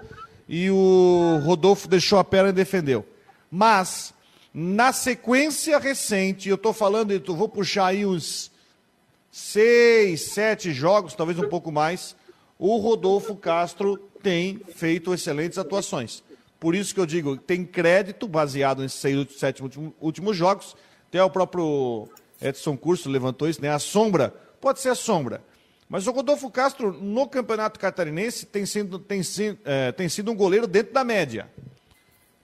e 0.49 0.71
o 0.71 1.41
Rodolfo 1.45 1.89
deixou 1.89 2.19
a 2.19 2.25
perna 2.25 2.51
e 2.51 2.53
defendeu. 2.53 3.05
Mas 3.51 4.13
na 4.53 4.93
sequência 4.93 5.79
recente, 5.79 6.49
eu 6.49 6.57
tô 6.59 6.73
falando, 6.73 7.19
tô- 7.21 7.35
vou 7.35 7.49
puxar 7.49 7.87
aí 7.87 8.05
uns 8.07 8.51
seis, 9.31 10.23
sete 10.33 10.73
jogos, 10.73 11.15
talvez 11.15 11.39
um 11.39 11.49
pouco 11.49 11.71
mais, 11.71 12.17
o 12.59 12.77
Rodolfo 12.79 13.37
Castro 13.37 13.97
tem 14.23 14.61
feito 14.75 15.13
excelentes 15.15 15.59
atuações. 15.59 16.23
Por 16.59 16.75
isso 16.75 16.93
que 16.93 16.99
eu 16.99 17.07
digo, 17.07 17.37
tem 17.37 17.65
crédito 17.65 18.27
baseado 18.27 18.83
nesses 18.83 18.99
seis, 18.99 19.29
sete 19.39 19.63
últimos, 19.63 19.93
últimos 20.01 20.37
jogos. 20.37 20.75
Até 21.09 21.23
o 21.23 21.31
próprio 21.31 22.09
Edson 22.41 22.77
Curso 22.77 23.09
levantou 23.09 23.49
isso, 23.49 23.61
né? 23.61 23.71
A 23.71 23.79
sombra, 23.79 24.35
pode 24.61 24.81
ser 24.81 24.91
a 24.91 24.95
sombra. 24.95 25.43
Mas 25.89 26.07
o 26.07 26.13
Rodolfo 26.13 26.51
Castro, 26.51 26.93
no 26.93 27.27
Campeonato 27.27 27.81
Catarinense, 27.81 28.45
tem 28.45 28.67
sido, 28.67 28.99
tem, 28.99 29.23
eh, 29.65 29.93
tem 29.93 30.09
sido 30.09 30.31
um 30.31 30.37
goleiro 30.37 30.67
dentro 30.67 30.93
da 30.93 31.03
média 31.03 31.49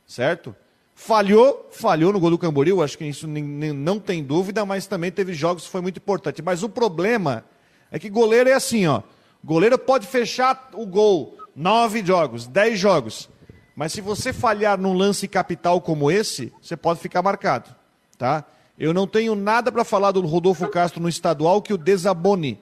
certo? 0.06 0.54
Falhou, 0.94 1.68
falhou 1.72 2.12
no 2.12 2.20
gol 2.20 2.30
do 2.30 2.38
Camboriú, 2.38 2.82
acho 2.82 2.96
que 2.96 3.04
isso 3.04 3.26
não 3.26 3.98
tem 3.98 4.22
dúvida, 4.22 4.64
mas 4.64 4.86
também 4.86 5.10
teve 5.10 5.34
jogos 5.34 5.64
que 5.64 5.70
foi 5.70 5.80
muito 5.80 5.96
importante. 5.96 6.40
Mas 6.40 6.62
o 6.62 6.68
problema 6.68 7.44
é 7.90 7.98
que 7.98 8.08
goleiro 8.08 8.48
é 8.48 8.52
assim, 8.52 8.86
ó. 8.86 9.02
Goleiro 9.42 9.76
pode 9.76 10.06
fechar 10.06 10.70
o 10.72 10.86
gol 10.86 11.36
nove 11.54 12.04
jogos, 12.04 12.46
dez 12.46 12.78
jogos. 12.78 13.28
Mas 13.74 13.92
se 13.92 14.00
você 14.00 14.32
falhar 14.32 14.78
num 14.78 14.94
lance 14.94 15.26
capital 15.26 15.80
como 15.80 16.10
esse, 16.10 16.52
você 16.62 16.76
pode 16.76 17.00
ficar 17.00 17.22
marcado, 17.22 17.74
tá? 18.16 18.44
Eu 18.78 18.92
não 18.92 19.06
tenho 19.06 19.34
nada 19.34 19.70
para 19.70 19.84
falar 19.84 20.10
do 20.10 20.20
Rodolfo 20.22 20.68
Castro 20.68 21.00
no 21.00 21.08
estadual 21.08 21.62
que 21.62 21.72
o 21.72 21.78
desabone. 21.78 22.58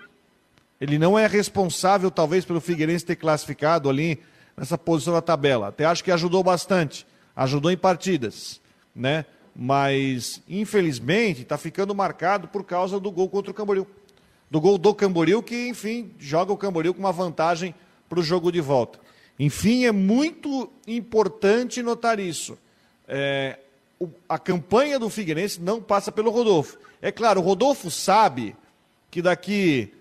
Ele 0.80 0.98
não 0.98 1.18
é 1.18 1.26
responsável, 1.26 2.10
talvez, 2.10 2.44
pelo 2.44 2.60
Figueirense 2.60 3.04
ter 3.04 3.16
classificado 3.16 3.88
ali 3.88 4.20
nessa 4.56 4.76
posição 4.76 5.14
na 5.14 5.22
tabela. 5.22 5.68
Até 5.68 5.84
acho 5.84 6.04
que 6.04 6.10
ajudou 6.10 6.42
bastante. 6.42 7.06
Ajudou 7.34 7.70
em 7.70 7.76
partidas, 7.76 8.60
né? 8.94 9.24
Mas, 9.54 10.42
infelizmente, 10.48 11.42
está 11.42 11.56
ficando 11.56 11.94
marcado 11.94 12.48
por 12.48 12.64
causa 12.64 13.00
do 13.00 13.10
gol 13.10 13.28
contra 13.28 13.50
o 13.50 13.54
Camboriú. 13.54 13.86
Do 14.50 14.60
gol 14.60 14.76
do 14.76 14.94
Camboriú, 14.94 15.42
que, 15.42 15.68
enfim, 15.68 16.12
joga 16.18 16.52
o 16.52 16.56
Camboriú 16.58 16.92
com 16.92 17.00
uma 17.00 17.12
vantagem 17.12 17.74
para 18.08 18.20
o 18.20 18.22
jogo 18.22 18.52
de 18.52 18.60
volta. 18.60 18.98
Enfim, 19.38 19.86
é 19.86 19.92
muito 19.92 20.70
importante 20.86 21.82
notar 21.82 22.20
isso. 22.20 22.58
É, 23.08 23.58
a 24.28 24.38
campanha 24.38 24.98
do 24.98 25.08
Figueirense 25.10 25.60
não 25.60 25.80
passa 25.80 26.10
pelo 26.12 26.30
Rodolfo. 26.30 26.78
É 27.00 27.10
claro, 27.12 27.40
o 27.40 27.44
Rodolfo 27.44 27.90
sabe 27.90 28.56
que 29.10 29.20
daqui 29.20 29.92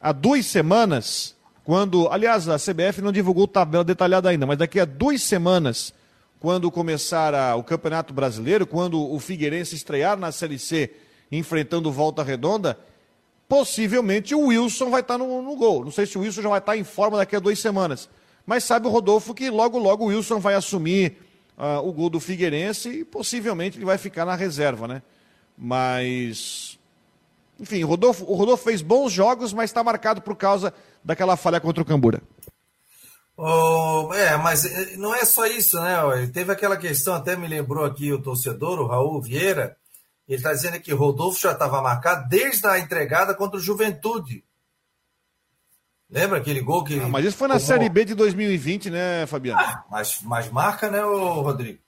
a 0.00 0.12
duas 0.12 0.46
semanas, 0.46 1.34
quando. 1.64 2.08
Aliás, 2.08 2.48
a 2.48 2.56
CBF 2.58 3.00
não 3.00 3.12
divulgou 3.12 3.46
tabela 3.48 3.84
detalhada 3.84 4.28
ainda, 4.28 4.46
mas 4.46 4.58
daqui 4.58 4.78
a 4.80 4.84
duas 4.84 5.22
semanas, 5.22 5.94
quando 6.40 6.70
começar 6.70 7.34
a- 7.34 7.56
o 7.56 7.64
Campeonato 7.64 8.12
Brasileiro, 8.12 8.66
quando 8.66 9.00
o 9.00 9.18
Figueirense 9.18 9.74
estrear 9.74 10.16
na 10.18 10.30
Série 10.32 10.58
C 10.58 10.90
enfrentando 11.32 11.90
Volta 11.92 12.22
Redonda, 12.22 12.78
possivelmente 13.48 14.34
o 14.34 14.46
Wilson 14.46 14.90
vai 14.90 15.00
estar 15.00 15.16
no, 15.18 15.42
no 15.42 15.56
gol. 15.56 15.84
Não 15.84 15.90
sei 15.90 16.06
se 16.06 16.18
o 16.18 16.20
Wilson 16.20 16.42
já 16.42 16.48
vai 16.48 16.58
estar 16.58 16.76
em 16.76 16.84
forma 16.84 17.16
daqui 17.16 17.34
a 17.36 17.40
duas 17.40 17.58
semanas. 17.58 18.08
Mas 18.46 18.64
sabe 18.64 18.86
o 18.86 18.90
Rodolfo 18.90 19.34
que 19.34 19.50
logo, 19.50 19.78
logo 19.78 20.04
o 20.04 20.08
Wilson 20.08 20.38
vai 20.38 20.54
assumir 20.54 21.16
ah, 21.58 21.80
o 21.80 21.92
gol 21.92 22.08
do 22.08 22.20
Figueirense 22.20 22.88
e 23.00 23.04
possivelmente 23.04 23.76
ele 23.76 23.84
vai 23.84 23.98
ficar 23.98 24.24
na 24.24 24.36
reserva, 24.36 24.86
né? 24.86 25.02
Mas. 25.56 26.78
Enfim, 27.58 27.82
o 27.82 27.88
Rodolfo, 27.88 28.24
o 28.24 28.34
Rodolfo 28.36 28.62
fez 28.62 28.80
bons 28.80 29.12
jogos, 29.12 29.52
mas 29.52 29.68
está 29.68 29.82
marcado 29.82 30.22
por 30.22 30.36
causa 30.36 30.72
daquela 31.04 31.36
falha 31.36 31.60
contra 31.60 31.82
o 31.82 31.86
Cambura. 31.86 32.22
Oh, 33.36 34.10
é, 34.14 34.36
mas 34.36 34.64
eh, 34.64 34.96
não 34.96 35.12
é 35.12 35.24
só 35.24 35.46
isso, 35.46 35.80
né? 35.80 35.96
Teve 36.32 36.52
aquela 36.52 36.76
questão, 36.76 37.14
até 37.14 37.36
me 37.36 37.48
lembrou 37.48 37.84
aqui 37.84 38.12
o 38.12 38.22
torcedor, 38.22 38.78
o 38.78 38.86
Raul 38.86 39.20
Vieira, 39.20 39.76
ele 40.28 40.38
está 40.38 40.52
dizendo 40.52 40.78
que 40.78 40.92
Rodolfo 40.92 41.40
já 41.40 41.52
estava 41.52 41.82
marcado 41.82 42.28
desde 42.28 42.66
a 42.68 42.78
entregada 42.78 43.34
contra 43.34 43.58
o 43.58 43.62
Juventude. 43.62 44.44
Lembra 46.10 46.38
aquele 46.38 46.60
gol 46.60 46.84
que. 46.84 46.98
Ah, 46.98 47.08
mas 47.08 47.26
isso 47.26 47.36
foi 47.36 47.48
na? 47.48 47.58
Série 47.58 47.88
B 47.88 48.04
de 48.04 48.14
2020, 48.14 48.88
né, 48.88 49.26
Fabiano? 49.26 49.60
Mas, 49.90 50.20
mas 50.22 50.50
marca, 50.50 50.90
né, 50.90 51.04
ô, 51.04 51.42
Rodrigo? 51.42 51.78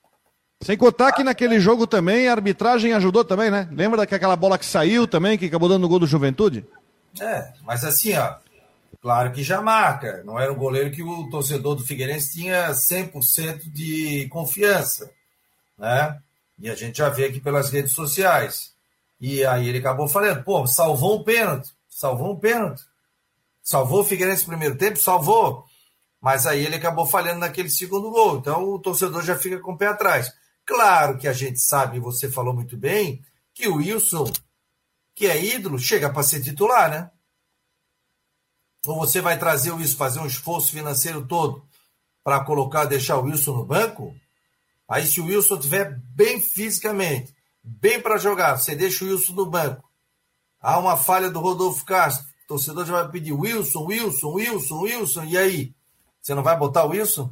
Sem 0.61 0.77
contar 0.77 1.11
que 1.11 1.23
naquele 1.23 1.59
jogo 1.59 1.87
também 1.87 2.27
a 2.27 2.33
arbitragem 2.33 2.93
ajudou 2.93 3.25
também, 3.25 3.49
né? 3.49 3.67
Lembra 3.71 3.97
daquela 3.97 4.35
bola 4.35 4.59
que 4.59 4.65
saiu 4.65 5.07
também, 5.07 5.37
que 5.37 5.47
acabou 5.47 5.67
dando 5.67 5.85
o 5.85 5.89
gol 5.89 5.97
do 5.97 6.05
Juventude? 6.05 6.63
É, 7.19 7.51
mas 7.63 7.83
assim, 7.83 8.13
ó, 8.15 8.35
claro 9.01 9.31
que 9.31 9.41
já 9.41 9.59
marca. 9.59 10.21
Não 10.23 10.39
era 10.39 10.53
um 10.53 10.57
goleiro 10.57 10.91
que 10.91 11.01
o 11.01 11.27
torcedor 11.31 11.73
do 11.73 11.83
Figueirense 11.83 12.33
tinha 12.33 12.69
100% 12.69 13.71
de 13.71 14.27
confiança, 14.29 15.09
né? 15.79 16.19
E 16.59 16.69
a 16.69 16.75
gente 16.75 16.99
já 16.99 17.09
vê 17.09 17.25
aqui 17.25 17.39
pelas 17.39 17.71
redes 17.71 17.93
sociais. 17.93 18.71
E 19.19 19.43
aí 19.43 19.67
ele 19.67 19.79
acabou 19.79 20.07
falando, 20.07 20.43
pô, 20.43 20.67
salvou 20.67 21.19
um 21.19 21.23
pênalti, 21.23 21.71
salvou 21.89 22.33
um 22.33 22.39
pênalti. 22.39 22.83
Salvou 23.71 24.01
o 24.01 24.03
Figueirense 24.03 24.43
no 24.43 24.49
primeiro 24.49 24.77
tempo? 24.77 24.99
Salvou. 24.99 25.63
Mas 26.19 26.45
aí 26.45 26.65
ele 26.65 26.75
acabou 26.75 27.05
falhando 27.05 27.39
naquele 27.39 27.69
segundo 27.69 28.11
gol. 28.11 28.37
Então 28.37 28.65
o 28.65 28.77
torcedor 28.77 29.23
já 29.23 29.37
fica 29.37 29.59
com 29.59 29.71
o 29.71 29.77
pé 29.77 29.87
atrás. 29.87 30.29
Claro 30.65 31.17
que 31.17 31.25
a 31.25 31.31
gente 31.31 31.57
sabe, 31.57 31.97
você 31.97 32.29
falou 32.29 32.53
muito 32.53 32.77
bem, 32.77 33.23
que 33.53 33.69
o 33.69 33.77
Wilson, 33.77 34.29
que 35.15 35.25
é 35.25 35.41
ídolo, 35.41 35.79
chega 35.79 36.11
para 36.11 36.21
ser 36.21 36.43
titular, 36.43 36.89
né? 36.89 37.09
Ou 38.85 38.99
você 38.99 39.21
vai 39.21 39.39
trazer 39.39 39.71
o 39.71 39.77
Wilson, 39.77 39.97
fazer 39.97 40.19
um 40.19 40.27
esforço 40.27 40.71
financeiro 40.71 41.25
todo 41.25 41.65
para 42.23 42.43
colocar, 42.43 42.85
deixar 42.85 43.17
o 43.17 43.23
Wilson 43.23 43.53
no 43.53 43.65
banco? 43.65 44.13
Aí, 44.87 45.07
se 45.07 45.21
o 45.21 45.25
Wilson 45.25 45.55
estiver 45.55 45.97
bem 46.13 46.41
fisicamente, 46.41 47.33
bem 47.63 48.01
para 48.01 48.17
jogar, 48.17 48.57
você 48.57 48.75
deixa 48.75 49.05
o 49.05 49.07
Wilson 49.07 49.33
no 49.33 49.45
banco. 49.45 49.89
Há 50.59 50.77
uma 50.77 50.97
falha 50.97 51.29
do 51.29 51.39
Rodolfo 51.39 51.85
Castro. 51.85 52.30
O 52.51 52.55
torcedor 52.55 52.85
já 52.85 52.93
vai 53.01 53.07
pedir 53.09 53.31
Wilson, 53.31 53.85
Wilson, 53.85 54.33
Wilson, 54.33 54.81
Wilson. 54.81 55.23
E 55.23 55.37
aí? 55.37 55.71
Você 56.21 56.35
não 56.35 56.43
vai 56.43 56.57
botar 56.57 56.83
o 56.83 56.89
Wilson? 56.89 57.31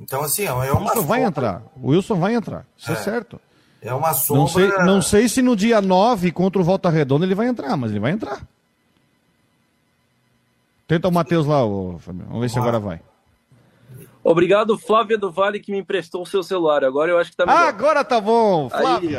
Então, 0.00 0.20
assim, 0.22 0.42
é 0.46 0.52
uma 0.52 0.64
O 0.64 0.80
Wilson 0.82 0.94
vai 1.02 1.20
sombra- 1.20 1.20
entrar. 1.28 1.62
O 1.76 1.90
Wilson 1.90 2.16
vai 2.18 2.34
entrar. 2.34 2.66
Isso 2.76 2.90
é, 2.90 2.94
É. 2.94 2.96
certo. 2.96 3.40
É 3.80 3.94
uma 3.94 4.12
sombra. 4.14 4.40
Não 4.42 4.48
sei, 4.48 4.68
não 4.84 5.02
sei 5.02 5.28
se 5.28 5.42
no 5.42 5.54
dia 5.54 5.80
9 5.80 6.32
contra 6.32 6.60
o 6.60 6.64
Volta 6.64 6.88
Redonda 6.90 7.24
ele 7.24 7.36
vai 7.36 7.46
entrar, 7.46 7.76
mas 7.76 7.92
ele 7.92 8.00
vai 8.00 8.10
entrar. 8.10 8.44
Tenta 10.88 11.06
o 11.08 11.12
Matheus 11.12 11.46
lá, 11.46 11.64
ô, 11.64 11.98
Fabiano. 12.00 12.26
Vamos 12.28 12.42
ver 12.42 12.50
se 12.50 12.58
agora 12.58 12.80
vai. 12.80 13.00
Obrigado, 14.24 14.76
Flávia 14.78 15.16
do 15.18 15.30
Vale, 15.30 15.60
que 15.60 15.70
me 15.72 15.78
emprestou 15.78 16.22
o 16.22 16.26
seu 16.26 16.42
celular. 16.42 16.84
Agora 16.84 17.10
eu 17.12 17.18
acho 17.18 17.30
que 17.30 17.36
tá 17.36 17.46
melhor. 17.46 17.58
Ah, 17.64 17.68
agora 17.68 18.04
tá 18.04 18.20
bom, 18.20 18.68
Aí. 18.72 19.14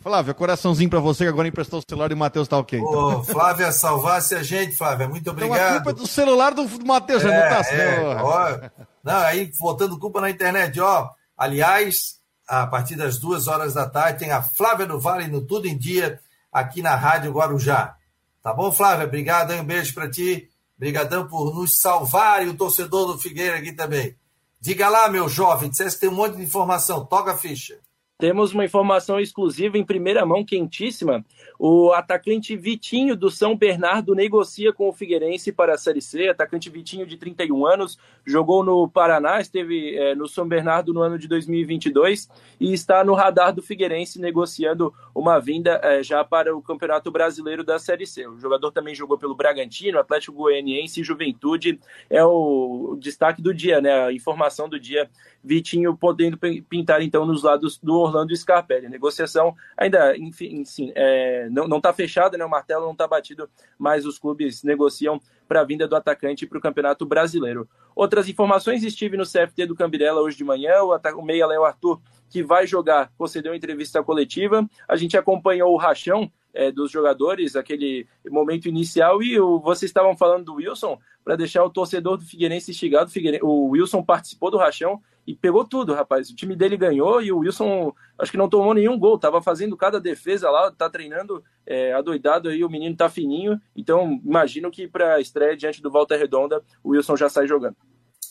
Flávia. 0.00 0.32
Coraçãozinho 0.32 0.88
para 0.88 0.98
você 0.98 1.24
que 1.24 1.30
agora 1.30 1.46
emprestou 1.46 1.78
o 1.78 1.82
celular 1.86 2.10
e 2.10 2.14
o 2.14 2.16
Matheus 2.16 2.48
tá 2.48 2.58
ok. 2.58 2.80
Ô, 2.80 3.22
Flávia, 3.22 3.70
salvasse 3.70 4.34
a 4.34 4.42
gente, 4.42 4.74
Flávia. 4.76 5.08
Muito 5.08 5.30
obrigado. 5.30 5.56
Então 5.56 5.68
a 5.68 5.74
culpa 5.74 5.90
é 5.90 5.94
do 5.94 6.06
celular 6.06 6.54
do, 6.54 6.66
do 6.66 6.86
Matheus, 6.86 7.22
é, 7.22 7.26
não 7.26 7.48
tá 7.48 7.74
é, 7.74 8.00
ó, 8.22 8.70
Não, 9.04 9.18
aí 9.20 9.50
botando 9.58 9.98
culpa 9.98 10.20
na 10.20 10.30
internet, 10.30 10.80
ó. 10.80 11.10
Aliás, 11.36 12.18
a 12.48 12.66
partir 12.66 12.96
das 12.96 13.18
duas 13.18 13.46
horas 13.46 13.74
da 13.74 13.88
tarde 13.88 14.20
tem 14.20 14.30
a 14.30 14.42
Flávia 14.42 14.86
do 14.86 14.98
Vale 14.98 15.28
no 15.28 15.42
Tudo 15.42 15.68
em 15.68 15.76
Dia, 15.76 16.18
aqui 16.52 16.82
na 16.82 16.96
Rádio 16.96 17.32
Guarujá. 17.32 17.94
Tá 18.42 18.54
bom, 18.54 18.72
Flávia? 18.72 19.06
Obrigado, 19.06 19.52
hein? 19.52 19.60
um 19.60 19.64
beijo 19.64 19.94
para 19.94 20.10
ti. 20.10 20.48
Obrigadão 20.76 21.28
por 21.28 21.54
nos 21.54 21.76
salvar 21.76 22.42
e 22.42 22.48
o 22.48 22.56
torcedor 22.56 23.06
do 23.06 23.18
Figueira 23.18 23.58
aqui 23.58 23.70
também. 23.70 24.16
Diga 24.58 24.88
lá, 24.88 25.08
meu 25.10 25.28
jovem, 25.28 25.68
dissesse 25.68 25.96
que 25.96 26.00
tem 26.00 26.08
um 26.08 26.14
monte 26.14 26.36
de 26.36 26.42
informação. 26.42 27.04
Toca 27.04 27.32
a 27.32 27.36
ficha. 27.36 27.78
Temos 28.20 28.52
uma 28.52 28.66
informação 28.66 29.18
exclusiva 29.18 29.78
em 29.78 29.84
primeira 29.84 30.26
mão, 30.26 30.44
quentíssima. 30.44 31.24
O 31.58 31.90
atacante 31.92 32.54
Vitinho 32.54 33.16
do 33.16 33.30
São 33.30 33.56
Bernardo 33.56 34.14
negocia 34.14 34.74
com 34.74 34.90
o 34.90 34.92
Figueirense 34.92 35.50
para 35.50 35.72
a 35.72 35.78
Série 35.78 36.02
C. 36.02 36.28
Atacante 36.28 36.68
Vitinho, 36.68 37.06
de 37.06 37.16
31 37.16 37.66
anos, 37.66 37.98
jogou 38.26 38.62
no 38.62 38.86
Paraná, 38.86 39.40
esteve 39.40 39.96
é, 39.96 40.14
no 40.14 40.28
São 40.28 40.46
Bernardo 40.46 40.92
no 40.92 41.00
ano 41.00 41.18
de 41.18 41.26
2022 41.28 42.28
e 42.60 42.74
está 42.74 43.02
no 43.02 43.14
radar 43.14 43.54
do 43.54 43.62
Figueirense 43.62 44.20
negociando 44.20 44.92
uma 45.14 45.38
vinda 45.38 45.80
é, 45.82 46.02
já 46.02 46.22
para 46.22 46.54
o 46.54 46.60
Campeonato 46.60 47.10
Brasileiro 47.10 47.64
da 47.64 47.78
Série 47.78 48.06
C. 48.06 48.26
O 48.26 48.38
jogador 48.38 48.70
também 48.70 48.94
jogou 48.94 49.16
pelo 49.16 49.34
Bragantino, 49.34 49.98
Atlético 49.98 50.36
Goianiense 50.36 51.00
e 51.00 51.04
Juventude. 51.04 51.80
É 52.10 52.22
o 52.22 52.98
destaque 53.00 53.40
do 53.40 53.54
dia, 53.54 53.80
né? 53.80 54.04
A 54.04 54.12
informação 54.12 54.68
do 54.68 54.78
dia 54.78 55.08
Vitinho 55.42 55.96
podendo 55.96 56.38
pintar 56.68 57.00
então 57.00 57.24
nos 57.24 57.42
lados 57.42 57.78
do 57.82 58.09
Orlando 58.10 58.36
Scarpelli. 58.36 58.86
A 58.86 58.90
negociação 58.90 59.54
ainda, 59.76 60.16
enfim, 60.16 60.64
sim, 60.64 60.92
é, 60.94 61.48
não 61.50 61.78
está 61.78 61.92
fechada, 61.92 62.36
né? 62.36 62.44
o 62.44 62.50
martelo 62.50 62.84
não 62.84 62.92
está 62.92 63.06
batido, 63.06 63.48
mas 63.78 64.04
os 64.04 64.18
clubes 64.18 64.62
negociam 64.62 65.20
para 65.48 65.60
a 65.60 65.64
vinda 65.64 65.88
do 65.88 65.96
atacante 65.96 66.46
para 66.46 66.58
o 66.58 66.60
Campeonato 66.60 67.04
Brasileiro. 67.06 67.68
Outras 67.94 68.28
informações, 68.28 68.84
estive 68.84 69.16
no 69.16 69.24
CFT 69.24 69.66
do 69.66 69.74
Cambirela 69.74 70.20
hoje 70.20 70.36
de 70.36 70.44
manhã, 70.44 70.82
o, 70.82 70.94
o 70.94 71.22
meia 71.22 71.46
Léo 71.46 71.64
Arthur, 71.64 72.00
que 72.28 72.42
vai 72.42 72.66
jogar, 72.66 73.10
concedeu 73.18 73.54
entrevista 73.54 74.02
coletiva. 74.02 74.68
A 74.88 74.96
gente 74.96 75.16
acompanhou 75.16 75.72
o 75.72 75.76
rachão 75.76 76.30
é, 76.54 76.70
dos 76.70 76.90
jogadores, 76.90 77.56
aquele 77.56 78.06
momento 78.28 78.68
inicial, 78.68 79.22
e 79.22 79.38
o, 79.40 79.58
vocês 79.58 79.90
estavam 79.90 80.16
falando 80.16 80.44
do 80.44 80.54
Wilson, 80.54 80.98
para 81.24 81.36
deixar 81.36 81.64
o 81.64 81.70
torcedor 81.70 82.16
do 82.16 82.24
Figueirense 82.24 82.70
instigado. 82.70 83.10
O 83.42 83.70
Wilson 83.70 84.02
participou 84.02 84.50
do 84.50 84.56
rachão 84.56 85.00
e 85.26 85.34
pegou 85.34 85.64
tudo, 85.64 85.94
rapaz. 85.94 86.30
O 86.30 86.34
time 86.34 86.56
dele 86.56 86.76
ganhou 86.76 87.22
e 87.22 87.32
o 87.32 87.38
Wilson 87.38 87.92
acho 88.18 88.30
que 88.30 88.38
não 88.38 88.48
tomou 88.48 88.74
nenhum 88.74 88.98
gol, 88.98 89.18
tava 89.18 89.42
fazendo 89.42 89.76
cada 89.76 90.00
defesa 90.00 90.50
lá, 90.50 90.70
tá 90.70 90.90
treinando 90.90 91.42
é, 91.66 91.92
adoidado 91.92 92.48
aí, 92.48 92.64
o 92.64 92.70
menino 92.70 92.96
tá 92.96 93.08
fininho. 93.08 93.60
Então, 93.76 94.20
imagino 94.24 94.70
que 94.70 94.88
para 94.88 95.14
a 95.14 95.20
estreia 95.20 95.56
diante 95.56 95.82
do 95.82 95.90
Volta 95.90 96.16
Redonda, 96.16 96.62
o 96.82 96.90
Wilson 96.90 97.16
já 97.16 97.28
sai 97.28 97.46
jogando. 97.46 97.76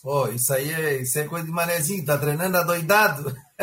Oh, 0.04 0.28
isso 0.28 0.54
aí 0.54 0.72
é, 0.72 1.02
isso 1.02 1.20
é 1.20 1.26
coisa 1.26 1.46
de 1.46 1.52
manezinho, 1.52 2.06
tá 2.06 2.18
treinando 2.18 2.58
adoidado. 2.58 3.36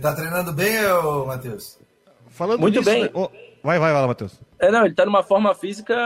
tá 0.00 0.14
treinando 0.14 0.52
bem, 0.52 0.74
Matheus? 1.26 1.78
Falando 2.28 2.60
Muito 2.60 2.78
nisso, 2.78 2.90
bem. 2.90 3.04
Né? 3.04 3.10
Oh, 3.14 3.28
vai, 3.64 3.78
vai, 3.78 3.92
vai, 3.92 4.06
Matheus. 4.06 4.40
É, 4.58 4.70
não, 4.70 4.84
ele 4.84 4.94
tá 4.94 5.04
numa 5.04 5.22
forma 5.22 5.54
física, 5.54 5.96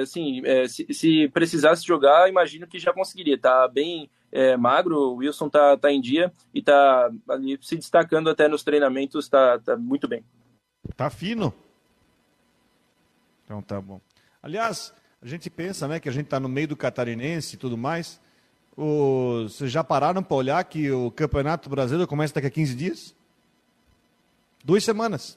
assim, 0.00 0.40
é, 0.46 0.68
se, 0.68 0.86
se, 0.94 1.28
precisasse 1.28 1.84
jogar, 1.84 2.28
imagino 2.28 2.66
que 2.66 2.78
já 2.78 2.92
conseguiria. 2.92 3.38
Tá 3.38 3.66
bem 3.68 4.08
é, 4.30 4.56
magro, 4.56 4.96
o 4.96 5.16
Wilson 5.16 5.48
tá, 5.48 5.76
tá 5.76 5.90
em 5.90 6.00
dia 6.00 6.32
e 6.54 6.62
tá 6.62 7.10
ali 7.28 7.58
se 7.60 7.76
destacando 7.76 8.30
até 8.30 8.46
nos 8.48 8.62
treinamentos, 8.62 9.28
tá, 9.28 9.58
tá 9.58 9.76
muito 9.76 10.06
bem. 10.06 10.24
Tá 10.96 11.10
fino. 11.10 11.52
Então 13.44 13.60
tá 13.60 13.80
bom. 13.80 14.00
Aliás, 14.42 14.94
a 15.20 15.26
gente 15.26 15.50
pensa, 15.50 15.88
né, 15.88 15.98
que 15.98 16.08
a 16.08 16.12
gente 16.12 16.26
tá 16.26 16.38
no 16.38 16.48
meio 16.48 16.68
do 16.68 16.76
catarinense 16.76 17.56
e 17.56 17.58
tudo 17.58 17.76
mais. 17.76 18.20
Vocês 18.76 19.72
já 19.72 19.82
pararam 19.82 20.22
para 20.22 20.36
olhar 20.36 20.64
que 20.64 20.88
o 20.92 21.10
Campeonato 21.10 21.68
Brasileiro 21.68 22.06
começa 22.06 22.34
daqui 22.34 22.46
a 22.46 22.50
15 22.50 22.76
dias? 22.76 23.16
Duas 24.64 24.84
semanas. 24.84 25.36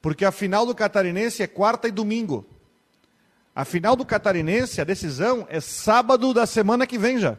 Porque 0.00 0.24
a 0.24 0.32
final 0.32 0.64
do 0.64 0.74
Catarinense 0.74 1.42
é 1.42 1.46
quarta 1.46 1.88
e 1.88 1.92
domingo. 1.92 2.46
A 3.54 3.64
final 3.64 3.96
do 3.96 4.04
Catarinense, 4.04 4.80
a 4.80 4.84
decisão 4.84 5.46
é 5.50 5.60
sábado 5.60 6.32
da 6.32 6.46
semana 6.46 6.86
que 6.86 6.96
vem 6.96 7.18
já. 7.18 7.36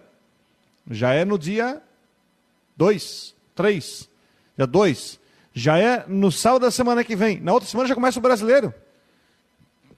Já 0.89 1.13
é 1.13 1.23
no 1.23 1.39
dia 1.39 1.81
2, 2.75 3.35
3, 3.55 4.09
dia 4.57 4.67
2. 4.67 5.19
Já 5.53 5.77
é 5.77 6.03
no 6.07 6.31
sábado 6.31 6.63
da 6.63 6.71
semana 6.71 7.03
que 7.03 7.15
vem. 7.15 7.39
Na 7.39 7.53
outra 7.53 7.69
semana 7.69 7.87
já 7.87 7.95
começa 7.95 8.19
o 8.19 8.21
brasileiro. 8.21 8.73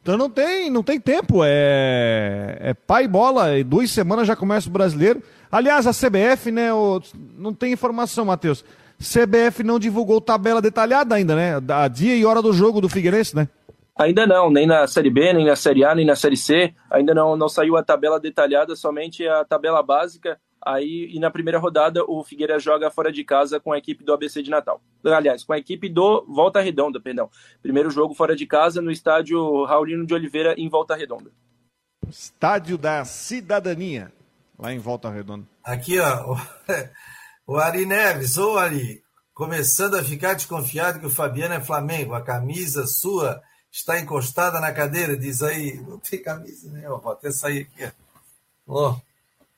Então 0.02 0.18
não 0.18 0.30
tem, 0.30 0.70
não 0.70 0.82
tem 0.82 1.00
tempo. 1.00 1.44
É, 1.44 2.58
é 2.60 2.74
pai 2.74 3.08
bola. 3.08 3.58
E 3.58 3.64
duas 3.64 3.92
semanas 3.92 4.28
já 4.28 4.36
começa 4.36 4.68
o 4.68 4.72
brasileiro. 4.72 5.22
Aliás, 5.52 5.86
a 5.86 5.92
CBF, 5.92 6.52
né? 6.52 6.74
O, 6.74 7.02
não 7.38 7.54
tem 7.54 7.74
informação, 7.74 8.26
Matheus. 8.26 8.64
CBF 9.02 9.64
não 9.64 9.80
divulgou 9.80 10.22
tabela 10.22 10.62
detalhada 10.62 11.16
ainda, 11.16 11.36
né? 11.36 11.60
A 11.70 11.88
dia 11.88 12.16
e 12.16 12.26
hora 12.26 12.42
do 12.42 12.54
jogo 12.54 12.80
do 12.80 12.88
Figueirense, 12.88 13.36
né? 13.36 13.50
Ainda 13.98 14.26
não, 14.26 14.50
nem 14.50 14.66
na 14.66 14.88
Série 14.88 15.10
B, 15.10 15.34
nem 15.34 15.46
na 15.46 15.56
Série 15.56 15.84
A, 15.84 15.94
nem 15.94 16.06
na 16.06 16.16
Série 16.16 16.38
C. 16.38 16.74
Ainda 16.90 17.14
não, 17.14 17.36
não 17.36 17.50
saiu 17.50 17.76
a 17.76 17.84
tabela 17.84 18.20
detalhada, 18.20 18.76
somente 18.76 19.28
a 19.28 19.44
tabela 19.44 19.84
básica. 19.84 20.40
Aí, 20.64 21.10
e 21.12 21.20
na 21.20 21.32
primeira 21.32 21.58
rodada, 21.58 22.04
o 22.08 22.24
Figueira 22.24 22.60
joga 22.60 22.92
fora 22.92 23.12
de 23.12 23.24
casa 23.24 23.60
com 23.60 23.74
a 23.74 23.78
equipe 23.78 24.04
do 24.04 24.14
ABC 24.14 24.44
de 24.44 24.52
Natal. 24.52 24.80
Aliás, 25.04 25.44
com 25.44 25.54
a 25.54 25.58
equipe 25.58 25.90
do 25.90 26.24
Volta 26.28 26.62
Redonda, 26.62 27.00
perdão. 27.00 27.30
Primeiro 27.62 27.90
jogo 27.90 28.14
fora 28.14 28.36
de 28.36 28.46
casa 28.46 28.82
no 28.82 28.92
estádio 28.92 29.66
Raulino 29.66 30.06
de 30.06 30.14
Oliveira, 30.14 30.54
em 30.58 30.70
Volta 30.70 30.96
Redonda. 30.96 31.32
Estádio 32.08 32.78
da 32.78 33.04
Cidadania, 33.06 34.12
lá 34.58 34.72
em 34.72 34.80
Volta 34.80 35.10
Redonda. 35.10 35.48
Aqui, 35.64 36.00
ó. 36.00 36.38
O 37.52 37.58
Ari 37.58 37.86
Neves, 37.86 38.38
ô 38.38 38.58
Ari, 38.58 39.04
começando 39.34 39.96
a 39.96 40.04
ficar 40.06 40.36
desconfiado 40.36 41.02
que 41.02 41.06
o 41.06 41.10
Fabiano 41.10 41.54
é 41.54 41.60
Flamengo. 41.60 42.14
A 42.14 42.22
camisa 42.22 42.88
sua 42.88 43.42
está 43.70 44.00
encostada 44.00 44.58
na 44.62 44.72
cadeira, 44.72 45.18
diz 45.18 45.44
aí. 45.44 45.76
Não 45.86 46.00
tem 46.00 46.24
camisa 46.24 46.72
nenhuma, 46.72 47.00
vou 47.00 47.12
até 47.12 47.30
sair 47.30 47.68
aqui. 47.68 47.92
Ó, 48.66 48.96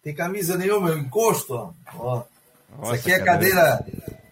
tem 0.01 0.11
camisa 0.15 0.57
nenhuma, 0.57 0.89
eu 0.89 0.97
encosto, 0.97 1.53
ó. 1.53 2.23
Isso 2.81 2.93
aqui 2.93 3.11
é 3.11 3.19
cadeira. 3.19 3.85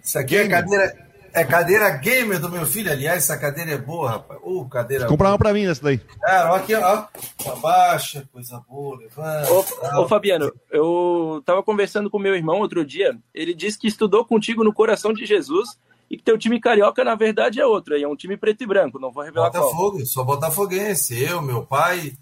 Isso 0.03 0.17
aqui 0.17 0.37
é 0.37 0.47
cadeira. 0.47 1.10
É 1.33 1.45
cadeira 1.45 1.89
gamer 1.91 2.39
do 2.39 2.49
meu 2.49 2.65
filho, 2.65 2.91
aliás, 2.91 3.23
essa 3.23 3.37
cadeira 3.37 3.71
é 3.71 3.77
boa, 3.77 4.11
rapaz. 4.11 4.39
Ô, 4.43 4.61
uh, 4.61 4.69
cadeira. 4.69 5.07
Comprar 5.07 5.29
uma 5.29 5.37
pra 5.37 5.53
mim 5.53 5.65
essa 5.65 5.81
daí. 5.81 5.97
Cara, 5.97 6.51
ó, 6.51 6.55
aqui, 6.55 6.75
ó. 6.75 7.05
Abaixa, 7.49 8.27
coisa 8.31 8.61
boa, 8.67 8.97
levanta. 8.97 9.51
Ô, 9.51 10.01
ô, 10.01 10.07
Fabiano, 10.07 10.51
eu 10.69 11.41
tava 11.45 11.63
conversando 11.63 12.09
com 12.09 12.19
meu 12.19 12.35
irmão 12.35 12.59
outro 12.59 12.85
dia. 12.85 13.17
Ele 13.33 13.53
disse 13.53 13.79
que 13.79 13.87
estudou 13.87 14.25
contigo 14.25 14.63
no 14.63 14.73
coração 14.73 15.13
de 15.13 15.25
Jesus 15.25 15.69
e 16.09 16.17
que 16.17 16.23
teu 16.23 16.37
time 16.37 16.59
carioca, 16.59 17.03
na 17.03 17.15
verdade, 17.15 17.61
é 17.61 17.65
outro. 17.65 17.97
É 17.97 18.05
um 18.05 18.15
time 18.15 18.35
preto 18.35 18.63
e 18.63 18.67
branco, 18.67 18.99
não 18.99 19.11
vou 19.11 19.23
revelar 19.23 19.49
Botafogo, 19.49 19.97
qual. 19.97 20.05
sou 20.05 20.25
botafoguense. 20.25 21.23
Eu, 21.23 21.41
meu 21.41 21.65
pai, 21.65 22.13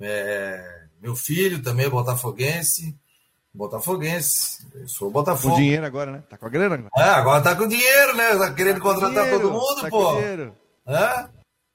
é... 0.00 0.60
meu 1.00 1.14
filho 1.14 1.62
também 1.62 1.86
é 1.86 1.90
botafoguense. 1.90 2.96
Botafoguense. 3.54 4.66
Eu 4.74 4.88
sou 4.88 5.10
Botafogo. 5.10 5.54
Com 5.54 5.60
dinheiro 5.60 5.84
agora, 5.84 6.12
né? 6.12 6.22
Tá 6.28 6.36
com 6.36 6.46
a 6.46 6.48
grana 6.48 6.74
agora. 6.74 6.90
É, 6.96 7.10
agora 7.10 7.42
tá 7.42 7.56
com 7.56 7.66
dinheiro, 7.66 8.16
né? 8.16 8.36
Tá 8.36 8.54
querendo 8.54 8.76
tá 8.76 8.82
contratar 8.82 9.24
dinheiro, 9.24 9.40
todo 9.40 9.52
mundo, 9.52 9.80
tá 9.80 9.88
pô. 9.88 10.18
É? 10.86 11.28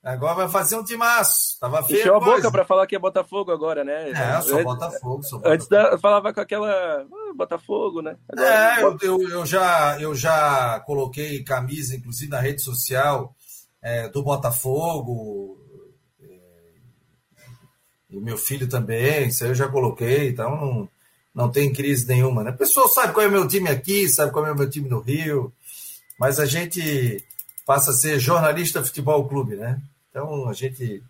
Agora 0.04 0.36
vai 0.36 0.50
fazer 0.50 0.76
um 0.76 0.84
timaço. 0.84 1.58
Tava 1.62 1.82
feio. 1.82 2.00
Encheu 2.02 2.18
a 2.18 2.20
boca 2.20 2.52
pra 2.52 2.66
falar 2.66 2.86
que 2.86 2.96
é 2.96 3.00
Botafogo 3.00 3.52
agora, 3.54 3.86
né? 3.86 4.12
É, 4.12 4.42
sou 4.42 4.60
eu, 4.60 4.66
Botafogo. 4.66 5.24
Sou 5.24 5.40
Botafogo. 5.40 5.48
Antes 5.48 5.68
da, 5.70 5.98
falava 5.98 6.34
com 6.34 6.42
aquela. 6.42 6.70
Ah, 6.70 7.34
Botafogo, 7.34 8.02
né? 8.02 8.18
Agora, 8.30 8.50
é, 8.50 8.84
eu, 8.84 8.98
eu, 9.02 9.30
eu, 9.30 9.46
já, 9.46 9.98
eu 10.02 10.14
já 10.14 10.82
coloquei 10.82 11.42
camisa, 11.42 11.96
inclusive 11.96 12.30
na 12.30 12.42
rede 12.42 12.62
social, 12.62 13.34
é, 13.82 14.10
do 14.10 14.22
Botafogo. 14.22 15.58
É, 16.22 16.36
e 18.10 18.20
meu 18.20 18.38
filho 18.38 18.68
também, 18.68 19.30
isso 19.30 19.46
aí 19.46 19.52
eu 19.52 19.56
já 19.56 19.70
coloquei, 19.70 20.28
então 20.28 20.90
não 21.34 21.50
tem 21.50 21.74
crise 21.74 22.08
nenhuma, 22.08 22.44
né? 22.44 22.52
O 22.52 22.58
pessoal 22.58 22.88
sabe 22.88 23.14
qual 23.14 23.26
é 23.26 23.30
o 23.30 23.32
meu 23.32 23.48
time 23.48 23.70
aqui, 23.70 24.08
sabe 24.08 24.32
qual 24.32 24.46
é 24.46 24.52
o 24.52 24.56
meu 24.56 24.70
time 24.70 24.88
no 24.88 25.00
Rio, 25.00 25.52
mas 26.20 26.40
a 26.40 26.46
gente 26.46 27.24
passa 27.66 27.92
a 27.92 27.94
ser 27.94 28.20
jornalista 28.20 28.84
futebol 28.84 29.28
clube, 29.28 29.56
né? 29.56 29.82
Então 30.10 30.48
a 30.48 30.54
gente 30.54 31.02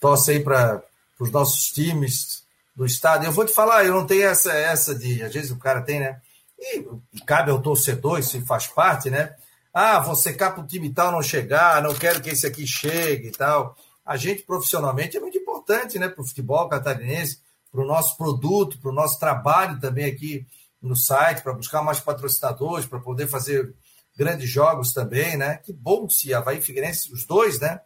torce 0.00 0.32
aí 0.32 0.40
para 0.40 0.82
os 1.18 1.30
nossos 1.30 1.70
times 1.70 2.42
do 2.74 2.84
estado. 2.84 3.24
Eu 3.24 3.32
vou 3.32 3.44
te 3.44 3.52
falar, 3.52 3.84
eu 3.84 3.94
não 3.94 4.06
tenho 4.06 4.24
essa, 4.24 4.52
essa 4.52 4.94
de, 4.94 5.22
às 5.22 5.32
vezes 5.32 5.50
o 5.50 5.58
cara 5.58 5.82
tem, 5.82 6.00
né? 6.00 6.20
E, 6.58 6.84
e 7.14 7.20
cabe 7.20 7.50
ao 7.50 7.62
torcedor, 7.62 8.18
isso 8.18 8.40
faz 8.44 8.66
parte, 8.66 9.08
né? 9.08 9.34
Ah, 9.72 10.00
você 10.00 10.32
capa 10.32 10.60
o 10.60 10.66
time 10.66 10.92
tal 10.92 11.12
não 11.12 11.22
chegar, 11.22 11.80
não 11.80 11.94
quero 11.94 12.20
que 12.20 12.30
esse 12.30 12.46
aqui 12.46 12.66
chegue 12.66 13.28
e 13.28 13.32
tal. 13.32 13.76
A 14.04 14.16
gente 14.16 14.42
profissionalmente 14.42 15.16
é 15.16 15.20
muito 15.20 15.38
importante, 15.38 15.96
né, 15.96 16.08
para 16.08 16.20
o 16.20 16.26
futebol 16.26 16.68
catarinense 16.68 17.38
para 17.70 17.82
o 17.82 17.86
nosso 17.86 18.16
produto, 18.16 18.78
para 18.78 18.90
o 18.90 18.94
nosso 18.94 19.18
trabalho 19.18 19.78
também 19.80 20.06
aqui 20.06 20.46
no 20.80 20.96
site 20.96 21.42
para 21.42 21.52
buscar 21.52 21.82
mais 21.82 22.00
patrocinadores, 22.00 22.86
para 22.86 23.00
poder 23.00 23.26
fazer 23.26 23.74
grandes 24.16 24.48
jogos 24.48 24.92
também, 24.92 25.36
né? 25.36 25.58
Que 25.58 25.72
bom 25.72 26.08
se 26.08 26.32
Havaí 26.32 26.58
e 26.58 26.62
Figueirense, 26.62 27.12
os 27.12 27.24
dois, 27.24 27.60
né? 27.60 27.80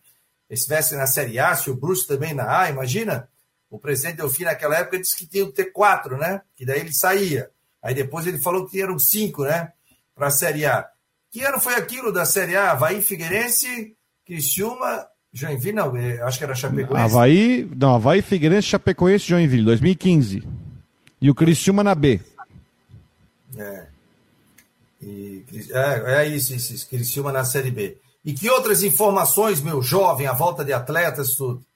Estivessem 0.48 0.96
na 0.96 1.06
Série 1.06 1.38
A, 1.38 1.54
se 1.56 1.70
o 1.70 1.76
Bruce 1.76 2.06
também 2.06 2.34
na 2.34 2.60
A, 2.60 2.70
imagina. 2.70 3.28
O 3.68 3.78
presidente 3.78 4.18
Delfim 4.18 4.44
naquela 4.44 4.78
época 4.78 5.00
disse 5.00 5.16
que 5.16 5.26
tinha 5.26 5.44
que 5.46 5.52
ter 5.52 5.66
quatro, 5.66 6.16
né? 6.16 6.42
Que 6.54 6.64
daí 6.64 6.80
ele 6.80 6.92
saía. 6.92 7.50
Aí 7.82 7.94
depois 7.94 8.26
ele 8.26 8.38
falou 8.38 8.66
que 8.66 8.80
eram 8.80 8.98
cinco, 8.98 9.42
né? 9.42 9.72
Para 10.14 10.28
a 10.28 10.30
Série 10.30 10.64
A. 10.64 10.88
Que 11.30 11.42
ano 11.42 11.58
foi 11.58 11.74
aquilo 11.74 12.12
da 12.12 12.24
Série 12.24 12.56
A? 12.56 12.70
Havaí, 12.70 13.02
Figueirense, 13.02 13.96
Criciúma, 14.24 15.06
Joinville, 15.34 15.72
não, 15.72 15.96
é, 15.96 16.22
acho 16.22 16.38
que 16.38 16.44
era 16.44 16.54
Chapecoense. 16.54 17.02
Havaí, 17.02 17.68
não, 17.76 17.96
Havaí, 17.96 18.22
Figueirense, 18.22 18.68
Chapecoense, 18.68 19.26
Joinville, 19.26 19.64
2015. 19.64 20.46
E 21.20 21.28
o 21.28 21.34
Criciúma 21.34 21.82
na 21.82 21.92
B. 21.92 22.20
É. 23.56 23.86
E, 25.02 25.44
é, 25.70 26.22
é 26.22 26.28
isso, 26.28 26.54
isso, 26.54 26.72
isso, 26.72 26.88
Criciúma 26.88 27.32
na 27.32 27.44
Série 27.44 27.72
B. 27.72 27.98
E 28.24 28.32
que 28.32 28.48
outras 28.48 28.84
informações, 28.84 29.60
meu 29.60 29.82
jovem, 29.82 30.28
a 30.28 30.32
volta 30.32 30.64
de 30.64 30.72
atletas, 30.72 31.34
tudo? 31.34 31.66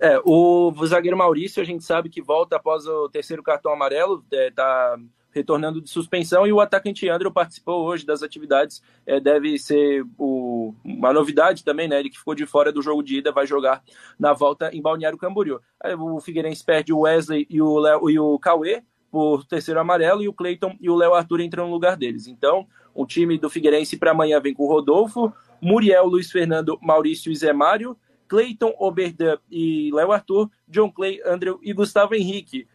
É, 0.00 0.18
o, 0.24 0.72
o 0.74 0.86
zagueiro 0.86 1.16
Maurício, 1.16 1.60
a 1.60 1.64
gente 1.64 1.84
sabe 1.84 2.08
que 2.08 2.22
volta 2.22 2.56
após 2.56 2.86
o 2.86 3.10
terceiro 3.10 3.42
cartão 3.42 3.70
amarelo, 3.70 4.24
é, 4.32 4.50
tá 4.50 4.96
retornando 5.32 5.80
de 5.80 5.90
suspensão, 5.90 6.46
e 6.46 6.52
o 6.52 6.60
atacante 6.60 7.08
André 7.08 7.30
participou 7.30 7.84
hoje 7.84 8.04
das 8.04 8.22
atividades, 8.22 8.82
é, 9.06 9.18
deve 9.18 9.58
ser 9.58 10.04
o, 10.18 10.74
uma 10.84 11.12
novidade 11.12 11.64
também, 11.64 11.88
né? 11.88 11.98
Ele 11.98 12.10
que 12.10 12.18
ficou 12.18 12.34
de 12.34 12.46
fora 12.46 12.70
do 12.70 12.82
jogo 12.82 13.02
de 13.02 13.18
ida 13.18 13.32
vai 13.32 13.46
jogar 13.46 13.82
na 14.18 14.32
volta 14.32 14.70
em 14.74 14.80
Balneário 14.80 15.18
Camboriú. 15.18 15.60
Aí, 15.80 15.94
o 15.94 16.20
Figueirense 16.20 16.64
perde 16.64 16.92
o 16.92 17.00
Wesley 17.00 17.46
e 17.48 17.60
o, 17.60 17.78
Léo, 17.78 18.10
e 18.10 18.18
o 18.18 18.38
Cauê 18.38 18.82
por 19.10 19.44
terceiro 19.44 19.80
amarelo, 19.80 20.22
e 20.22 20.28
o 20.28 20.32
Cleiton 20.32 20.76
e 20.80 20.88
o 20.88 20.96
Léo 20.96 21.12
Arthur 21.12 21.40
entram 21.40 21.66
no 21.66 21.72
lugar 21.72 21.96
deles. 21.96 22.26
Então, 22.26 22.66
o 22.94 23.04
time 23.06 23.38
do 23.38 23.50
Figueirense 23.50 23.96
para 23.96 24.10
amanhã 24.10 24.40
vem 24.40 24.54
com 24.54 24.64
o 24.64 24.68
Rodolfo, 24.68 25.32
Muriel, 25.60 26.06
Luiz 26.06 26.30
Fernando, 26.30 26.78
Maurício 26.80 27.30
e 27.30 27.36
Zé 27.36 27.52
Mário, 27.52 27.96
Cleiton, 28.26 28.74
Oberdan 28.78 29.36
e 29.50 29.90
Léo 29.92 30.10
Arthur, 30.10 30.50
John 30.66 30.90
Clay, 30.90 31.20
Andrew 31.26 31.60
e 31.62 31.74
Gustavo 31.74 32.14
Henrique 32.14 32.66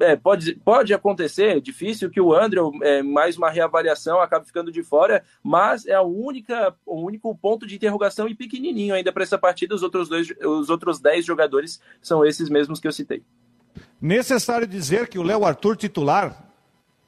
é, 0.00 0.16
pode, 0.16 0.54
pode 0.56 0.94
acontecer, 0.94 1.56
é 1.56 1.60
difícil 1.60 2.10
que 2.10 2.20
o 2.20 2.34
André, 2.34 2.60
é, 2.82 3.02
mais 3.02 3.36
uma 3.36 3.50
reavaliação, 3.50 4.20
acabe 4.20 4.46
ficando 4.46 4.70
de 4.70 4.82
fora, 4.82 5.22
mas 5.42 5.86
é 5.86 5.94
a 5.94 6.02
única, 6.02 6.74
o 6.84 7.00
único 7.00 7.34
ponto 7.36 7.66
de 7.66 7.74
interrogação 7.76 8.28
e 8.28 8.34
pequenininho 8.34 8.94
ainda 8.94 9.12
para 9.12 9.22
essa 9.22 9.38
partida. 9.38 9.74
Os 9.74 9.82
outros, 9.82 10.08
dois, 10.08 10.28
os 10.40 10.70
outros 10.70 11.00
dez 11.00 11.24
jogadores 11.24 11.80
são 12.00 12.24
esses 12.24 12.48
mesmos 12.48 12.80
que 12.80 12.88
eu 12.88 12.92
citei. 12.92 13.22
Necessário 14.00 14.66
dizer 14.66 15.08
que 15.08 15.18
o 15.18 15.22
Léo 15.22 15.44
Arthur 15.44 15.76
titular, 15.76 16.52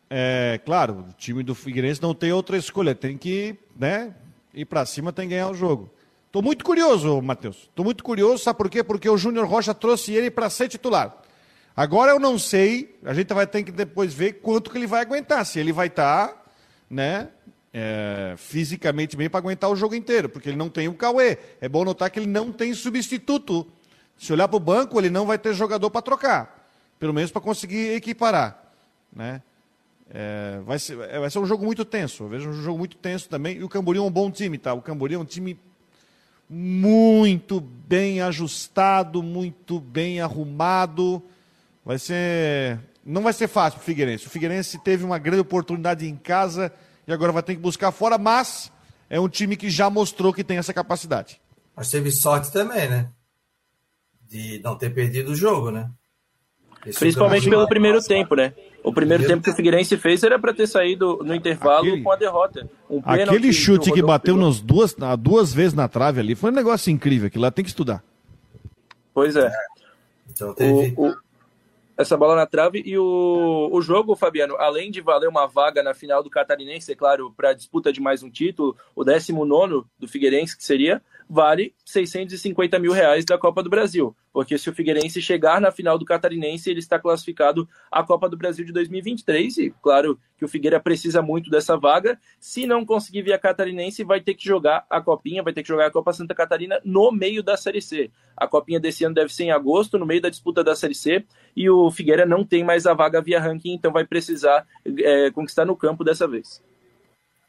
é 0.08 0.60
claro, 0.64 1.06
o 1.08 1.12
time 1.12 1.42
do 1.42 1.54
Figueirense 1.54 2.02
não 2.02 2.14
tem 2.14 2.32
outra 2.32 2.56
escolha, 2.56 2.94
tem 2.94 3.16
que 3.16 3.56
né, 3.76 4.14
ir 4.52 4.64
para 4.64 4.84
cima, 4.84 5.12
tem 5.12 5.28
que 5.28 5.34
ganhar 5.34 5.50
o 5.50 5.54
jogo. 5.54 5.90
Estou 6.26 6.42
muito 6.42 6.64
curioso, 6.64 7.20
Matheus. 7.20 7.68
Estou 7.68 7.84
muito 7.84 8.04
curioso, 8.04 8.44
sabe 8.44 8.56
por 8.56 8.70
quê? 8.70 8.84
Porque 8.84 9.08
o 9.08 9.16
Júnior 9.16 9.46
Rocha 9.46 9.74
trouxe 9.74 10.12
ele 10.12 10.30
para 10.30 10.48
ser 10.48 10.68
titular. 10.68 11.20
Agora 11.76 12.12
eu 12.12 12.18
não 12.18 12.38
sei, 12.38 12.98
a 13.04 13.14
gente 13.14 13.32
vai 13.32 13.46
ter 13.46 13.62
que 13.62 13.72
depois 13.72 14.12
ver 14.12 14.34
quanto 14.34 14.70
que 14.70 14.78
ele 14.78 14.86
vai 14.86 15.00
aguentar, 15.00 15.44
se 15.46 15.58
ele 15.58 15.72
vai 15.72 15.86
estar, 15.86 16.28
tá, 16.28 16.42
né, 16.88 17.28
é, 17.72 18.34
fisicamente 18.36 19.16
bem 19.16 19.30
para 19.30 19.38
aguentar 19.38 19.70
o 19.70 19.76
jogo 19.76 19.94
inteiro, 19.94 20.28
porque 20.28 20.48
ele 20.48 20.56
não 20.56 20.68
tem 20.68 20.88
o 20.88 20.94
Cauê. 20.94 21.38
É 21.60 21.68
bom 21.68 21.84
notar 21.84 22.10
que 22.10 22.18
ele 22.18 22.26
não 22.26 22.52
tem 22.52 22.74
substituto. 22.74 23.66
Se 24.18 24.32
olhar 24.32 24.48
para 24.48 24.56
o 24.56 24.60
banco, 24.60 24.98
ele 24.98 25.08
não 25.10 25.24
vai 25.24 25.38
ter 25.38 25.54
jogador 25.54 25.90
para 25.90 26.02
trocar, 26.02 26.68
pelo 26.98 27.14
menos 27.14 27.30
para 27.30 27.40
conseguir 27.40 27.94
equiparar, 27.94 28.72
né? 29.12 29.42
É, 30.12 30.60
vai, 30.64 30.78
ser, 30.78 30.98
é, 31.08 31.20
vai 31.20 31.30
ser 31.30 31.38
um 31.38 31.46
jogo 31.46 31.64
muito 31.64 31.84
tenso. 31.84 32.24
Eu 32.24 32.28
vejo 32.28 32.50
um 32.50 32.62
jogo 32.62 32.78
muito 32.78 32.96
tenso 32.96 33.28
também. 33.28 33.58
E 33.58 33.64
o 33.64 33.68
Camboriú 33.68 34.02
é 34.02 34.06
um 34.06 34.10
bom 34.10 34.28
time, 34.30 34.58
tá? 34.58 34.74
O 34.74 34.82
Camboriú 34.82 35.20
é 35.20 35.22
um 35.22 35.24
time 35.24 35.56
muito 36.48 37.60
bem 37.60 38.20
ajustado, 38.20 39.22
muito 39.22 39.78
bem 39.78 40.20
arrumado. 40.20 41.22
Vai 41.84 41.98
ser. 41.98 42.78
Não 43.04 43.22
vai 43.22 43.32
ser 43.32 43.48
fácil 43.48 43.78
para 43.78 43.82
o 43.82 43.86
Figueirense. 43.86 44.26
O 44.26 44.30
Figueirense 44.30 44.78
teve 44.78 45.04
uma 45.04 45.18
grande 45.18 45.40
oportunidade 45.40 46.06
em 46.06 46.16
casa 46.16 46.72
e 47.06 47.12
agora 47.12 47.32
vai 47.32 47.42
ter 47.42 47.54
que 47.54 47.60
buscar 47.60 47.90
fora, 47.90 48.18
mas 48.18 48.70
é 49.08 49.18
um 49.18 49.28
time 49.28 49.56
que 49.56 49.70
já 49.70 49.88
mostrou 49.88 50.32
que 50.32 50.44
tem 50.44 50.58
essa 50.58 50.72
capacidade. 50.72 51.40
Mas 51.74 51.90
teve 51.90 52.10
sorte 52.10 52.52
também, 52.52 52.88
né? 52.88 53.08
De 54.28 54.60
não 54.62 54.76
ter 54.76 54.90
perdido 54.90 55.32
o 55.32 55.34
jogo, 55.34 55.70
né? 55.70 55.90
Esse 56.86 56.98
Principalmente 56.98 57.48
pelo 57.48 57.66
primeiro 57.68 58.02
tempo, 58.02 58.34
né? 58.34 58.54
O 58.82 58.92
primeiro, 58.92 59.26
tempo 59.26 59.42
que 59.42 59.50
o 59.50 59.54
Figueirense 59.54 59.96
fez 59.98 60.22
era 60.22 60.38
para 60.38 60.54
ter 60.54 60.66
saído 60.66 61.18
no 61.22 61.34
intervalo 61.34 61.86
aquele, 61.86 62.02
com 62.02 62.12
a 62.12 62.16
derrota. 62.16 62.70
Um 62.88 63.02
aquele 63.04 63.52
chute 63.52 63.92
que 63.92 64.02
bateu 64.02 64.36
nas 64.36 64.60
duas, 64.60 64.96
duas 65.18 65.52
vezes 65.52 65.74
na 65.74 65.86
trave 65.86 66.20
ali 66.20 66.34
foi 66.34 66.50
um 66.50 66.54
negócio 66.54 66.90
incrível, 66.90 67.30
que 67.30 67.38
lá 67.38 67.50
tem 67.50 67.62
que 67.62 67.70
estudar. 67.70 68.02
Pois 69.12 69.36
é. 69.36 69.50
Então 70.30 70.54
teve... 70.54 70.94
o, 70.96 71.08
o 71.08 71.16
essa 72.00 72.16
bola 72.16 72.34
na 72.34 72.46
trave. 72.46 72.82
E 72.84 72.96
o, 72.96 73.68
o 73.70 73.82
jogo, 73.82 74.16
Fabiano, 74.16 74.56
além 74.58 74.90
de 74.90 75.00
valer 75.00 75.28
uma 75.28 75.46
vaga 75.46 75.82
na 75.82 75.92
final 75.92 76.22
do 76.22 76.30
Catarinense, 76.30 76.90
é 76.90 76.96
claro, 76.96 77.32
para 77.36 77.50
a 77.50 77.54
disputa 77.54 77.92
de 77.92 78.00
mais 78.00 78.22
um 78.22 78.30
título, 78.30 78.76
o 78.94 79.04
19 79.04 79.84
do 79.98 80.08
Figueirense, 80.08 80.56
que 80.56 80.64
seria, 80.64 81.02
vale 81.30 81.72
650 81.86 82.76
mil 82.80 82.90
reais 82.90 83.24
da 83.24 83.38
Copa 83.38 83.62
do 83.62 83.70
Brasil. 83.70 84.16
Porque 84.32 84.58
se 84.58 84.68
o 84.68 84.72
Figueirense 84.72 85.22
chegar 85.22 85.60
na 85.60 85.70
final 85.70 85.96
do 85.96 86.04
Catarinense, 86.04 86.68
ele 86.68 86.80
está 86.80 86.98
classificado 86.98 87.68
à 87.90 88.02
Copa 88.02 88.28
do 88.28 88.36
Brasil 88.36 88.64
de 88.64 88.72
2023. 88.72 89.58
E 89.58 89.74
claro 89.80 90.18
que 90.36 90.44
o 90.44 90.48
Figueira 90.48 90.80
precisa 90.80 91.22
muito 91.22 91.48
dessa 91.48 91.76
vaga. 91.76 92.18
Se 92.40 92.66
não 92.66 92.84
conseguir 92.84 93.22
via 93.22 93.38
Catarinense, 93.38 94.02
vai 94.02 94.20
ter 94.20 94.34
que 94.34 94.44
jogar 94.44 94.84
a 94.90 95.00
Copinha, 95.00 95.42
vai 95.42 95.52
ter 95.52 95.62
que 95.62 95.68
jogar 95.68 95.86
a 95.86 95.90
Copa 95.90 96.12
Santa 96.12 96.34
Catarina 96.34 96.80
no 96.84 97.12
meio 97.12 97.44
da 97.44 97.56
Série 97.56 97.80
C. 97.80 98.10
A 98.36 98.48
Copinha 98.48 98.80
desse 98.80 99.04
ano 99.04 99.14
deve 99.14 99.32
ser 99.32 99.44
em 99.44 99.52
agosto, 99.52 99.98
no 99.98 100.06
meio 100.06 100.20
da 100.20 100.30
disputa 100.30 100.64
da 100.64 100.74
Série 100.74 100.94
C. 100.96 101.24
E 101.54 101.70
o 101.70 101.92
Figueira 101.92 102.26
não 102.26 102.44
tem 102.44 102.64
mais 102.64 102.86
a 102.86 102.94
vaga 102.94 103.22
via 103.22 103.40
ranking, 103.40 103.72
então 103.72 103.92
vai 103.92 104.04
precisar 104.04 104.66
é, 104.84 105.30
conquistar 105.30 105.64
no 105.64 105.76
campo 105.76 106.02
dessa 106.02 106.26
vez. 106.26 106.60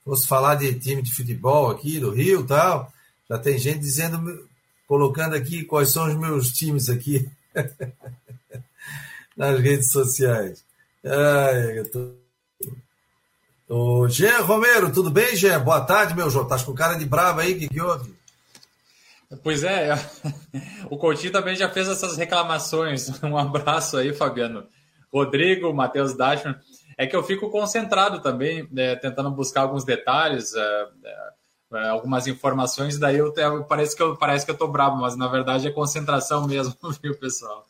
Vamos 0.05 0.25
falar 0.25 0.55
de 0.55 0.79
time 0.79 1.01
de 1.01 1.13
futebol 1.13 1.71
aqui 1.71 1.99
do 1.99 2.11
Rio 2.11 2.45
tal 2.45 2.91
já 3.31 3.39
tem 3.39 3.57
gente 3.57 3.79
dizendo, 3.79 4.45
colocando 4.85 5.37
aqui 5.37 5.63
quais 5.63 5.89
são 5.89 6.05
os 6.05 6.15
meus 6.15 6.51
times 6.51 6.89
aqui 6.89 7.31
nas 9.37 9.57
redes 9.57 9.89
sociais. 9.89 10.65
Ai, 11.01 11.79
eu 11.79 11.89
tô... 11.89 12.11
Ô, 13.69 14.09
Jean 14.09 14.41
Romero, 14.41 14.91
tudo 14.91 15.09
bem, 15.09 15.33
Jean? 15.33 15.61
Boa 15.61 15.79
tarde, 15.79 16.13
meu 16.13 16.29
João. 16.29 16.45
Tá 16.45 16.61
com 16.61 16.73
cara 16.73 16.95
de 16.95 17.05
bravo 17.05 17.39
aí, 17.39 17.53
o 17.53 17.59
que, 17.59 17.69
que 17.69 17.79
houve? 17.79 18.13
Pois 19.41 19.63
é, 19.63 19.91
o 20.91 20.97
Coutinho 20.97 21.31
também 21.31 21.55
já 21.55 21.69
fez 21.69 21.87
essas 21.87 22.17
reclamações. 22.17 23.07
Um 23.23 23.37
abraço 23.37 23.95
aí, 23.95 24.13
Fabiano. 24.13 24.67
Rodrigo, 25.09 25.73
Matheus 25.73 26.13
Dashman. 26.17 26.59
É 26.97 27.07
que 27.07 27.15
eu 27.15 27.23
fico 27.23 27.49
concentrado 27.49 28.21
também, 28.21 28.67
né, 28.69 28.97
tentando 28.97 29.31
buscar 29.31 29.61
alguns 29.61 29.85
detalhes. 29.85 30.53
É, 30.53 30.87
é, 31.05 31.40
algumas 31.71 32.27
informações, 32.27 32.97
daí 32.97 33.17
eu, 33.17 33.33
eu, 33.35 33.63
parece 33.63 33.95
que 33.95 34.03
eu 34.03 34.15
parece 34.17 34.45
que 34.45 34.51
eu 34.51 34.57
tô 34.57 34.67
bravo, 34.67 34.97
mas 34.97 35.15
na 35.15 35.27
verdade 35.27 35.67
é 35.67 35.71
concentração 35.71 36.45
mesmo, 36.47 36.75
viu, 37.01 37.17
pessoal? 37.17 37.65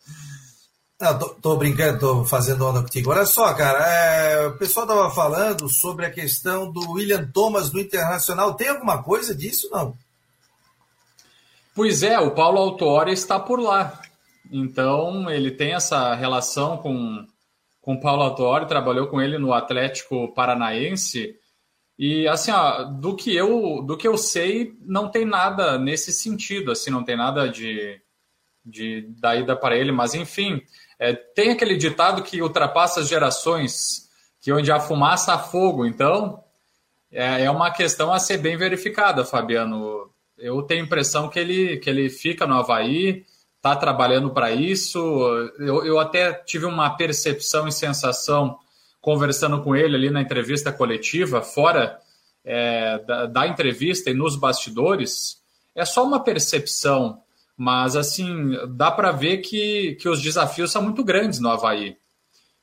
Não, 0.99 1.17
tô, 1.17 1.29
tô, 1.29 1.55
brincando, 1.55 1.99
tô 1.99 2.23
fazendo 2.25 2.63
onda 2.63 2.81
contigo. 2.81 3.09
Olha 3.09 3.25
só, 3.25 3.51
cara, 3.55 3.79
é, 3.87 4.47
o 4.47 4.57
pessoal 4.57 4.85
tava 4.85 5.09
falando 5.09 5.67
sobre 5.67 6.05
a 6.05 6.11
questão 6.11 6.71
do 6.71 6.91
William 6.91 7.27
Thomas 7.33 7.71
do 7.71 7.79
Internacional. 7.79 8.53
Tem 8.53 8.67
alguma 8.67 9.01
coisa 9.01 9.33
disso, 9.33 9.67
não? 9.71 9.97
Pois 11.73 12.03
é, 12.03 12.19
o 12.19 12.35
Paulo 12.35 12.59
Autori 12.59 13.13
está 13.13 13.39
por 13.39 13.59
lá. 13.59 13.99
Então, 14.51 15.27
ele 15.27 15.49
tem 15.49 15.73
essa 15.73 16.13
relação 16.13 16.77
com, 16.77 17.25
com 17.81 17.95
o 17.95 17.99
Paulo 17.99 18.21
Autori, 18.21 18.67
trabalhou 18.67 19.07
com 19.07 19.19
ele 19.19 19.39
no 19.39 19.53
Atlético 19.53 20.31
Paranaense. 20.35 21.35
E 22.03 22.27
assim, 22.27 22.49
ó, 22.49 22.83
do 22.83 23.15
que 23.15 23.35
eu 23.35 23.83
do 23.83 23.95
que 23.95 24.07
eu 24.07 24.17
sei, 24.17 24.75
não 24.81 25.07
tem 25.07 25.23
nada 25.23 25.77
nesse 25.77 26.11
sentido, 26.11 26.71
assim, 26.71 26.89
não 26.89 27.03
tem 27.03 27.15
nada 27.15 27.47
de, 27.47 28.01
de 28.65 29.03
da 29.19 29.35
ida 29.35 29.55
para 29.55 29.77
ele, 29.77 29.91
mas 29.91 30.15
enfim, 30.15 30.63
é, 30.97 31.13
tem 31.13 31.51
aquele 31.51 31.77
ditado 31.77 32.23
que 32.23 32.41
ultrapassa 32.41 33.01
as 33.01 33.07
gerações, 33.07 34.09
que 34.41 34.51
onde 34.51 34.71
há 34.71 34.79
fumaça 34.79 35.35
há 35.35 35.37
fogo. 35.37 35.85
Então, 35.85 36.43
é, 37.11 37.43
é 37.43 37.51
uma 37.51 37.69
questão 37.69 38.11
a 38.11 38.17
ser 38.17 38.39
bem 38.39 38.57
verificada, 38.57 39.23
Fabiano. 39.23 40.09
Eu 40.39 40.63
tenho 40.63 40.81
a 40.81 40.85
impressão 40.85 41.29
que 41.29 41.37
ele, 41.37 41.77
que 41.77 41.87
ele 41.87 42.09
fica 42.09 42.47
no 42.47 42.55
Havaí, 42.55 43.23
está 43.57 43.75
trabalhando 43.75 44.31
para 44.31 44.51
isso. 44.51 44.97
Eu, 45.59 45.85
eu 45.85 45.99
até 45.99 46.33
tive 46.33 46.65
uma 46.65 46.97
percepção 46.97 47.67
e 47.67 47.71
sensação 47.71 48.57
conversando 49.01 49.61
com 49.61 49.75
ele 49.75 49.95
ali 49.95 50.09
na 50.09 50.21
entrevista 50.21 50.71
coletiva, 50.71 51.41
fora 51.41 51.99
é, 52.45 52.99
da, 52.99 53.25
da, 53.25 53.47
entrevista 53.47 54.09
e 54.09 54.13
nos 54.13 54.35
bastidores, 54.35 55.41
é 55.75 55.83
só 55.83 56.05
uma 56.05 56.23
percepção, 56.23 57.21
mas 57.57 57.95
assim, 57.95 58.51
dá 58.69 58.91
para 58.91 59.11
ver 59.11 59.37
que, 59.37 59.95
que 59.99 60.07
os 60.07 60.21
desafios 60.21 60.71
são 60.71 60.83
muito 60.83 61.03
grandes 61.03 61.39
no 61.39 61.49
Havaí. 61.49 61.97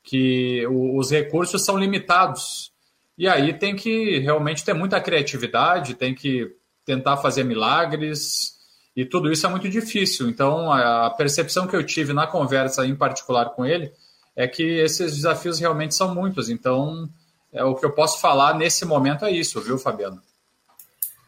que 0.02 0.66
os 0.68 1.10
recursos 1.10 1.64
são 1.64 1.76
limitados. 1.76 2.72
E 3.16 3.26
aí 3.28 3.52
tem 3.52 3.74
que 3.74 4.18
realmente 4.20 4.64
ter 4.64 4.72
muita 4.72 5.00
criatividade, 5.00 5.94
tem 5.94 6.14
que 6.14 6.56
tentar 6.84 7.16
fazer 7.18 7.44
milagres, 7.44 8.58
e 8.96 9.04
tudo 9.04 9.30
isso 9.30 9.46
é 9.46 9.50
muito 9.50 9.68
difícil. 9.68 10.28
Então, 10.28 10.72
a 10.72 11.10
percepção 11.10 11.66
que 11.66 11.76
eu 11.76 11.84
tive 11.84 12.12
na 12.12 12.26
conversa, 12.26 12.86
em 12.86 12.96
particular 12.96 13.50
com 13.50 13.66
ele, 13.66 13.92
é 14.38 14.46
que 14.46 14.62
esses 14.62 15.16
desafios 15.16 15.58
realmente 15.58 15.96
são 15.96 16.14
muitos. 16.14 16.48
Então, 16.48 17.08
é, 17.52 17.64
o 17.64 17.74
que 17.74 17.84
eu 17.84 17.90
posso 17.90 18.20
falar 18.20 18.54
nesse 18.54 18.84
momento 18.84 19.24
é 19.24 19.32
isso, 19.32 19.60
viu, 19.60 19.76
Fabiano? 19.76 20.22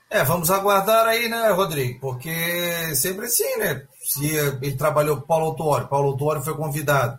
É, 0.08 0.22
vamos 0.22 0.48
aguardar 0.48 1.08
aí, 1.08 1.28
né, 1.28 1.50
Rodrigo? 1.50 1.98
Porque 1.98 2.94
sempre 2.94 3.26
assim, 3.26 3.56
né? 3.56 3.84
Se 4.00 4.26
ele 4.26 4.76
trabalhou 4.76 5.16
com 5.16 5.26
Paulo 5.26 5.46
Autuori, 5.46 5.88
Paulo 5.88 6.10
Autuori 6.10 6.44
foi 6.44 6.54
convidado 6.54 7.18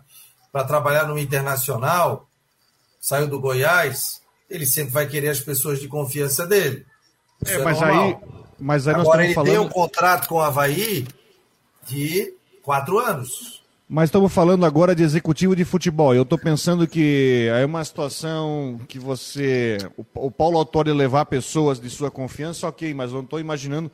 para 0.50 0.64
trabalhar 0.64 1.06
no 1.06 1.18
Internacional, 1.18 2.26
saiu 2.98 3.28
do 3.28 3.38
Goiás, 3.38 4.22
ele 4.48 4.64
sempre 4.64 4.92
vai 4.92 5.06
querer 5.06 5.28
as 5.28 5.40
pessoas 5.40 5.78
de 5.78 5.88
confiança 5.88 6.46
dele. 6.46 6.86
É, 7.44 7.58
mas 7.58 7.82
é 7.82 7.84
aí, 7.84 8.18
mas 8.58 8.88
aí 8.88 8.94
Agora 8.94 9.24
ele 9.24 9.34
falando... 9.34 9.50
tem 9.50 9.58
um 9.58 9.68
contrato 9.68 10.26
com 10.26 10.36
o 10.36 10.40
Havaí 10.40 11.06
de 11.86 12.34
quatro 12.62 12.98
anos. 12.98 13.61
Mas 13.94 14.08
estamos 14.08 14.32
falando 14.32 14.64
agora 14.64 14.94
de 14.94 15.02
executivo 15.02 15.54
de 15.54 15.66
futebol. 15.66 16.14
Eu 16.14 16.22
estou 16.22 16.38
pensando 16.38 16.88
que 16.88 17.46
é 17.54 17.62
uma 17.66 17.84
situação 17.84 18.80
que 18.88 18.98
você. 18.98 19.76
O, 20.14 20.30
Paulo 20.30 20.56
Autori 20.56 20.90
levar 20.94 21.26
pessoas 21.26 21.78
de 21.78 21.90
sua 21.90 22.10
confiança, 22.10 22.66
ok, 22.66 22.94
mas 22.94 23.12
não 23.12 23.20
estou 23.20 23.38
imaginando 23.38 23.92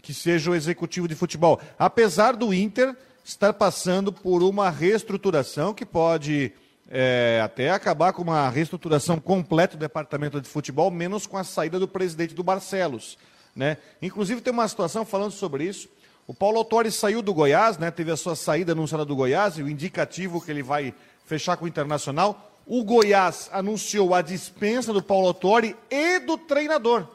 que 0.00 0.14
seja 0.14 0.52
o 0.52 0.54
executivo 0.54 1.08
de 1.08 1.16
futebol. 1.16 1.60
Apesar 1.76 2.36
do 2.36 2.54
Inter 2.54 2.94
estar 3.24 3.52
passando 3.52 4.12
por 4.12 4.44
uma 4.44 4.70
reestruturação 4.70 5.74
que 5.74 5.84
pode 5.84 6.52
é, 6.88 7.40
até 7.42 7.70
acabar 7.70 8.12
com 8.12 8.22
uma 8.22 8.48
reestruturação 8.48 9.18
completa 9.18 9.76
do 9.76 9.80
departamento 9.80 10.40
de 10.40 10.48
futebol, 10.48 10.88
menos 10.88 11.26
com 11.26 11.36
a 11.36 11.42
saída 11.42 11.80
do 11.80 11.88
presidente 11.88 12.32
do 12.32 12.44
Barcelos. 12.44 13.18
Né? 13.56 13.76
Inclusive 14.00 14.40
tem 14.40 14.52
uma 14.52 14.68
situação 14.68 15.04
falando 15.04 15.32
sobre 15.32 15.64
isso. 15.64 15.88
O 16.26 16.32
Paulo 16.32 16.58
Autori 16.58 16.92
saiu 16.92 17.20
do 17.20 17.34
Goiás, 17.34 17.78
né? 17.78 17.90
teve 17.90 18.12
a 18.12 18.16
sua 18.16 18.36
saída 18.36 18.72
anunciada 18.72 19.04
do 19.04 19.16
Goiás, 19.16 19.58
e 19.58 19.62
o 19.62 19.68
indicativo 19.68 20.40
que 20.40 20.50
ele 20.50 20.62
vai 20.62 20.94
fechar 21.24 21.56
com 21.56 21.64
o 21.64 21.68
Internacional. 21.68 22.60
O 22.64 22.84
Goiás 22.84 23.50
anunciou 23.52 24.14
a 24.14 24.22
dispensa 24.22 24.92
do 24.92 25.02
Paulo 25.02 25.26
Autori 25.26 25.76
e 25.90 26.20
do 26.20 26.38
treinador. 26.38 27.08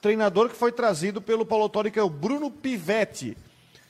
Treinador 0.00 0.48
que 0.48 0.54
foi 0.54 0.70
trazido 0.70 1.20
pelo 1.20 1.44
Paulo 1.44 1.64
Autori, 1.64 1.90
que 1.90 1.98
é 1.98 2.02
o 2.02 2.08
Bruno 2.08 2.48
Pivetti. 2.48 3.36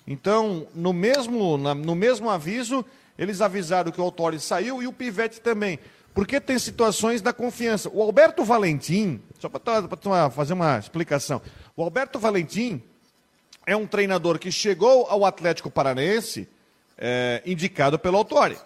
Então, 0.06 0.66
no 0.74 0.94
mesmo, 0.94 1.58
na, 1.58 1.74
no 1.74 1.94
mesmo 1.94 2.30
aviso, 2.30 2.84
eles 3.18 3.42
avisaram 3.42 3.92
que 3.92 4.00
o 4.00 4.04
Autori 4.04 4.40
saiu 4.40 4.82
e 4.82 4.86
o 4.86 4.92
Pivetti 4.92 5.42
também. 5.42 5.78
Porque 6.14 6.40
tem 6.40 6.58
situações 6.58 7.20
da 7.20 7.34
confiança. 7.34 7.90
O 7.92 8.00
Alberto 8.00 8.44
Valentim, 8.44 9.20
só 9.38 9.50
para 9.50 10.30
fazer 10.30 10.54
uma 10.54 10.78
explicação, 10.78 11.42
o 11.76 11.82
Alberto 11.82 12.18
Valentim 12.18 12.82
é 13.66 13.76
um 13.76 13.86
treinador 13.86 14.38
que 14.38 14.50
chegou 14.50 15.06
ao 15.08 15.24
Atlético 15.24 15.70
Paranaense 15.70 16.48
é, 16.98 17.42
indicado 17.46 17.98
pelo 17.98 18.16
Autori. 18.16 18.56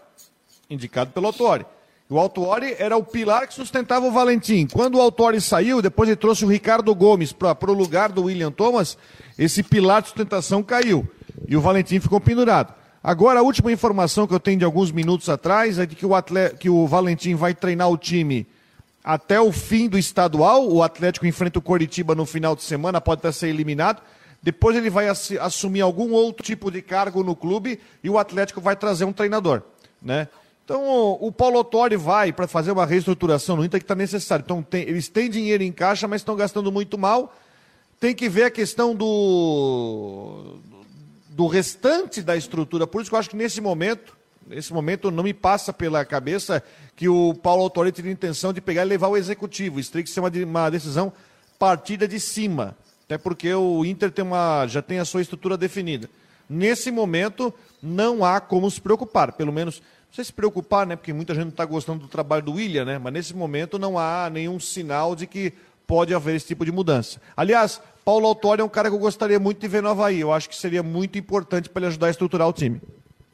Indicado 0.69 1.11
pelo 1.13 1.27
Autori. 1.27 1.65
O 2.11 2.19
Autori 2.19 2.75
era 2.79 2.97
o 2.97 3.05
pilar 3.05 3.47
que 3.47 3.53
sustentava 3.53 4.07
o 4.07 4.11
Valentim. 4.11 4.67
Quando 4.67 4.97
o 4.97 5.01
Autori 5.01 5.41
saiu, 5.41 5.83
depois 5.83 6.09
ele 6.09 6.17
trouxe 6.17 6.45
o 6.45 6.49
Ricardo 6.49 6.95
Gomes 6.95 7.33
para 7.33 7.71
o 7.71 7.75
lugar 7.75 8.11
do 8.11 8.25
William 8.25 8.51
Thomas, 8.51 8.97
esse 9.39 9.63
pilar 9.63 10.01
de 10.01 10.09
sustentação 10.09 10.63
caiu. 10.63 11.07
E 11.47 11.55
o 11.55 11.61
Valentim 11.61 12.01
ficou 12.01 12.19
pendurado. 12.19 12.73
Agora, 13.03 13.41
a 13.41 13.43
última 13.43 13.71
informação 13.71 14.27
que 14.27 14.35
eu 14.35 14.41
tenho 14.41 14.59
de 14.59 14.65
alguns 14.65 14.91
minutos 14.91 15.29
atrás 15.29 15.79
é 15.79 15.87
de 15.87 15.95
que 15.95 16.05
o, 16.05 16.15
atleta, 16.15 16.57
que 16.57 16.69
o 16.69 16.87
Valentim 16.87 17.35
vai 17.35 17.55
treinar 17.55 17.91
o 17.91 17.97
time 17.97 18.47
até 19.05 19.41
o 19.41 19.53
fim 19.53 19.89
do 19.89 19.99
estadual. 19.99 20.67
O 20.67 20.83
Atlético 20.83 21.27
enfrenta 21.27 21.59
o 21.59 21.63
Coritiba 21.63 22.15
no 22.15 22.27
final 22.27 22.57
de 22.57 22.63
semana, 22.63 23.01
pode 23.01 23.21
até 23.21 23.33
ser 23.33 23.49
eliminado. 23.49 24.03
Depois 24.43 24.77
ele 24.77 24.89
vai 24.89 25.09
assumir 25.09 25.81
algum 25.81 26.13
outro 26.13 26.45
tipo 26.45 26.71
de 26.71 26.81
cargo 26.81 27.25
no 27.25 27.35
clube 27.35 27.81
e 28.03 28.09
o 28.09 28.19
Atlético 28.19 28.61
vai 28.61 28.77
trazer 28.77 29.05
um 29.05 29.13
treinador, 29.13 29.63
né? 30.01 30.29
Então 30.65 31.17
o 31.19 31.33
Paulo 31.33 31.57
Autori 31.57 31.97
vai 31.97 32.31
para 32.31 32.47
fazer 32.47 32.71
uma 32.71 32.85
reestruturação 32.85 33.57
no 33.57 33.65
Inter 33.65 33.81
que 33.81 33.85
está 33.85 33.95
necessário. 33.95 34.43
Então 34.45 34.63
tem, 34.63 34.83
eles 34.83 35.09
têm 35.09 35.31
dinheiro 35.31 35.63
em 35.63 35.73
caixa, 35.73 36.07
mas 36.07 36.21
estão 36.21 36.37
gastando 36.37 36.71
muito 36.71 36.99
mal. 36.99 37.35
Tem 37.99 38.15
que 38.15 38.29
ver 38.29 38.45
a 38.45 38.51
questão 38.51 38.95
do, 38.95 40.59
do 41.31 41.47
restante 41.47 42.21
da 42.21 42.37
estrutura. 42.37 42.87
Por 42.87 43.01
isso 43.01 43.11
que 43.11 43.15
eu 43.15 43.19
acho 43.19 43.31
que 43.31 43.37
nesse 43.37 43.63
momento, 43.63 44.15
nesse 44.47 44.71
momento 44.73 45.11
não 45.11 45.25
me 45.25 45.33
passa 45.33 45.73
pela 45.73 46.05
cabeça 46.05 46.63
que 46.95 47.09
o 47.09 47.33
Paulo 47.33 47.63
Autori 47.63 47.91
teria 47.91 48.13
intenção 48.13 48.53
de 48.53 48.61
pegar 48.61 48.83
e 48.85 48.89
levar 48.89 49.09
o 49.09 49.17
executivo. 49.17 49.81
Isso 49.81 49.91
teria 49.91 50.05
que 50.05 50.11
ser 50.11 50.21
uma, 50.21 50.31
uma 50.45 50.71
decisão 50.71 51.13
partida 51.59 52.07
de 52.07 52.21
cima. 52.21 52.77
Até 53.09 53.17
porque 53.17 53.55
o 53.55 53.87
Inter 53.87 54.13
tem 54.13 54.23
uma, 54.23 54.67
já 54.67 54.83
tem 54.83 54.99
a 54.99 55.05
sua 55.07 55.23
estrutura 55.23 55.57
definida. 55.57 56.11
Nesse 56.47 56.91
momento, 56.91 57.55
não 57.83 58.23
há 58.23 58.39
como 58.39 58.71
se 58.71 58.79
preocupar. 58.83 59.33
Pelo 59.33 59.51
menos, 59.51 59.81
não 59.81 60.13
sei 60.13 60.25
se 60.27 60.33
preocupar, 60.33 60.87
né? 60.87 60.95
Porque 60.95 61.11
muita 61.15 61.35
gente 61.35 61.45
não 61.45 61.51
está 61.51 61.65
gostando 61.65 62.01
do 62.01 62.07
trabalho 62.07 62.43
do 62.43 62.53
William, 62.53 62.85
né? 62.85 62.99
Mas 62.99 63.15
nesse 63.15 63.35
momento 63.35 63.79
não 63.79 63.99
há 63.99 64.29
nenhum 64.29 64.61
sinal 64.61 65.17
de 65.17 65.27
que 65.27 65.55
pode 65.87 66.13
haver 66.15 66.37
esse 66.37 66.49
tipo 66.49 66.67
de 66.67 66.71
mudança. 66.71 67.19
Aliás, 67.35 67.81
Paulo 68.05 68.27
Autori 68.27 68.61
é 68.61 68.65
um 68.65 68.69
cara 68.69 68.91
que 68.91 68.95
eu 68.95 69.01
gostaria 69.01 69.41
muito 69.41 69.59
de 69.59 69.69
ver 69.69 69.83
no 69.83 69.89
Havaí. 69.89 70.21
Eu 70.21 70.31
acho 70.31 70.47
que 70.47 70.55
seria 70.55 70.83
muito 70.83 71.19
importante 71.19 71.71
para 71.71 71.81
ele 71.81 71.87
ajudar 71.89 72.09
a 72.09 72.11
estruturar 72.11 72.47
o 72.47 72.53
time. 72.53 72.79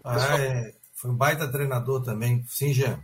Ah, 0.05 0.39
é. 0.39 0.73
Foi 0.95 1.11
um 1.11 1.17
baita 1.17 1.49
treinador 1.51 2.01
também. 2.05 2.45
Sim, 2.47 2.73
Jean. 2.73 3.01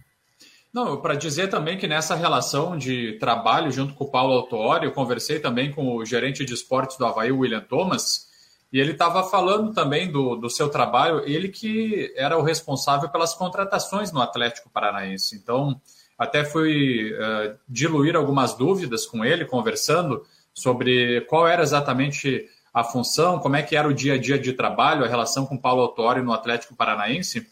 Não, 0.72 1.00
para 1.00 1.14
dizer 1.14 1.48
também 1.48 1.76
que 1.76 1.88
nessa 1.88 2.14
relação 2.14 2.78
de 2.78 3.18
trabalho 3.18 3.72
junto 3.72 3.94
com 3.94 4.04
o 4.04 4.10
Paulo 4.10 4.34
Autori, 4.34 4.86
eu 4.86 4.92
conversei 4.92 5.40
também 5.40 5.72
com 5.72 5.96
o 5.96 6.04
gerente 6.04 6.44
de 6.44 6.54
esportes 6.54 6.96
do 6.96 7.04
Havaí, 7.04 7.32
William 7.32 7.60
Thomas, 7.60 8.28
e 8.72 8.78
ele 8.78 8.92
estava 8.92 9.24
falando 9.24 9.72
também 9.72 10.10
do, 10.10 10.36
do 10.36 10.48
seu 10.48 10.68
trabalho, 10.68 11.24
ele 11.26 11.48
que 11.48 12.12
era 12.16 12.38
o 12.38 12.42
responsável 12.42 13.08
pelas 13.08 13.34
contratações 13.34 14.12
no 14.12 14.22
Atlético 14.22 14.70
Paranaense. 14.70 15.34
Então, 15.34 15.80
até 16.16 16.44
fui 16.44 17.12
uh, 17.14 17.58
diluir 17.68 18.14
algumas 18.14 18.54
dúvidas 18.54 19.06
com 19.06 19.24
ele, 19.24 19.44
conversando 19.44 20.22
sobre 20.54 21.22
qual 21.22 21.48
era 21.48 21.62
exatamente 21.62 22.46
a 22.72 22.84
função, 22.84 23.40
como 23.40 23.56
é 23.56 23.62
que 23.62 23.74
era 23.74 23.88
o 23.88 23.94
dia 23.94 24.14
a 24.14 24.18
dia 24.18 24.38
de 24.38 24.52
trabalho, 24.52 25.04
a 25.04 25.08
relação 25.08 25.46
com 25.46 25.58
Paulo 25.58 25.82
Autori 25.82 26.22
no 26.22 26.32
Atlético 26.32 26.76
Paranaense. 26.76 27.48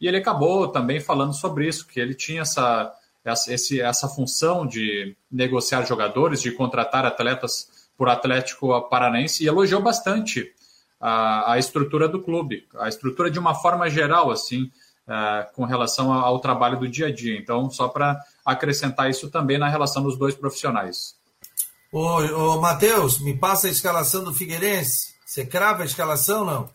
E 0.00 0.08
ele 0.08 0.16
acabou 0.16 0.68
também 0.68 0.98
falando 0.98 1.34
sobre 1.34 1.68
isso, 1.68 1.86
que 1.86 2.00
ele 2.00 2.14
tinha 2.14 2.42
essa, 2.42 2.92
essa, 3.24 3.52
essa 3.52 4.08
função 4.08 4.66
de 4.66 5.14
negociar 5.30 5.84
jogadores, 5.84 6.40
de 6.40 6.50
contratar 6.52 7.04
atletas 7.04 7.68
por 7.96 8.08
Atlético 8.08 8.80
Paranaense, 8.88 9.44
e 9.44 9.46
elogiou 9.46 9.82
bastante 9.82 10.50
a, 10.98 11.52
a 11.52 11.58
estrutura 11.58 12.08
do 12.08 12.22
clube, 12.22 12.66
a 12.78 12.88
estrutura 12.88 13.30
de 13.30 13.38
uma 13.38 13.54
forma 13.54 13.90
geral, 13.90 14.30
assim, 14.30 14.70
uh, 15.06 15.54
com 15.54 15.64
relação 15.64 16.12
ao, 16.12 16.24
ao 16.24 16.38
trabalho 16.38 16.78
do 16.78 16.88
dia 16.88 17.08
a 17.08 17.12
dia. 17.12 17.38
Então, 17.38 17.70
só 17.70 17.88
para 17.88 18.18
acrescentar 18.44 19.10
isso 19.10 19.30
também 19.30 19.58
na 19.58 19.68
relação 19.68 20.02
dos 20.02 20.16
dois 20.16 20.34
profissionais. 20.34 21.14
Ô, 21.92 22.20
ô 22.20 22.60
Matheus, 22.60 23.18
me 23.18 23.36
passa 23.36 23.66
a 23.66 23.70
escalação 23.70 24.24
do 24.24 24.32
Figueirense. 24.32 25.14
Você 25.26 25.44
crava 25.44 25.82
a 25.82 25.86
escalação 25.86 26.44
não? 26.44 26.70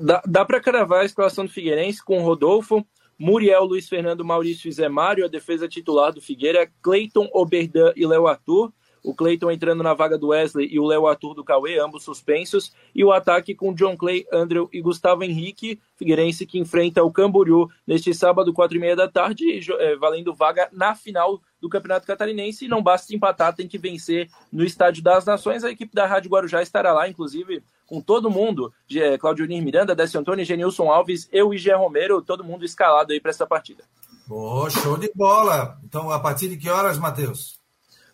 Dá, 0.00 0.22
dá 0.26 0.44
para 0.44 0.60
cravar 0.60 1.02
a 1.02 1.04
escalação 1.04 1.44
do 1.44 1.50
Figueirense 1.50 2.04
com 2.04 2.22
Rodolfo, 2.22 2.86
Muriel, 3.18 3.64
Luiz 3.64 3.88
Fernando, 3.88 4.24
Maurício 4.24 4.68
e 4.68 4.72
Zé 4.72 4.88
Mário, 4.88 5.24
a 5.24 5.28
defesa 5.28 5.66
titular 5.66 6.12
do 6.12 6.20
Figueira, 6.20 6.70
Cleiton, 6.80 7.28
Oberdan 7.32 7.92
e 7.96 8.06
Léo 8.06 8.28
Arthur, 8.28 8.72
o 9.02 9.14
Cleiton 9.14 9.50
entrando 9.50 9.82
na 9.82 9.94
vaga 9.94 10.18
do 10.18 10.28
Wesley 10.28 10.68
e 10.70 10.78
o 10.78 10.86
Léo 10.86 11.06
Arthur 11.06 11.34
do 11.34 11.44
Cauê, 11.44 11.78
ambos 11.78 12.04
suspensos, 12.04 12.72
e 12.94 13.04
o 13.04 13.12
ataque 13.12 13.54
com 13.54 13.74
John 13.74 13.96
Clay, 13.96 14.24
Andrew 14.32 14.68
e 14.72 14.80
Gustavo 14.80 15.24
Henrique, 15.24 15.80
Figueirense 15.96 16.46
que 16.46 16.58
enfrenta 16.58 17.02
o 17.02 17.10
Camboriú 17.10 17.68
neste 17.86 18.14
sábado, 18.14 18.52
quatro 18.52 18.76
e 18.76 18.80
meia 18.80 18.94
da 18.94 19.08
tarde, 19.08 19.60
é, 19.78 19.96
valendo 19.96 20.34
vaga 20.34 20.68
na 20.72 20.94
final 20.94 21.40
do 21.60 21.68
Campeonato 21.68 22.06
Catarinense. 22.06 22.66
E 22.66 22.68
não 22.68 22.82
basta 22.82 23.14
empatar, 23.14 23.54
tem 23.54 23.66
que 23.66 23.78
vencer 23.78 24.28
no 24.52 24.64
Estádio 24.64 25.02
das 25.02 25.24
Nações. 25.24 25.64
A 25.64 25.70
equipe 25.70 25.94
da 25.94 26.06
Rádio 26.06 26.30
Guarujá 26.30 26.62
estará 26.62 26.92
lá, 26.92 27.08
inclusive 27.08 27.62
com 27.88 28.02
todo 28.02 28.30
mundo, 28.30 28.72
Claudio 29.18 29.46
Nir 29.46 29.62
Miranda, 29.64 29.94
Décio 29.94 30.20
Antônio, 30.20 30.44
Genilson 30.44 30.92
Alves, 30.92 31.26
eu 31.32 31.54
e 31.54 31.58
Gé 31.58 31.74
Romero, 31.74 32.20
todo 32.20 32.44
mundo 32.44 32.64
escalado 32.64 33.12
aí 33.12 33.18
para 33.18 33.30
essa 33.30 33.46
partida. 33.46 33.82
Oh, 34.30 34.68
show 34.68 34.98
de 34.98 35.10
bola! 35.14 35.78
Então, 35.82 36.10
a 36.10 36.20
partir 36.20 36.50
de 36.50 36.58
que 36.58 36.68
horas, 36.68 36.98
Matheus? 36.98 37.58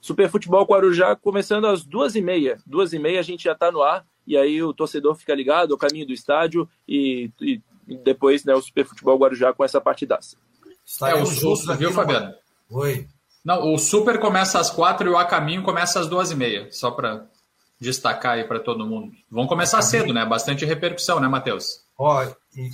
Super 0.00 0.30
Futebol 0.30 0.64
Guarujá 0.64 1.16
começando 1.16 1.66
às 1.66 1.84
duas 1.84 2.14
e 2.14 2.22
meia. 2.22 2.58
Duas 2.64 2.92
e 2.92 3.00
meia 3.00 3.18
a 3.18 3.22
gente 3.22 3.44
já 3.44 3.52
está 3.52 3.72
no 3.72 3.82
ar 3.82 4.06
e 4.24 4.36
aí 4.36 4.62
o 4.62 4.72
torcedor 4.72 5.16
fica 5.16 5.34
ligado 5.34 5.72
ao 5.72 5.78
caminho 5.78 6.06
do 6.06 6.12
estádio 6.12 6.68
e, 6.86 7.30
e 7.40 7.60
depois 8.04 8.44
né, 8.44 8.54
o 8.54 8.62
Super 8.62 8.86
Futebol 8.86 9.18
Guarujá 9.18 9.52
com 9.52 9.64
essa 9.64 9.80
partidaça. 9.80 10.36
É 11.02 11.14
o 11.14 11.26
Super, 11.26 11.76
viu, 11.76 11.90
Fabiano? 11.90 12.32
Oi. 12.70 13.08
Não, 13.44 13.74
o 13.74 13.78
Super 13.78 14.20
começa 14.20 14.60
às 14.60 14.70
quatro 14.70 15.08
e 15.08 15.12
o 15.12 15.18
A 15.18 15.24
Caminho 15.24 15.64
começa 15.64 15.98
às 15.98 16.06
duas 16.06 16.30
e 16.30 16.36
meia, 16.36 16.68
só 16.70 16.90
para 16.90 17.26
destacar 17.80 18.32
aí 18.32 18.44
para 18.44 18.60
todo 18.60 18.86
mundo. 18.86 19.12
Vão 19.30 19.46
começar 19.46 19.82
cedo, 19.82 20.12
né? 20.12 20.24
Bastante 20.24 20.64
repercussão, 20.64 21.20
né, 21.20 21.28
Matheus? 21.28 21.82
Ó, 21.98 22.24
e 22.56 22.70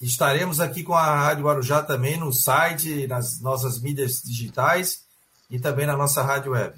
estaremos 0.00 0.60
aqui 0.60 0.82
com 0.82 0.94
a 0.94 1.24
Rádio 1.24 1.44
Guarujá 1.44 1.82
também 1.82 2.18
no 2.18 2.32
site, 2.32 3.06
nas 3.06 3.40
nossas 3.40 3.80
mídias 3.80 4.22
digitais 4.22 5.04
e 5.50 5.58
também 5.58 5.86
na 5.86 5.96
nossa 5.96 6.22
rádio 6.22 6.52
web. 6.52 6.74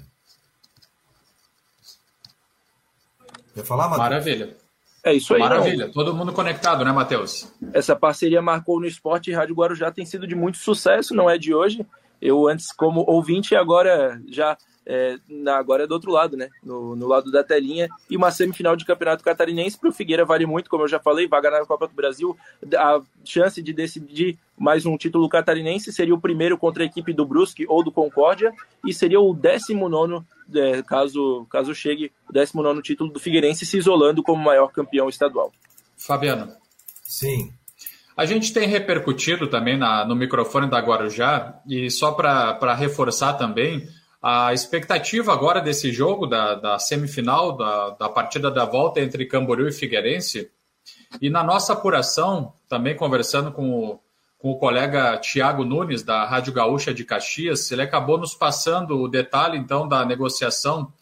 Quer 3.53 3.63
falar, 3.63 3.83
Matheus? 3.83 4.09
Maravilha. 4.09 4.57
É 5.03 5.13
isso 5.13 5.33
aí. 5.33 5.39
Maravilha. 5.39 5.85
Não. 5.87 5.93
Todo 5.93 6.13
mundo 6.13 6.33
conectado, 6.33 6.83
né, 6.83 6.91
Matheus? 6.91 7.47
Essa 7.73 7.95
parceria 7.95 8.41
marcou 8.41 8.79
no 8.79 8.87
esporte 8.87 9.29
e 9.29 9.33
Rádio 9.33 9.55
Guarujá 9.55 9.91
tem 9.91 10.05
sido 10.05 10.25
de 10.25 10.33
muito 10.33 10.57
sucesso, 10.57 11.13
não 11.13 11.29
é 11.29 11.37
de 11.37 11.53
hoje. 11.53 11.85
Eu 12.21 12.47
antes 12.47 12.71
como 12.71 13.01
ouvinte 13.01 13.53
agora 13.53 14.21
já 14.29 14.57
é, 14.85 15.17
agora 15.49 15.83
é 15.83 15.87
do 15.87 15.93
outro 15.93 16.11
lado, 16.11 16.35
né? 16.35 16.49
No, 16.63 16.95
no, 16.95 17.07
lado 17.07 17.31
da 17.31 17.43
telinha. 17.43 17.87
E 18.09 18.17
uma 18.17 18.31
semifinal 18.31 18.75
de 18.75 18.85
campeonato 18.85 19.23
catarinense 19.23 19.77
para 19.77 19.89
o 19.89 19.93
Figueira 19.93 20.25
vale 20.25 20.45
muito, 20.45 20.69
como 20.69 20.83
eu 20.83 20.87
já 20.87 20.99
falei, 20.99 21.27
vaga 21.27 21.49
na 21.49 21.65
Copa 21.65 21.87
do 21.87 21.93
Brasil. 21.93 22.37
A 22.75 23.01
chance 23.23 23.61
de 23.61 23.73
decidir 23.73 24.37
mais 24.57 24.85
um 24.85 24.97
título 24.97 25.29
catarinense 25.29 25.91
seria 25.91 26.13
o 26.13 26.21
primeiro 26.21 26.57
contra 26.57 26.83
a 26.83 26.85
equipe 26.85 27.13
do 27.13 27.25
Brusque 27.25 27.65
ou 27.67 27.83
do 27.83 27.91
Concórdia, 27.91 28.51
e 28.85 28.93
seria 28.93 29.19
o 29.19 29.33
19, 29.33 30.23
é, 30.53 30.81
caso, 30.83 31.45
caso 31.49 31.73
chegue, 31.73 32.11
o 32.29 32.33
19 32.33 32.81
título 32.81 33.11
do 33.11 33.19
Figueirense, 33.19 33.65
se 33.65 33.77
isolando 33.77 34.21
como 34.21 34.43
maior 34.43 34.67
campeão 34.67 35.09
estadual. 35.09 35.51
Fabiano. 35.97 36.51
Sim. 37.03 37.51
A 38.15 38.25
gente 38.25 38.53
tem 38.53 38.67
repercutido 38.67 39.47
também 39.47 39.77
na, 39.77 40.05
no 40.05 40.15
microfone 40.15 40.69
da 40.69 40.79
Guarujá, 40.79 41.59
e 41.67 41.89
só 41.89 42.11
para 42.11 42.75
reforçar 42.75 43.33
também, 43.33 43.87
a 44.25 44.53
expectativa 44.53 45.33
agora 45.33 45.59
desse 45.59 45.91
jogo, 45.91 46.25
da, 46.25 46.55
da 46.55 46.79
semifinal, 46.79 47.57
da, 47.57 47.89
da 47.89 48.07
partida 48.07 48.49
da 48.49 48.63
volta 48.63 49.01
entre 49.01 49.25
Camboriú 49.25 49.67
e 49.67 49.73
Figueirense, 49.73 50.49
e 51.21 51.29
na 51.29 51.43
nossa 51.43 51.73
apuração, 51.73 52.53
também 52.69 52.95
conversando 52.95 53.51
com 53.51 53.69
o, 53.69 53.99
com 54.37 54.51
o 54.51 54.57
colega 54.57 55.17
Tiago 55.17 55.65
Nunes, 55.65 56.03
da 56.03 56.23
Rádio 56.23 56.53
Gaúcha 56.53 56.93
de 56.93 57.03
Caxias, 57.03 57.69
ele 57.69 57.81
acabou 57.81 58.17
nos 58.17 58.33
passando 58.33 58.97
o 58.97 59.09
detalhe, 59.09 59.57
então, 59.57 59.89
da 59.89 60.05
negociação 60.05 60.93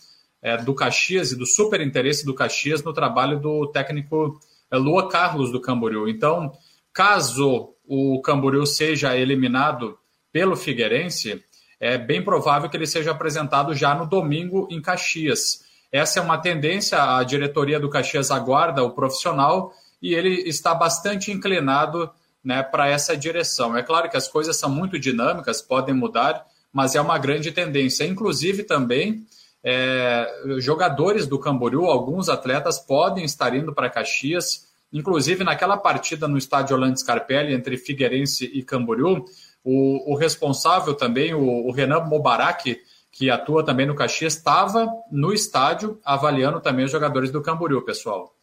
é, 0.41 0.57
do 0.57 0.73
Caxias 0.73 1.31
e 1.31 1.37
do 1.37 1.45
super 1.45 1.79
interesse 1.79 2.25
do 2.25 2.33
Caxias 2.33 2.83
no 2.83 2.91
trabalho 2.91 3.39
do 3.39 3.67
técnico 3.67 4.39
é, 4.71 4.77
Lua 4.77 5.07
Carlos 5.07 5.51
do 5.51 5.61
Camboriú. 5.61 6.09
Então, 6.09 6.51
caso 6.91 7.75
o 7.85 8.19
Camboriú 8.23 8.65
seja 8.65 9.15
eliminado 9.15 9.95
pelo 10.31 10.55
Figueirense, 10.55 11.43
é 11.81 11.97
bem 11.97 12.23
provável 12.23 12.69
que 12.69 12.77
ele 12.77 12.85
seja 12.85 13.09
apresentado 13.09 13.73
já 13.73 13.95
no 13.95 14.05
domingo 14.05 14.67
em 14.69 14.79
Caxias. 14.79 15.63
Essa 15.91 16.19
é 16.19 16.21
uma 16.21 16.37
tendência, 16.37 17.17
a 17.17 17.23
diretoria 17.23 17.79
do 17.79 17.89
Caxias 17.89 18.29
aguarda 18.29 18.83
o 18.83 18.91
profissional 18.91 19.73
e 19.99 20.13
ele 20.13 20.47
está 20.47 20.75
bastante 20.75 21.31
inclinado 21.31 22.09
né, 22.43 22.61
para 22.61 22.87
essa 22.87 23.17
direção. 23.17 23.75
É 23.75 23.81
claro 23.81 24.09
que 24.11 24.15
as 24.15 24.27
coisas 24.27 24.57
são 24.57 24.69
muito 24.69 24.99
dinâmicas, 24.99 25.59
podem 25.59 25.95
mudar, 25.95 26.45
mas 26.71 26.93
é 26.93 27.01
uma 27.01 27.17
grande 27.17 27.51
tendência. 27.51 28.05
Inclusive 28.05 28.63
também 28.63 29.25
é, 29.63 30.27
jogadores 30.59 31.25
do 31.25 31.39
Camboriú, 31.39 31.85
alguns 31.85 32.29
atletas 32.29 32.77
podem 32.77 33.25
estar 33.25 33.55
indo 33.55 33.73
para 33.73 33.89
Caxias. 33.89 34.69
Inclusive 34.93 35.43
naquela 35.43 35.77
partida 35.77 36.27
no 36.27 36.37
estádio 36.37 36.75
Orlando 36.75 36.99
Scarpelli 36.99 37.53
entre 37.53 37.75
Figueirense 37.75 38.45
e 38.45 38.61
Camboriú, 38.61 39.25
o, 39.63 40.13
o 40.13 40.15
responsável 40.15 40.93
também, 40.95 41.33
o, 41.33 41.67
o 41.67 41.71
Renan 41.71 42.01
Mobarak, 42.01 42.81
que 43.11 43.29
atua 43.29 43.63
também 43.63 43.85
no 43.85 43.95
Caxias, 43.95 44.35
estava 44.35 44.87
no 45.11 45.33
estádio 45.33 45.99
avaliando 46.03 46.59
também 46.61 46.85
os 46.85 46.91
jogadores 46.91 47.31
do 47.31 47.41
Camboriú, 47.41 47.83
pessoal. 47.83 48.33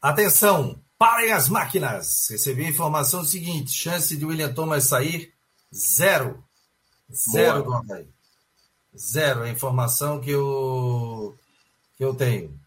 Atenção, 0.00 0.80
parem 0.98 1.32
as 1.32 1.48
máquinas. 1.48 2.28
Recebi 2.30 2.66
a 2.66 2.68
informação 2.68 3.24
seguinte: 3.24 3.70
chance 3.70 4.16
de 4.16 4.24
William 4.24 4.52
Thomas 4.52 4.84
sair, 4.84 5.32
zero. 5.74 6.44
Zero 7.32 7.64
Boa. 7.64 7.82
do 7.82 7.92
Havaí. 7.92 8.08
Zero. 8.96 9.42
A 9.42 9.48
informação 9.48 10.20
que 10.20 10.30
eu, 10.30 11.36
que 11.96 12.04
eu 12.04 12.14
tenho. 12.14 12.58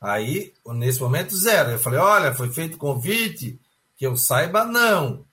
Aí, 0.00 0.52
nesse 0.66 1.00
momento, 1.00 1.36
zero. 1.36 1.70
Eu 1.70 1.78
falei: 1.78 1.98
olha, 1.98 2.34
foi 2.34 2.50
feito 2.50 2.76
convite, 2.76 3.58
que 3.96 4.06
eu 4.06 4.16
saiba, 4.16 4.64
não. 4.64 5.24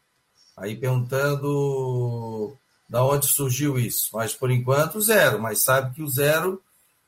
Aí 0.55 0.75
perguntando 0.75 2.55
da 2.89 3.03
onde 3.03 3.27
surgiu 3.27 3.77
isso. 3.77 4.09
Mas 4.13 4.33
por 4.33 4.49
enquanto, 4.51 5.01
zero. 5.01 5.39
Mas 5.39 5.63
sabe 5.63 5.93
que 5.93 6.01
o 6.01 6.07
zero 6.07 6.61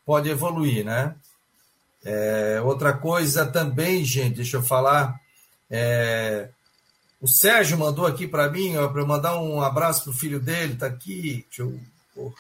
pode 0.06 0.30
evoluir, 0.30 0.84
né? 0.84 1.16
É, 2.04 2.62
outra 2.64 2.94
coisa 2.94 3.46
também, 3.46 4.04
gente, 4.04 4.36
deixa 4.36 4.58
eu 4.58 4.64
falar. 4.64 5.20
É, 5.70 6.50
o 7.20 7.28
Sérgio 7.28 7.78
mandou 7.78 8.06
aqui 8.06 8.28
para 8.28 8.50
mim, 8.50 8.74
para 8.92 9.02
eu 9.02 9.08
mandar 9.08 9.40
um 9.40 9.62
abraço 9.62 10.04
pro 10.04 10.14
filho 10.14 10.40
dele, 10.40 10.76
tá 10.76 10.88
aqui. 10.88 11.46
Deixa 11.48 11.64
eu. 11.64 12.34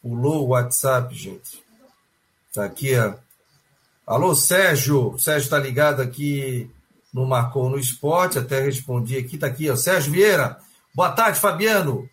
Pulou 0.00 0.44
o 0.44 0.48
WhatsApp, 0.48 1.14
gente. 1.14 1.62
Tá 2.52 2.64
aqui, 2.64 2.96
ó. 2.96 3.14
Alô, 4.06 4.34
Sérgio. 4.34 5.12
O 5.14 5.18
Sérgio 5.18 5.48
tá 5.48 5.58
ligado 5.58 6.02
aqui 6.02 6.70
no 7.12 7.26
Marcou 7.26 7.68
no 7.68 7.78
Esporte, 7.78 8.38
até 8.38 8.60
respondi 8.60 9.18
aqui, 9.18 9.36
tá 9.36 9.46
aqui, 9.46 9.68
ó, 9.70 9.76
Sérgio 9.76 10.12
Vieira. 10.12 10.58
Boa 10.94 11.10
tarde, 11.10 11.38
Fabiano. 11.38 12.08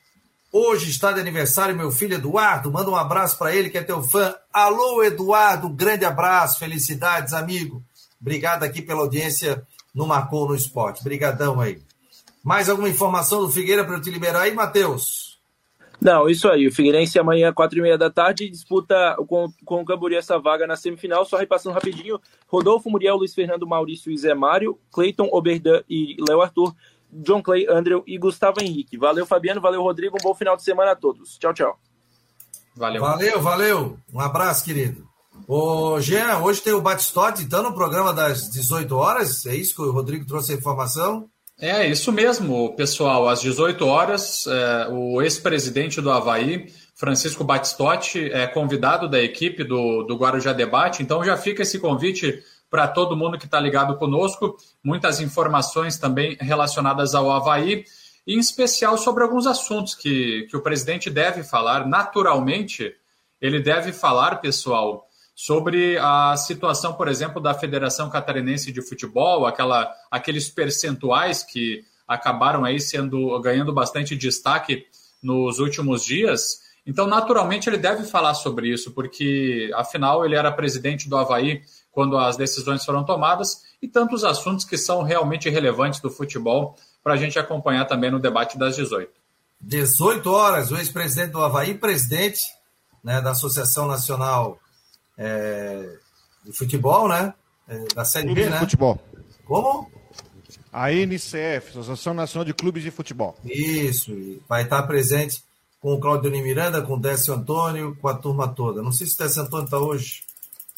Hoje 0.51 0.89
está 0.89 1.11
de 1.11 1.19
aniversário 1.19 1.75
meu 1.75 1.91
filho 1.91 2.15
Eduardo. 2.15 2.71
Manda 2.71 2.89
um 2.89 2.95
abraço 2.95 3.37
para 3.37 3.55
ele, 3.55 3.69
que 3.69 3.77
é 3.77 3.83
teu 3.83 4.01
fã. 4.01 4.33
Alô, 4.51 5.03
Eduardo, 5.03 5.69
grande 5.69 6.05
abraço, 6.05 6.59
felicidades, 6.59 7.33
amigo. 7.33 7.83
Obrigado 8.19 8.63
aqui 8.63 8.81
pela 8.81 9.01
audiência 9.01 9.63
no 9.93 10.07
Marcou 10.07 10.47
no 10.47 10.55
Esporte. 10.55 11.01
Obrigadão 11.01 11.61
aí. 11.61 11.81
Mais 12.43 12.67
alguma 12.67 12.89
informação 12.89 13.41
do 13.41 13.51
Figueira 13.51 13.85
para 13.85 13.95
eu 13.95 14.01
te 14.01 14.09
liberar 14.09 14.41
aí, 14.41 14.53
Matheus? 14.53 15.28
Não, 16.01 16.29
isso 16.29 16.47
aí. 16.47 16.67
O 16.67 16.73
Figueirense 16.73 17.19
amanhã, 17.19 17.51
quatro 17.51 17.77
e 17.77 17.81
meia 17.81 17.97
da 17.97 18.09
tarde, 18.09 18.49
disputa 18.49 19.17
com, 19.27 19.47
com 19.65 19.81
o 19.81 19.85
Camboriú 19.85 20.17
essa 20.17 20.39
vaga 20.39 20.65
na 20.65 20.77
semifinal. 20.77 21.25
Só 21.25 21.37
repassando 21.37 21.73
rapidinho: 21.73 22.19
Rodolfo 22.47 22.89
Muriel, 22.89 23.17
Luiz 23.17 23.33
Fernando 23.33 23.67
Maurício 23.67 24.11
e 24.11 24.17
Zé 24.17 24.33
Mário, 24.33 24.79
Cleiton 24.91 25.27
Oberdan 25.31 25.83
e 25.89 26.15
Léo 26.27 26.41
Arthur, 26.41 26.73
John 27.11 27.41
Clay, 27.41 27.67
Andrew 27.69 28.03
e 28.07 28.17
Gustavo 28.17 28.61
Henrique. 28.61 28.97
Valeu, 28.97 29.25
Fabiano. 29.25 29.59
Valeu, 29.59 29.81
Rodrigo. 29.81 30.15
Um 30.19 30.23
bom 30.23 30.33
final 30.33 30.55
de 30.55 30.63
semana 30.63 30.91
a 30.91 30.95
todos. 30.95 31.37
Tchau, 31.37 31.53
tchau. 31.53 31.79
Valeu. 32.75 33.01
Valeu, 33.01 33.41
valeu. 33.41 33.97
Um 34.13 34.21
abraço, 34.21 34.63
querido. 34.63 35.05
Ô, 35.47 35.99
Jean, 35.99 36.39
hoje 36.39 36.61
tem 36.61 36.73
o 36.73 36.81
Batistote, 36.81 37.43
então, 37.43 37.63
no 37.63 37.73
programa 37.73 38.13
das 38.13 38.49
18 38.49 38.95
horas. 38.95 39.45
É 39.45 39.55
isso 39.55 39.75
que 39.75 39.81
o 39.81 39.91
Rodrigo 39.91 40.25
trouxe 40.25 40.53
a 40.53 40.55
informação? 40.55 41.29
É 41.61 41.85
isso 41.85 42.09
mesmo, 42.13 42.73
pessoal. 42.73 43.27
Às 43.27 43.41
18 43.41 43.85
horas, 43.85 44.47
é, 44.47 44.87
o 44.91 45.21
ex-presidente 45.21 45.99
do 45.99 46.09
Havaí, 46.09 46.71
Francisco 46.95 47.43
Batistotti, 47.43 48.31
é 48.31 48.47
convidado 48.47 49.09
da 49.09 49.21
equipe 49.21 49.65
do, 49.65 50.03
do 50.03 50.15
Guarujá 50.15 50.53
Debate. 50.53 51.03
Então 51.03 51.21
já 51.21 51.35
fica 51.35 51.63
esse 51.63 51.77
convite 51.77 52.41
para 52.69 52.87
todo 52.87 53.17
mundo 53.17 53.37
que 53.37 53.43
está 53.43 53.59
ligado 53.59 53.97
conosco. 53.97 54.55
Muitas 54.81 55.19
informações 55.19 55.97
também 55.97 56.37
relacionadas 56.39 57.13
ao 57.13 57.29
Havaí, 57.29 57.83
em 58.25 58.39
especial 58.39 58.97
sobre 58.97 59.23
alguns 59.23 59.45
assuntos 59.45 59.93
que, 59.93 60.47
que 60.49 60.55
o 60.55 60.61
presidente 60.61 61.09
deve 61.09 61.43
falar. 61.43 61.85
Naturalmente, 61.85 62.95
ele 63.41 63.59
deve 63.59 63.91
falar, 63.91 64.37
pessoal, 64.37 65.08
sobre 65.41 65.97
a 65.99 66.35
situação, 66.35 66.95
por 66.95 67.07
exemplo, 67.07 67.41
da 67.41 67.53
Federação 67.53 68.09
Catarinense 68.09 68.73
de 68.73 68.81
Futebol, 68.81 69.45
aquela, 69.45 69.89
aqueles 70.11 70.49
percentuais 70.49 71.43
que 71.43 71.85
acabaram 72.05 72.65
aí 72.65 72.77
sendo 72.77 73.39
ganhando 73.39 73.71
bastante 73.71 74.17
destaque 74.17 74.85
nos 75.23 75.59
últimos 75.59 76.03
dias. 76.03 76.59
Então, 76.85 77.07
naturalmente, 77.07 77.69
ele 77.69 77.77
deve 77.77 78.03
falar 78.03 78.33
sobre 78.33 78.67
isso, 78.67 78.91
porque 78.91 79.71
afinal 79.75 80.25
ele 80.25 80.35
era 80.35 80.51
presidente 80.51 81.07
do 81.07 81.15
Havaí 81.15 81.61
quando 81.89 82.17
as 82.17 82.35
decisões 82.35 82.83
foram 82.83 83.05
tomadas 83.05 83.63
e 83.81 83.87
tantos 83.87 84.25
assuntos 84.25 84.65
que 84.65 84.77
são 84.77 85.03
realmente 85.03 85.49
relevantes 85.49 86.01
do 86.01 86.09
futebol 86.09 86.75
para 87.01 87.13
a 87.13 87.17
gente 87.17 87.39
acompanhar 87.39 87.85
também 87.85 88.11
no 88.11 88.19
debate 88.19 88.57
das 88.57 88.75
18. 88.75 89.09
18 89.61 90.29
horas, 90.29 90.69
o 90.69 90.75
ex-presidente 90.75 91.31
do 91.31 91.41
Havaí, 91.41 91.75
presidente 91.75 92.41
né, 93.01 93.21
da 93.21 93.31
Associação 93.31 93.87
Nacional 93.87 94.59
é, 95.19 95.97
de 96.45 96.53
futebol, 96.53 97.09
né? 97.09 97.33
É, 97.67 97.93
da 97.93 98.05
Série 98.05 98.33
B, 98.33 98.49
né? 98.49 98.59
futebol. 98.59 98.99
Como? 99.45 99.91
A 100.71 100.91
NCF, 100.91 101.71
Associação 101.71 102.13
Nacional 102.13 102.45
de 102.45 102.53
Clubes 102.53 102.81
de 102.81 102.89
Futebol. 102.89 103.37
Isso, 103.43 104.13
vai 104.47 104.63
estar 104.63 104.81
presente 104.83 105.43
com 105.81 105.93
o 105.93 105.99
Claudio 105.99 106.31
Miranda, 106.31 106.81
com 106.81 106.93
o 106.93 106.99
Décio 106.99 107.33
Antônio, 107.33 107.97
com 108.01 108.07
a 108.07 108.13
turma 108.13 108.47
toda. 108.47 108.81
Não 108.81 108.91
sei 108.91 109.07
se 109.07 109.15
o 109.15 109.17
Décio 109.17 109.41
Antônio 109.41 109.65
está 109.65 109.77
hoje, 109.77 110.23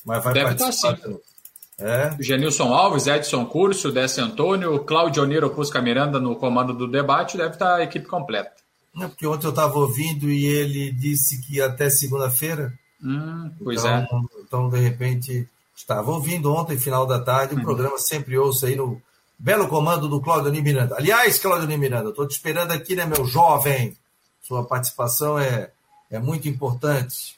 mas 0.06 0.24
vai 0.24 0.34
Deve 0.34 0.56
participar. 0.56 0.94
Estar, 0.96 1.10
sim. 1.10 1.20
É. 1.80 2.16
Genilson 2.20 2.74
Alves, 2.74 3.08
Edson 3.08 3.46
Curso, 3.46 3.92
Décio 3.92 4.24
Antônio, 4.24 4.84
Claudio 4.84 5.24
Oniro 5.24 5.50
Pusca 5.50 5.82
Miranda 5.82 6.20
no 6.20 6.36
comando 6.36 6.74
do 6.74 6.88
debate, 6.88 7.38
deve 7.38 7.54
estar 7.54 7.76
a 7.78 7.84
equipe 7.84 8.06
completa. 8.06 8.52
É 9.00 9.08
porque 9.08 9.26
ontem 9.26 9.48
eu 9.48 9.52
estava 9.52 9.80
ouvindo 9.80 10.30
e 10.30 10.46
ele 10.46 10.92
disse 10.92 11.42
que 11.42 11.60
até 11.60 11.90
segunda-feira 11.90 12.74
Hum, 13.04 13.52
pois 13.64 13.80
então, 13.80 13.96
é. 13.96 14.42
Então, 14.42 14.70
de 14.70 14.80
repente, 14.80 15.48
estava 15.76 16.12
ouvindo 16.12 16.54
ontem, 16.54 16.78
final 16.78 17.06
da 17.06 17.20
tarde, 17.20 17.56
o 17.56 17.58
uhum. 17.58 17.64
programa 17.64 17.98
sempre 17.98 18.38
ouço 18.38 18.66
aí 18.66 18.76
no, 18.76 19.02
belo 19.42 19.68
comando 19.68 20.08
do 20.08 20.22
Claudio 20.22 20.52
Miranda. 20.64 20.96
Aliás, 20.96 21.40
Claudio 21.40 21.68
Miranda, 21.78 22.10
estou 22.10 22.28
te 22.28 22.32
esperando 22.32 22.72
aqui, 22.72 22.96
né, 22.96 23.06
meu 23.06 23.26
jovem? 23.26 23.98
Sua 24.42 24.64
participação 24.64 25.40
é, 25.40 25.72
é 26.12 26.20
muito 26.20 26.48
importante. 26.48 27.36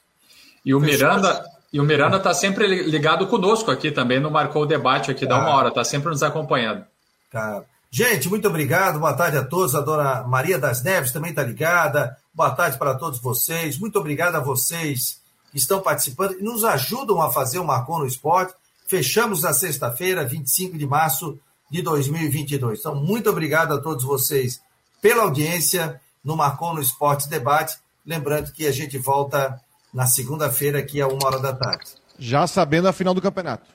E 0.64 0.74
o 0.74 0.80
Miranda, 0.80 1.44
e 1.72 1.80
o 1.80 1.84
Miranda 1.84 2.18
está 2.18 2.34
sempre 2.34 2.66
ligado 2.66 3.26
conosco 3.26 3.70
aqui 3.70 3.90
também, 3.90 4.20
não 4.20 4.30
marcou 4.30 4.62
o 4.62 4.66
debate 4.66 5.10
aqui 5.10 5.26
da 5.26 5.38
uma 5.38 5.50
hora, 5.50 5.68
está 5.68 5.82
sempre 5.82 6.10
nos 6.10 6.22
acompanhando. 6.22 6.84
Cara. 7.30 7.64
Gente, 7.90 8.28
muito 8.28 8.48
obrigado, 8.48 8.98
boa 8.98 9.14
tarde 9.14 9.38
a 9.38 9.44
todos. 9.44 9.74
A 9.74 9.80
dona 9.80 10.24
Maria 10.24 10.58
das 10.58 10.82
Neves 10.82 11.12
também 11.12 11.30
está 11.30 11.42
ligada. 11.42 12.16
Boa 12.34 12.50
tarde 12.50 12.76
para 12.76 12.94
todos 12.94 13.20
vocês. 13.20 13.78
Muito 13.78 13.98
obrigado 13.98 14.34
a 14.34 14.40
vocês 14.40 15.20
estão 15.54 15.80
participando 15.80 16.38
e 16.38 16.42
nos 16.42 16.64
ajudam 16.64 17.22
a 17.22 17.32
fazer 17.32 17.58
o 17.58 17.64
Marcon 17.64 18.00
no 18.00 18.06
Esporte. 18.06 18.54
Fechamos 18.86 19.42
na 19.42 19.52
sexta-feira, 19.52 20.24
25 20.24 20.76
de 20.76 20.86
março 20.86 21.38
de 21.70 21.80
2022. 21.80 22.80
Então, 22.80 22.94
muito 22.94 23.30
obrigado 23.30 23.72
a 23.72 23.80
todos 23.80 24.04
vocês 24.04 24.60
pela 25.00 25.22
audiência 25.22 26.00
no 26.24 26.36
Marcon 26.36 26.74
no 26.74 26.80
Esporte 26.80 27.28
Debate. 27.28 27.78
Lembrando 28.04 28.52
que 28.52 28.66
a 28.66 28.72
gente 28.72 28.98
volta 28.98 29.60
na 29.92 30.06
segunda-feira, 30.06 30.80
aqui 30.80 31.00
a 31.00 31.06
uma 31.06 31.26
hora 31.26 31.38
da 31.38 31.52
tarde. 31.52 31.92
Já 32.18 32.46
sabendo 32.46 32.88
a 32.88 32.92
final 32.92 33.14
do 33.14 33.22
campeonato. 33.22 33.66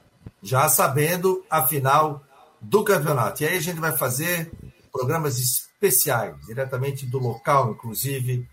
Já 0.43 0.67
sabendo 0.67 1.43
a 1.49 1.63
final 1.63 2.21
do 2.61 2.84
campeonato. 2.84 3.41
E 3.41 3.47
aí 3.47 3.57
a 3.57 3.61
gente 3.61 3.80
vai 3.80 3.95
fazer 3.95 4.51
programas 4.91 5.39
especiais, 5.39 6.36
diretamente 6.45 7.05
do 7.05 7.19
local, 7.19 7.71
inclusive, 7.71 8.47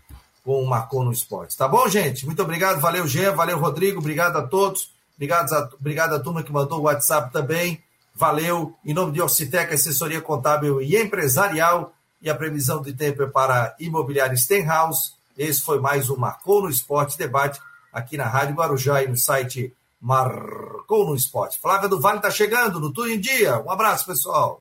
com 0.47 0.63
o 0.63 0.65
Marcon 0.65 1.03
no 1.03 1.11
Esporte. 1.11 1.57
Tá 1.57 1.67
bom, 1.67 1.89
gente? 1.89 2.25
Muito 2.25 2.41
obrigado. 2.41 2.79
Valeu, 2.79 3.05
Jean. 3.05 3.33
Valeu, 3.33 3.59
Rodrigo. 3.59 3.99
Obrigado 3.99 4.37
a 4.37 4.43
todos. 4.43 4.93
Obrigado 5.17 5.51
a, 5.51 5.69
obrigado 5.77 6.15
a 6.15 6.19
turma 6.21 6.41
que 6.41 6.53
mandou 6.53 6.79
o 6.79 6.83
WhatsApp 6.83 7.33
também. 7.33 7.83
Valeu. 8.15 8.73
Em 8.85 8.93
nome 8.93 9.11
de 9.11 9.21
Orcitec, 9.21 9.73
assessoria 9.73 10.21
contábil 10.21 10.81
e 10.81 10.95
empresarial. 10.95 11.91
E 12.21 12.29
a 12.29 12.35
previsão 12.35 12.81
de 12.81 12.93
tempo 12.93 13.23
é 13.23 13.27
para 13.27 13.75
Imobiliário 13.77 14.37
Stenhouse. 14.37 15.11
Esse 15.37 15.61
foi 15.61 15.81
mais 15.81 16.09
um 16.09 16.15
Marcou 16.15 16.61
no 16.61 16.69
Esporte 16.69 17.17
debate 17.17 17.59
aqui 17.91 18.15
na 18.15 18.25
Rádio 18.25 18.55
Guarujá 18.55 19.03
e 19.03 19.09
no 19.09 19.17
site 19.17 19.75
Marcou 19.99 21.05
no 21.05 21.13
Esporte. 21.13 21.59
Flávia 21.59 21.89
do 21.89 21.99
Vale 21.99 22.19
está 22.19 22.31
chegando 22.31 22.79
no 22.79 22.93
Tudo 22.93 23.09
em 23.09 23.19
Dia. 23.19 23.59
Um 23.59 23.69
abraço, 23.69 24.05
pessoal. 24.05 24.55